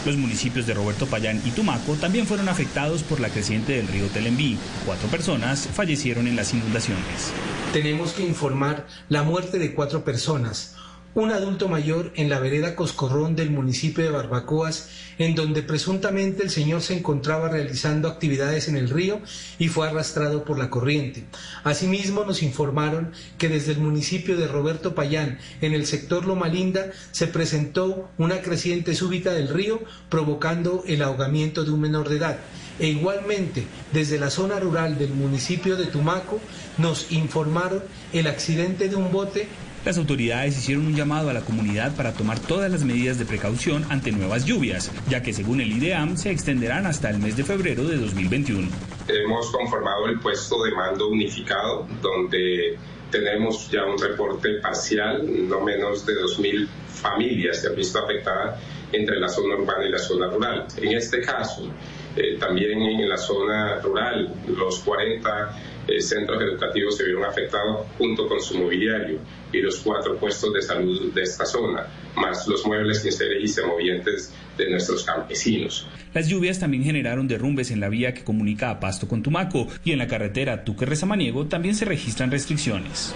[0.04, 4.06] Los municipios de Roberto Payán y Tumaco también fueron afectados por la creciente del río
[4.06, 4.56] Telembí.
[4.84, 7.32] Cuatro personas fallecieron en las inundaciones.
[7.72, 10.76] Tenemos que informar la muerte de cuatro personas
[11.16, 16.51] un adulto mayor en la vereda Coscorrón del municipio de Barbacoas, en donde presuntamente el
[16.51, 19.22] señor se encontraba realizando actividades en el río
[19.59, 21.24] y fue arrastrado por la corriente.
[21.64, 26.90] Asimismo, nos informaron que desde el municipio de Roberto Payán, en el sector Loma Linda,
[27.12, 29.80] se presentó una creciente súbita del río,
[30.10, 32.38] provocando el ahogamiento de un menor de edad.
[32.78, 36.40] E igualmente, desde la zona rural del municipio de Tumaco,
[36.76, 37.82] nos informaron
[38.12, 39.48] el accidente de un bote
[39.86, 43.86] las autoridades hicieron un llamado a la comunidad para tomar todas las medidas de precaución
[43.88, 47.84] ante nuevas lluvias, ya que según el IDEAM se extenderán hasta el mes de febrero
[47.84, 48.68] de 2021.
[49.06, 52.76] Hemos conformado el puesto de mando unificado, donde
[53.12, 58.60] tenemos ya un reporte parcial, no menos de 2.000 familias se han visto afectadas
[58.90, 60.66] entre la zona urbana y la zona rural.
[60.78, 61.70] En este caso,
[62.16, 68.28] eh, también en la zona rural, los 40 eh, centros educativos se vieron afectados junto
[68.28, 69.18] con su mobiliario
[69.52, 71.86] y los cuatro puestos de salud de esta zona,
[72.16, 75.86] más los muebles, quinceles y semovientes de nuestros campesinos.
[76.12, 79.92] Las lluvias también generaron derrumbes en la vía que comunica a Pasto con Tumaco y
[79.92, 83.14] en la carretera Tuque-Rezamaniego también se registran restricciones.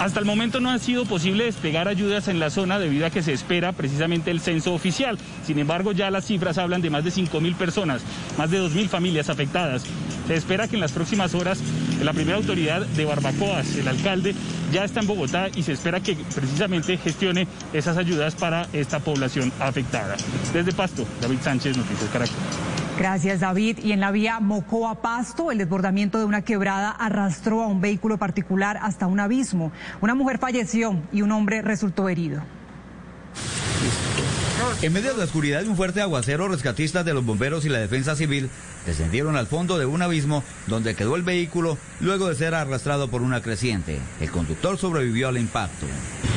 [0.00, 3.22] Hasta el momento no ha sido posible despegar ayudas en la zona debido a que
[3.22, 5.18] se espera precisamente el censo oficial.
[5.46, 8.02] Sin embargo, ya las cifras hablan de más de 5.000 personas,
[8.36, 9.84] más de 2.000 familias afectadas.
[10.26, 11.60] Se espera que en las próximas horas
[12.02, 14.34] la primera autoridad de Barbacoas, el alcalde,
[14.72, 19.52] ya está en Bogotá y se espera que precisamente gestione esas ayudas para esta población
[19.60, 20.16] afectada.
[20.52, 22.36] Desde Pasto, David Sánchez, Noticias Caracol.
[23.02, 23.78] Gracias, David.
[23.82, 28.78] Y en la vía Mocoa-Pasto, el desbordamiento de una quebrada arrastró a un vehículo particular
[28.80, 29.72] hasta un abismo.
[30.00, 32.44] Una mujer falleció y un hombre resultó herido.
[34.82, 37.78] En medio de la oscuridad y un fuerte aguacero, rescatistas de los bomberos y la
[37.78, 38.50] defensa civil
[38.84, 43.22] descendieron al fondo de un abismo donde quedó el vehículo luego de ser arrastrado por
[43.22, 44.00] una creciente.
[44.20, 45.86] El conductor sobrevivió al impacto.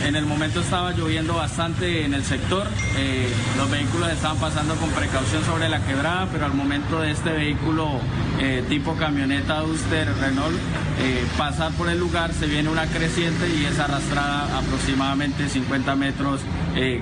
[0.06, 3.28] En el momento estaba lloviendo bastante en el sector, eh,
[3.58, 8.00] los vehículos estaban pasando con precaución sobre la quebrada, pero al momento de este vehículo
[8.40, 10.56] eh, tipo camioneta Duster Renault
[11.00, 16.42] eh, pasar por el lugar se viene una creciente y es arrastrada aproximadamente 50 metros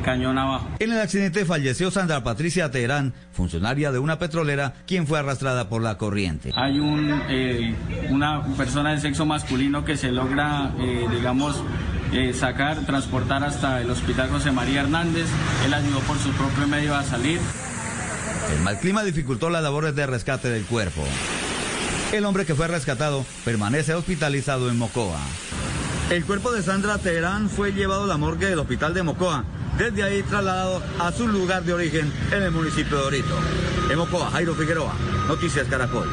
[0.04, 0.70] cañón abajo.
[0.80, 5.82] En el accidente falleció Sandra Patricia Teherán, funcionaria de una petrolera, quien fue arrastrada por
[5.82, 6.52] la corriente.
[6.56, 7.12] Hay un,
[8.10, 10.72] una persona de sexo masculino que se logra,
[11.10, 11.64] digamos,
[12.34, 15.26] sacar, transportar hasta el Hospital José María Hernández.
[15.66, 17.40] Él ayudó por su propio medio a salir.
[18.56, 21.04] El mal clima dificultó las labores de rescate del cuerpo.
[22.14, 25.18] El hombre que fue rescatado permanece hospitalizado en Mocoa.
[26.12, 29.44] El cuerpo de Sandra Teherán fue llevado a la morgue del hospital de Mocoa.
[29.80, 33.36] Desde ahí trasladado a su lugar de origen en el municipio de Orito.
[33.90, 34.94] En Mocoa, Jairo Figueroa,
[35.28, 36.08] Noticias Caracol.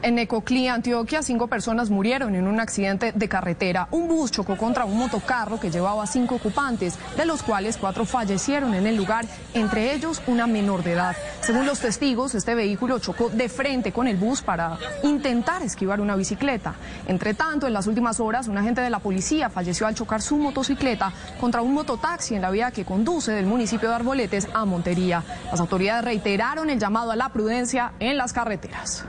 [0.00, 3.88] En Necoclí, Antioquia, cinco personas murieron en un accidente de carretera.
[3.90, 8.74] Un bus chocó contra un motocarro que llevaba cinco ocupantes, de los cuales cuatro fallecieron
[8.74, 11.16] en el lugar, entre ellos una menor de edad.
[11.40, 16.14] Según los testigos, este vehículo chocó de frente con el bus para intentar esquivar una
[16.14, 16.74] bicicleta.
[17.08, 20.36] Entre tanto, en las últimas horas, un agente de la policía falleció al chocar su
[20.36, 25.24] motocicleta contra un mototaxi en la vía que conduce del municipio de Arboletes a Montería.
[25.50, 29.04] Las autoridades reiteraron el llamado a la prudencia en las carreteras.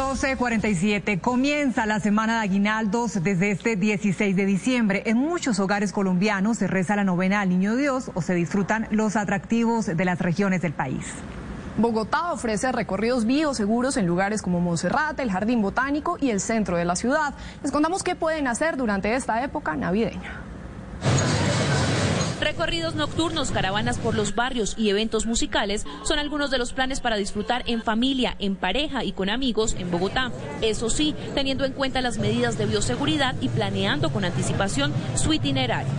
[0.00, 1.20] 12.47.
[1.20, 5.02] Comienza la semana de aguinaldos desde este 16 de diciembre.
[5.04, 9.14] En muchos hogares colombianos se reza la novena al Niño Dios o se disfrutan los
[9.16, 11.04] atractivos de las regiones del país.
[11.76, 16.86] Bogotá ofrece recorridos bioseguros en lugares como Monserrate, el Jardín Botánico y el centro de
[16.86, 17.34] la ciudad.
[17.62, 20.49] Les contamos qué pueden hacer durante esta época navideña.
[22.40, 27.16] Recorridos nocturnos, caravanas por los barrios y eventos musicales son algunos de los planes para
[27.16, 30.32] disfrutar en familia, en pareja y con amigos en Bogotá.
[30.62, 35.92] Eso sí, teniendo en cuenta las medidas de bioseguridad y planeando con anticipación su itinerario.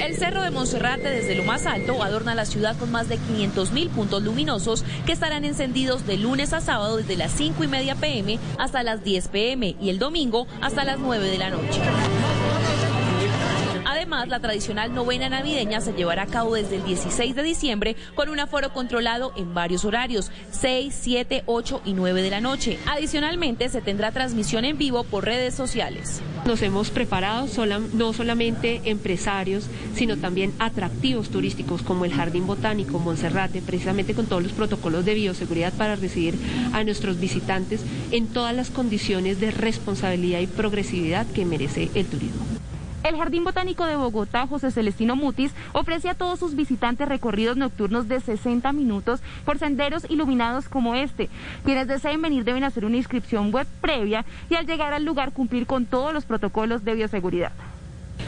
[0.00, 3.72] El Cerro de Monserrate desde lo más alto adorna la ciudad con más de 500
[3.72, 7.96] mil puntos luminosos que estarán encendidos de lunes a sábado desde las 5 y media
[7.96, 11.80] pm hasta las 10 pm y el domingo hasta las 9 de la noche.
[14.02, 18.30] Además, la tradicional novena navideña se llevará a cabo desde el 16 de diciembre con
[18.30, 22.78] un aforo controlado en varios horarios, 6, 7, 8 y 9 de la noche.
[22.86, 26.20] Adicionalmente, se tendrá transmisión en vivo por redes sociales.
[26.44, 27.46] Nos hemos preparado
[27.92, 34.42] no solamente empresarios, sino también atractivos turísticos como el Jardín Botánico Monserrate, precisamente con todos
[34.42, 36.36] los protocolos de bioseguridad para recibir
[36.72, 42.61] a nuestros visitantes en todas las condiciones de responsabilidad y progresividad que merece el turismo.
[43.04, 48.06] El Jardín Botánico de Bogotá, José Celestino Mutis, ofrece a todos sus visitantes recorridos nocturnos
[48.06, 51.28] de 60 minutos por senderos iluminados como este.
[51.64, 55.66] Quienes deseen venir deben hacer una inscripción web previa y al llegar al lugar cumplir
[55.66, 57.52] con todos los protocolos de bioseguridad.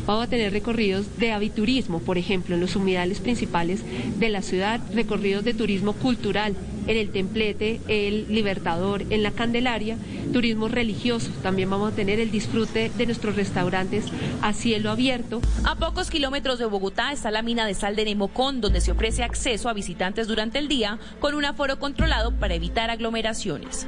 [0.06, 3.80] Vamos a tener recorridos de aviturismo, por ejemplo, en los humedales principales
[4.18, 6.54] de la ciudad, recorridos de turismo cultural,
[6.86, 9.96] en el Templete, el Libertador, en la Candelaria,
[10.32, 11.30] turismo religioso.
[11.42, 14.04] También vamos a tener el disfrute de nuestros restaurantes
[14.42, 15.40] a cielo abierto.
[15.64, 19.22] A pocos kilómetros de Bogotá está la mina de sal de Nemocón, donde se ofrece
[19.22, 23.86] acceso a visitantes durante el día con un aforo controlado para evitar aglomeraciones.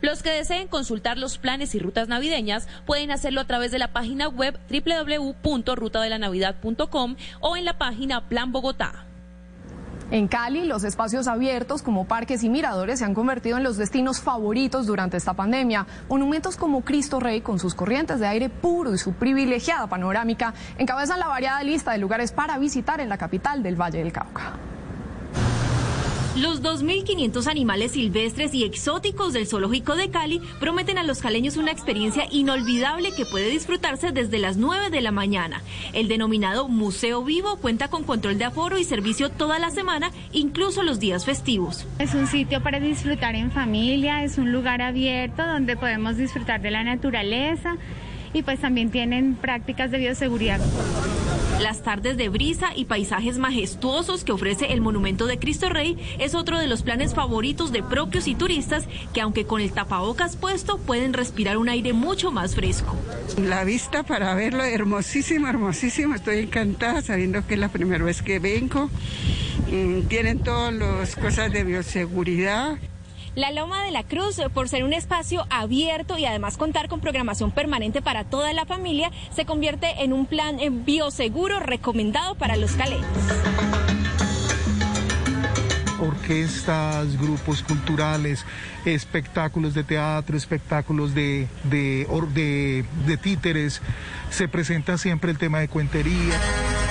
[0.00, 3.92] Los que deseen consultar los planes y rutas navideñas pueden hacerlo a través de la
[3.92, 9.06] página web www.rutadelanavidad.com o en la página Plan Bogotá.
[10.10, 14.20] En Cali, los espacios abiertos como parques y miradores se han convertido en los destinos
[14.20, 15.86] favoritos durante esta pandemia.
[16.08, 21.18] Monumentos como Cristo Rey, con sus corrientes de aire puro y su privilegiada panorámica, encabezan
[21.18, 24.52] la variada lista de lugares para visitar en la capital del Valle del Cauca.
[26.36, 31.70] Los 2.500 animales silvestres y exóticos del zoológico de Cali prometen a los caleños una
[31.70, 35.62] experiencia inolvidable que puede disfrutarse desde las 9 de la mañana.
[35.92, 40.82] El denominado Museo Vivo cuenta con control de aforo y servicio toda la semana, incluso
[40.82, 41.86] los días festivos.
[42.00, 46.72] Es un sitio para disfrutar en familia, es un lugar abierto donde podemos disfrutar de
[46.72, 47.76] la naturaleza
[48.32, 50.60] y pues también tienen prácticas de bioseguridad.
[51.60, 56.34] Las tardes de brisa y paisajes majestuosos que ofrece el Monumento de Cristo Rey es
[56.34, 60.78] otro de los planes favoritos de propios y turistas que aunque con el tapabocas puesto
[60.78, 62.96] pueden respirar un aire mucho más fresco.
[63.38, 66.14] La vista para verlo hermosísimo, hermosísimo.
[66.14, 68.90] Estoy encantada sabiendo que es la primera vez que vengo.
[69.70, 72.78] Mm, tienen todas las cosas de bioseguridad.
[73.34, 77.50] La Loma de la Cruz, por ser un espacio abierto y además contar con programación
[77.50, 82.72] permanente para toda la familia, se convierte en un plan eh, bioseguro recomendado para los
[82.72, 83.04] caleños
[86.04, 88.44] orquestas, grupos culturales,
[88.84, 91.48] espectáculos de teatro, espectáculos de,
[93.22, 93.80] títeres.
[94.34, 96.34] Se presenta siempre el tema de cuentería.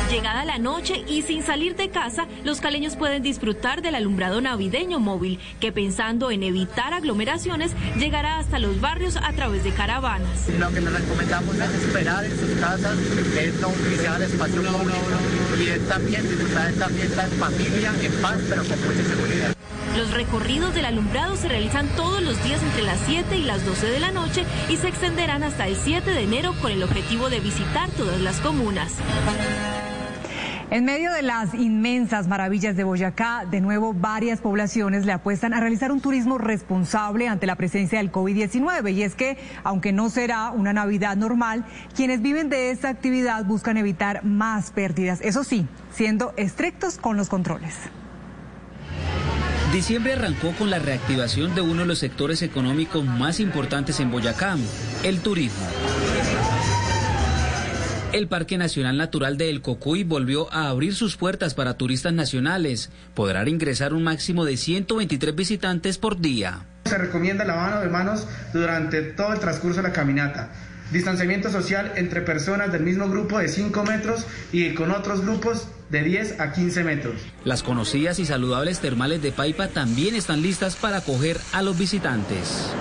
[0.10, 5.02] Llegada la noche y sin salir de casa, los caleños pueden disfrutar del alumbrado navideño
[5.02, 10.48] móvil, que pensando en evitar aglomeraciones, llegará hasta los barrios a través de caravanas.
[10.58, 12.98] Lo que les recomendamos es esperar en sus casas,
[13.38, 14.98] es no utilizar espacio público
[15.60, 19.54] y es también disfrutar esta fiesta en familia, en paz, pero con mucha seguridad.
[19.98, 23.92] Los recorridos del alumbrado se realizan todos los días entre las 7 y las 12
[23.92, 27.40] de la noche y se extenderán hasta el 7 de enero con el objetivo de
[27.40, 28.96] visitar todas las comunas.
[30.72, 35.60] En medio de las inmensas maravillas de Boyacá, de nuevo varias poblaciones le apuestan a
[35.60, 38.92] realizar un turismo responsable ante la presencia del COVID-19.
[38.92, 41.66] Y es que, aunque no será una Navidad normal,
[41.96, 45.22] quienes viven de esta actividad buscan evitar más pérdidas.
[45.22, 47.76] Eso sí, siendo estrictos con los controles.
[49.74, 54.56] Diciembre arrancó con la reactivación de uno de los sectores económicos más importantes en Boyacá,
[55.04, 55.66] el turismo.
[58.12, 62.92] El Parque Nacional Natural de El Cocuy volvió a abrir sus puertas para turistas nacionales.
[63.16, 66.68] Podrán ingresar un máximo de 123 visitantes por día.
[66.86, 70.52] Se recomienda lavado de manos durante todo el transcurso de la caminata.
[70.94, 76.04] Distanciamiento social entre personas del mismo grupo de 5 metros y con otros grupos de
[76.04, 77.16] 10 a 15 metros.
[77.44, 82.72] Las conocidas y saludables termales de Paipa también están listas para acoger a los visitantes.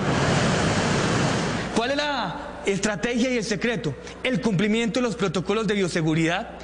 [1.74, 6.58] ¿Cuál es la estrategia y el secreto, el cumplimiento de los protocolos de bioseguridad.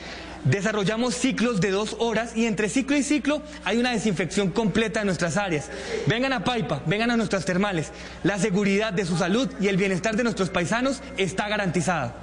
[0.44, 5.06] Desarrollamos ciclos de dos horas y entre ciclo y ciclo hay una desinfección completa de
[5.06, 5.70] nuestras áreas.
[6.06, 7.93] Vengan a Paipa, vengan a nuestras termales.
[8.23, 12.15] La seguridad de su salud y el bienestar de nuestros paisanos está garantizada.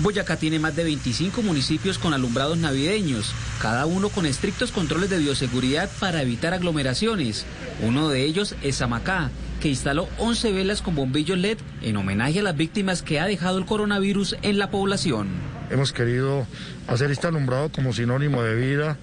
[0.00, 5.18] Boyacá tiene más de 25 municipios con alumbrados navideños, cada uno con estrictos controles de
[5.18, 7.44] bioseguridad para evitar aglomeraciones.
[7.82, 9.30] Uno de ellos es Samacá,
[9.60, 13.58] que instaló 11 velas con bombillos LED en homenaje a las víctimas que ha dejado
[13.58, 15.59] el coronavirus en la población.
[15.70, 16.46] Hemos querido
[16.88, 18.98] hacer este alumbrado como sinónimo de vida,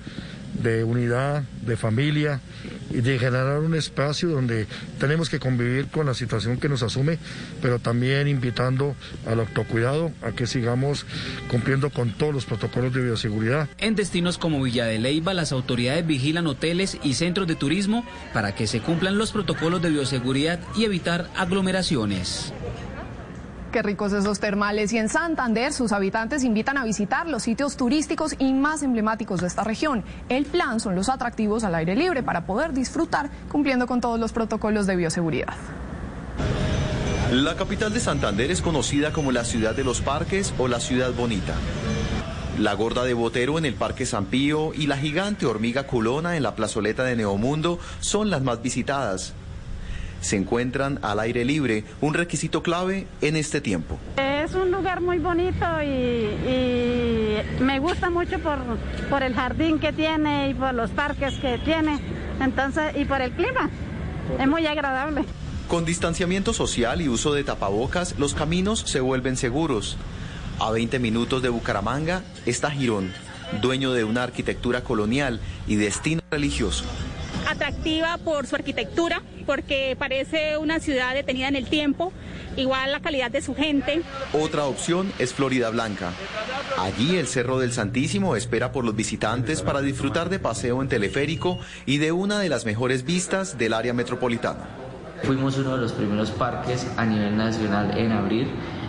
[0.62, 2.42] de unidad, de familia
[2.90, 4.66] y de generar un espacio donde
[5.00, 7.20] tenemos que convivir con la situación que nos asume,
[7.62, 8.96] pero también invitando
[9.26, 11.06] al autocuidado a que sigamos
[11.50, 13.70] cumpliendo con todos los protocolos de bioseguridad.
[13.78, 18.56] En destinos como Villa de Leyva, las autoridades vigilan hoteles y centros de turismo para
[18.56, 22.54] que se cumplan los protocolos de bioseguridad y evitar aglomeraciones.
[23.72, 24.94] Qué ricos esos termales.
[24.94, 29.48] Y en Santander, sus habitantes invitan a visitar los sitios turísticos y más emblemáticos de
[29.48, 30.04] esta región.
[30.30, 34.32] El plan son los atractivos al aire libre para poder disfrutar cumpliendo con todos los
[34.32, 35.54] protocolos de bioseguridad.
[37.32, 41.12] La capital de Santander es conocida como la ciudad de los parques o la ciudad
[41.14, 41.54] bonita.
[42.58, 46.44] La gorda de Botero en el Parque San Pío y la gigante hormiga culona en
[46.44, 49.34] la plazoleta de Neomundo son las más visitadas
[50.22, 53.98] se encuentran al aire libre, un requisito clave en este tiempo.
[54.18, 58.60] Es un lugar muy bonito y, me gusta mucho por,
[59.10, 62.00] por el jardín que tiene y por los parques que tiene,
[62.42, 63.70] entonces y por el clima.
[64.40, 65.26] Es muy agradable.
[65.68, 69.98] Con distanciamiento social y uso de tapabocas, los caminos se vuelven seguros.
[70.60, 73.14] A 20 minutos de Bucaramanga está Girón,
[73.62, 76.86] dueño de una arquitectura colonial y destino religioso
[77.48, 82.12] atractiva por su arquitectura, porque parece una ciudad detenida en el tiempo,
[82.56, 84.02] igual la calidad de su gente.
[84.34, 86.12] Otra opción es Florida Blanca.
[86.78, 91.60] Allí el Cerro del Santísimo espera por los visitantes para disfrutar de paseo en teleférico
[91.86, 94.68] y de una de las mejores vistas del área metropolitana.
[95.24, 98.48] Fuimos uno de los primeros parques a nivel nacional en abrir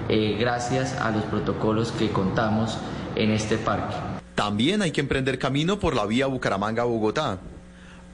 [0.09, 2.79] eh, gracias a los protocolos que contamos
[3.17, 3.95] en este parque.
[4.35, 7.39] También hay que emprender camino por la vía Bucaramanga-Bogotá.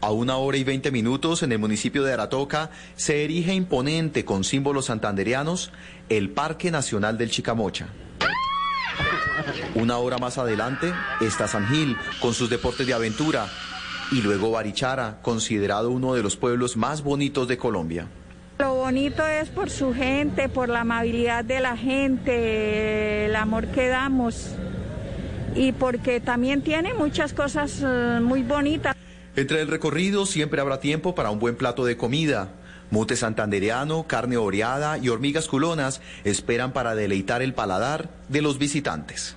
[0.05, 4.45] A una hora y veinte minutos en el municipio de Aratoca se erige imponente con
[4.45, 5.73] símbolos santanderianos
[6.11, 7.89] el Parque Nacional del Chicamocha.
[9.75, 13.47] Una hora más adelante está San Gil con sus deportes de aventura
[14.13, 18.07] y luego Barichara, considerado uno de los pueblos más bonitos de Colombia.
[18.59, 23.89] Lo bonito es por su gente, por la amabilidad de la gente, el amor que
[23.89, 24.51] damos
[25.55, 28.94] y porque también tiene muchas cosas eh, muy bonitas.
[29.37, 32.51] Entre el recorrido siempre habrá tiempo para un buen plato de comida.
[32.91, 39.37] Mute santandereano, carne oreada y hormigas culonas esperan para deleitar el paladar de los visitantes.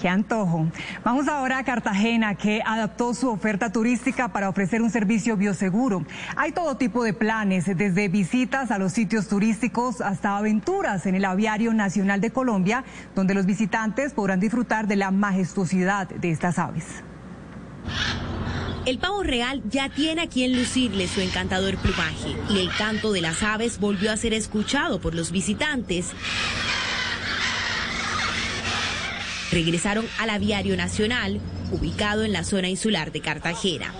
[0.00, 0.66] Qué antojo.
[1.04, 6.04] Vamos ahora a Cartagena, que adaptó su oferta turística para ofrecer un servicio bioseguro.
[6.36, 11.24] Hay todo tipo de planes, desde visitas a los sitios turísticos hasta aventuras en el
[11.24, 16.84] Aviario Nacional de Colombia, donde los visitantes podrán disfrutar de la majestuosidad de estas aves.
[18.86, 23.20] El pavo real ya tiene a quien lucirle su encantador plumaje y el canto de
[23.20, 26.12] las aves volvió a ser escuchado por los visitantes.
[29.50, 31.40] Regresaron al Aviario Nacional,
[31.72, 33.92] ubicado en la zona insular de Cartagena.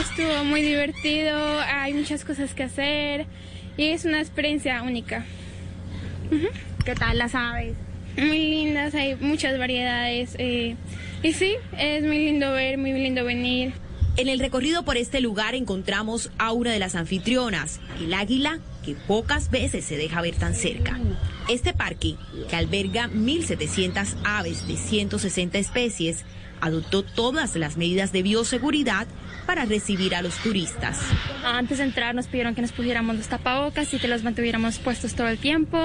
[0.00, 3.26] Estuvo muy divertido, hay muchas cosas que hacer
[3.76, 5.24] y es una experiencia única.
[6.84, 7.74] ¿Qué tal las aves?
[8.16, 10.36] Muy lindas, hay muchas variedades.
[10.38, 10.76] Eh,
[11.24, 13.72] y sí, es muy lindo ver, muy lindo venir.
[14.16, 18.94] En el recorrido por este lugar encontramos a una de las anfitrionas, el águila, que
[18.94, 21.00] pocas veces se deja ver tan cerca.
[21.48, 22.16] Este parque,
[22.48, 26.24] que alberga 1.700 aves de 160 especies,
[26.60, 29.06] adoptó todas las medidas de bioseguridad
[29.44, 30.98] para recibir a los turistas.
[31.44, 35.14] Antes de entrar nos pidieron que nos pusiéramos los tapabocas y que los mantuviéramos puestos
[35.14, 35.78] todo el tiempo.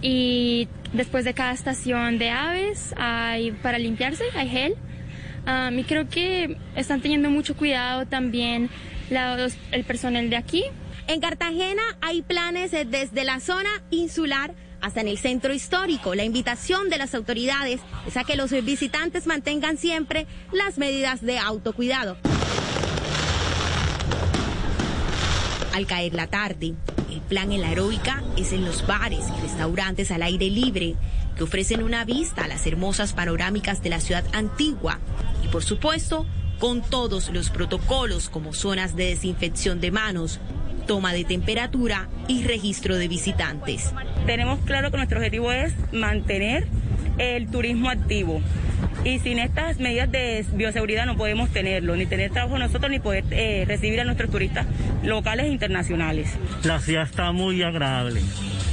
[0.00, 4.74] Y después de cada estación de aves hay para limpiarse, hay gel.
[5.46, 8.70] Um, y creo que están teniendo mucho cuidado también
[9.10, 10.64] el personal de aquí.
[11.08, 16.14] En Cartagena hay planes desde la zona insular hasta en el centro histórico.
[16.14, 21.38] La invitación de las autoridades es a que los visitantes mantengan siempre las medidas de
[21.38, 22.16] autocuidado.
[25.72, 26.74] Al caer la tarde,
[27.10, 30.96] el plan en la heroica es en los bares y restaurantes al aire libre
[31.36, 34.98] que ofrecen una vista a las hermosas panorámicas de la ciudad antigua
[35.42, 36.26] y por supuesto
[36.58, 40.40] con todos los protocolos como zonas de desinfección de manos,
[40.86, 43.92] toma de temperatura y registro de visitantes.
[44.26, 46.68] Tenemos claro que nuestro objetivo es mantener
[47.18, 48.40] el turismo activo.
[49.04, 53.24] Y sin estas medidas de bioseguridad no podemos tenerlo, ni tener trabajo nosotros, ni poder
[53.30, 54.66] eh, recibir a nuestros turistas
[55.02, 56.32] locales e internacionales.
[56.62, 58.20] La ciudad está muy agradable.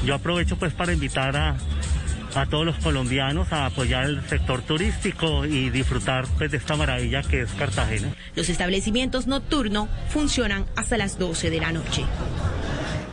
[0.05, 1.57] Yo aprovecho pues para invitar a,
[2.35, 7.23] a todos los colombianos a apoyar el sector turístico y disfrutar pues, de esta maravilla
[7.23, 8.13] que es Cartagena.
[8.35, 12.03] Los establecimientos nocturnos funcionan hasta las 12 de la noche.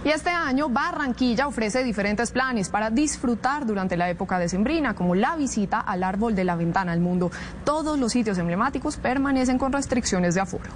[0.07, 5.35] Y este año Barranquilla ofrece diferentes planes para disfrutar durante la época decembrina, como la
[5.35, 7.33] visita al árbol de la ventana al mundo.
[7.65, 10.70] Todos los sitios emblemáticos permanecen con restricciones de aforo.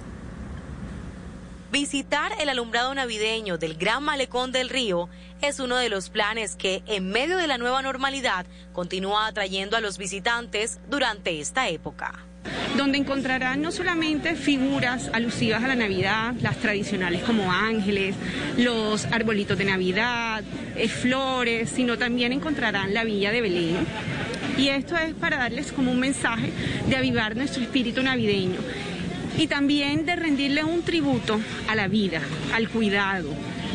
[1.71, 5.07] Visitar el alumbrado navideño del Gran Malecón del Río
[5.41, 9.79] es uno de los planes que, en medio de la nueva normalidad, continúa atrayendo a
[9.79, 12.25] los visitantes durante esta época
[12.75, 18.15] donde encontrarán no solamente figuras alusivas a la Navidad, las tradicionales como ángeles,
[18.57, 20.43] los arbolitos de Navidad,
[20.75, 23.85] eh, flores, sino también encontrarán la Villa de Belén.
[24.57, 26.51] Y esto es para darles como un mensaje
[26.87, 28.57] de avivar nuestro espíritu navideño
[29.41, 32.21] y también de rendirle un tributo a la vida,
[32.53, 33.29] al cuidado,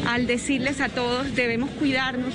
[0.07, 2.33] al decirles a todos debemos cuidarnos.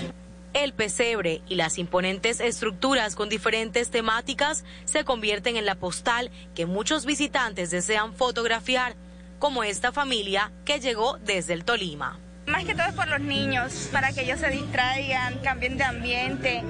[0.53, 6.65] El pesebre y las imponentes estructuras con diferentes temáticas se convierten en la postal que
[6.65, 8.95] muchos visitantes desean fotografiar,
[9.39, 12.19] como esta familia que llegó desde el Tolima.
[12.47, 16.63] Más que todo es por los niños, para que ellos se distraigan, cambien de ambiente,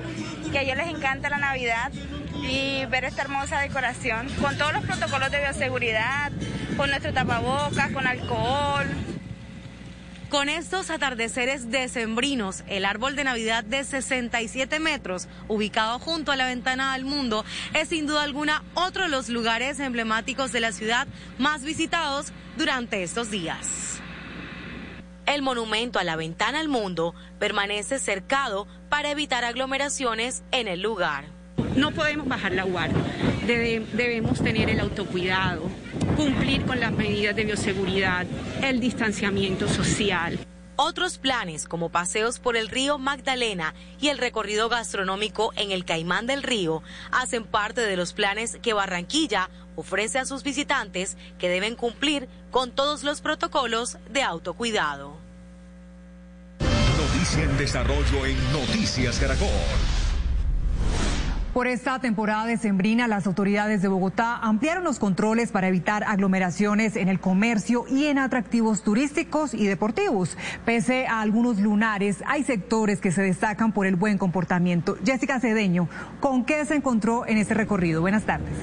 [0.51, 1.91] que a ellos les encanta la Navidad
[2.41, 6.31] y ver esta hermosa decoración con todos los protocolos de bioseguridad,
[6.77, 8.87] con nuestro tapabocas, con alcohol,
[10.31, 16.45] con estos atardeceres decembrinos, el árbol de Navidad de 67 metros, ubicado junto a la
[16.45, 17.43] ventana al mundo,
[17.73, 21.05] es sin duda alguna otro de los lugares emblemáticos de la ciudad
[21.37, 23.99] más visitados durante estos días.
[25.25, 31.40] El monumento a la ventana al mundo permanece cercado para evitar aglomeraciones en el lugar.
[31.75, 33.01] No podemos bajar la guardia,
[33.45, 35.69] debemos tener el autocuidado,
[36.15, 38.25] cumplir con las medidas de bioseguridad,
[38.61, 40.37] el distanciamiento social.
[40.83, 46.25] Otros planes como paseos por el río Magdalena y el recorrido gastronómico en el Caimán
[46.25, 46.81] del Río
[47.11, 52.71] hacen parte de los planes que Barranquilla ofrece a sus visitantes que deben cumplir con
[52.71, 55.17] todos los protocolos de autocuidado.
[56.59, 59.47] Noticia en desarrollo en Noticias Caracol.
[61.53, 67.09] Por esta temporada decembrina, las autoridades de Bogotá ampliaron los controles para evitar aglomeraciones en
[67.09, 70.37] el comercio y en atractivos turísticos y deportivos.
[70.63, 74.97] Pese a algunos lunares, hay sectores que se destacan por el buen comportamiento.
[75.03, 75.89] Jessica Cedeño,
[76.21, 77.99] ¿con qué se encontró en este recorrido?
[77.99, 78.55] Buenas tardes.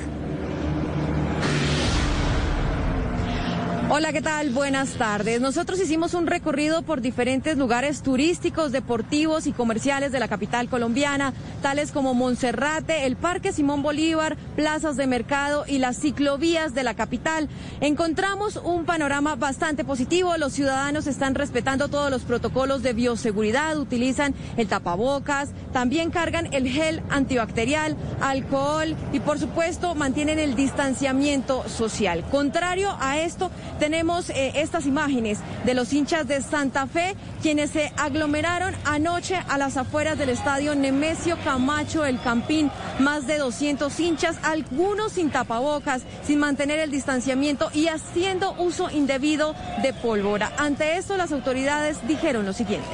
[3.91, 4.51] Hola, ¿qué tal?
[4.51, 5.41] Buenas tardes.
[5.41, 11.33] Nosotros hicimos un recorrido por diferentes lugares turísticos, deportivos y comerciales de la capital colombiana,
[11.63, 16.93] tales como Monserrate, el Parque Simón Bolívar, plazas de mercado y las ciclovías de la
[16.93, 17.49] capital.
[17.81, 20.37] Encontramos un panorama bastante positivo.
[20.37, 26.69] Los ciudadanos están respetando todos los protocolos de bioseguridad, utilizan el tapabocas, también cargan el
[26.69, 32.23] gel antibacterial, alcohol y por supuesto mantienen el distanciamiento social.
[32.31, 37.93] Contrario a esto, tenemos eh, estas imágenes de los hinchas de Santa Fe, quienes se
[37.97, 42.71] aglomeraron anoche a las afueras del estadio Nemesio Camacho El Campín.
[42.99, 49.55] Más de 200 hinchas, algunos sin tapabocas, sin mantener el distanciamiento y haciendo uso indebido
[49.83, 50.53] de pólvora.
[50.59, 52.89] Ante esto, las autoridades dijeron lo siguiente.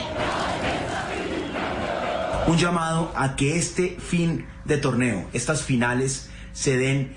[2.46, 7.16] Un llamado a que este fin de torneo, estas finales, se den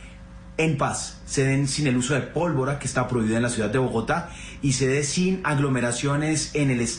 [0.57, 3.69] en paz, se den sin el uso de pólvora que está prohibida en la ciudad
[3.69, 4.29] de Bogotá
[4.61, 6.95] y se dé sin aglomeraciones en el estado.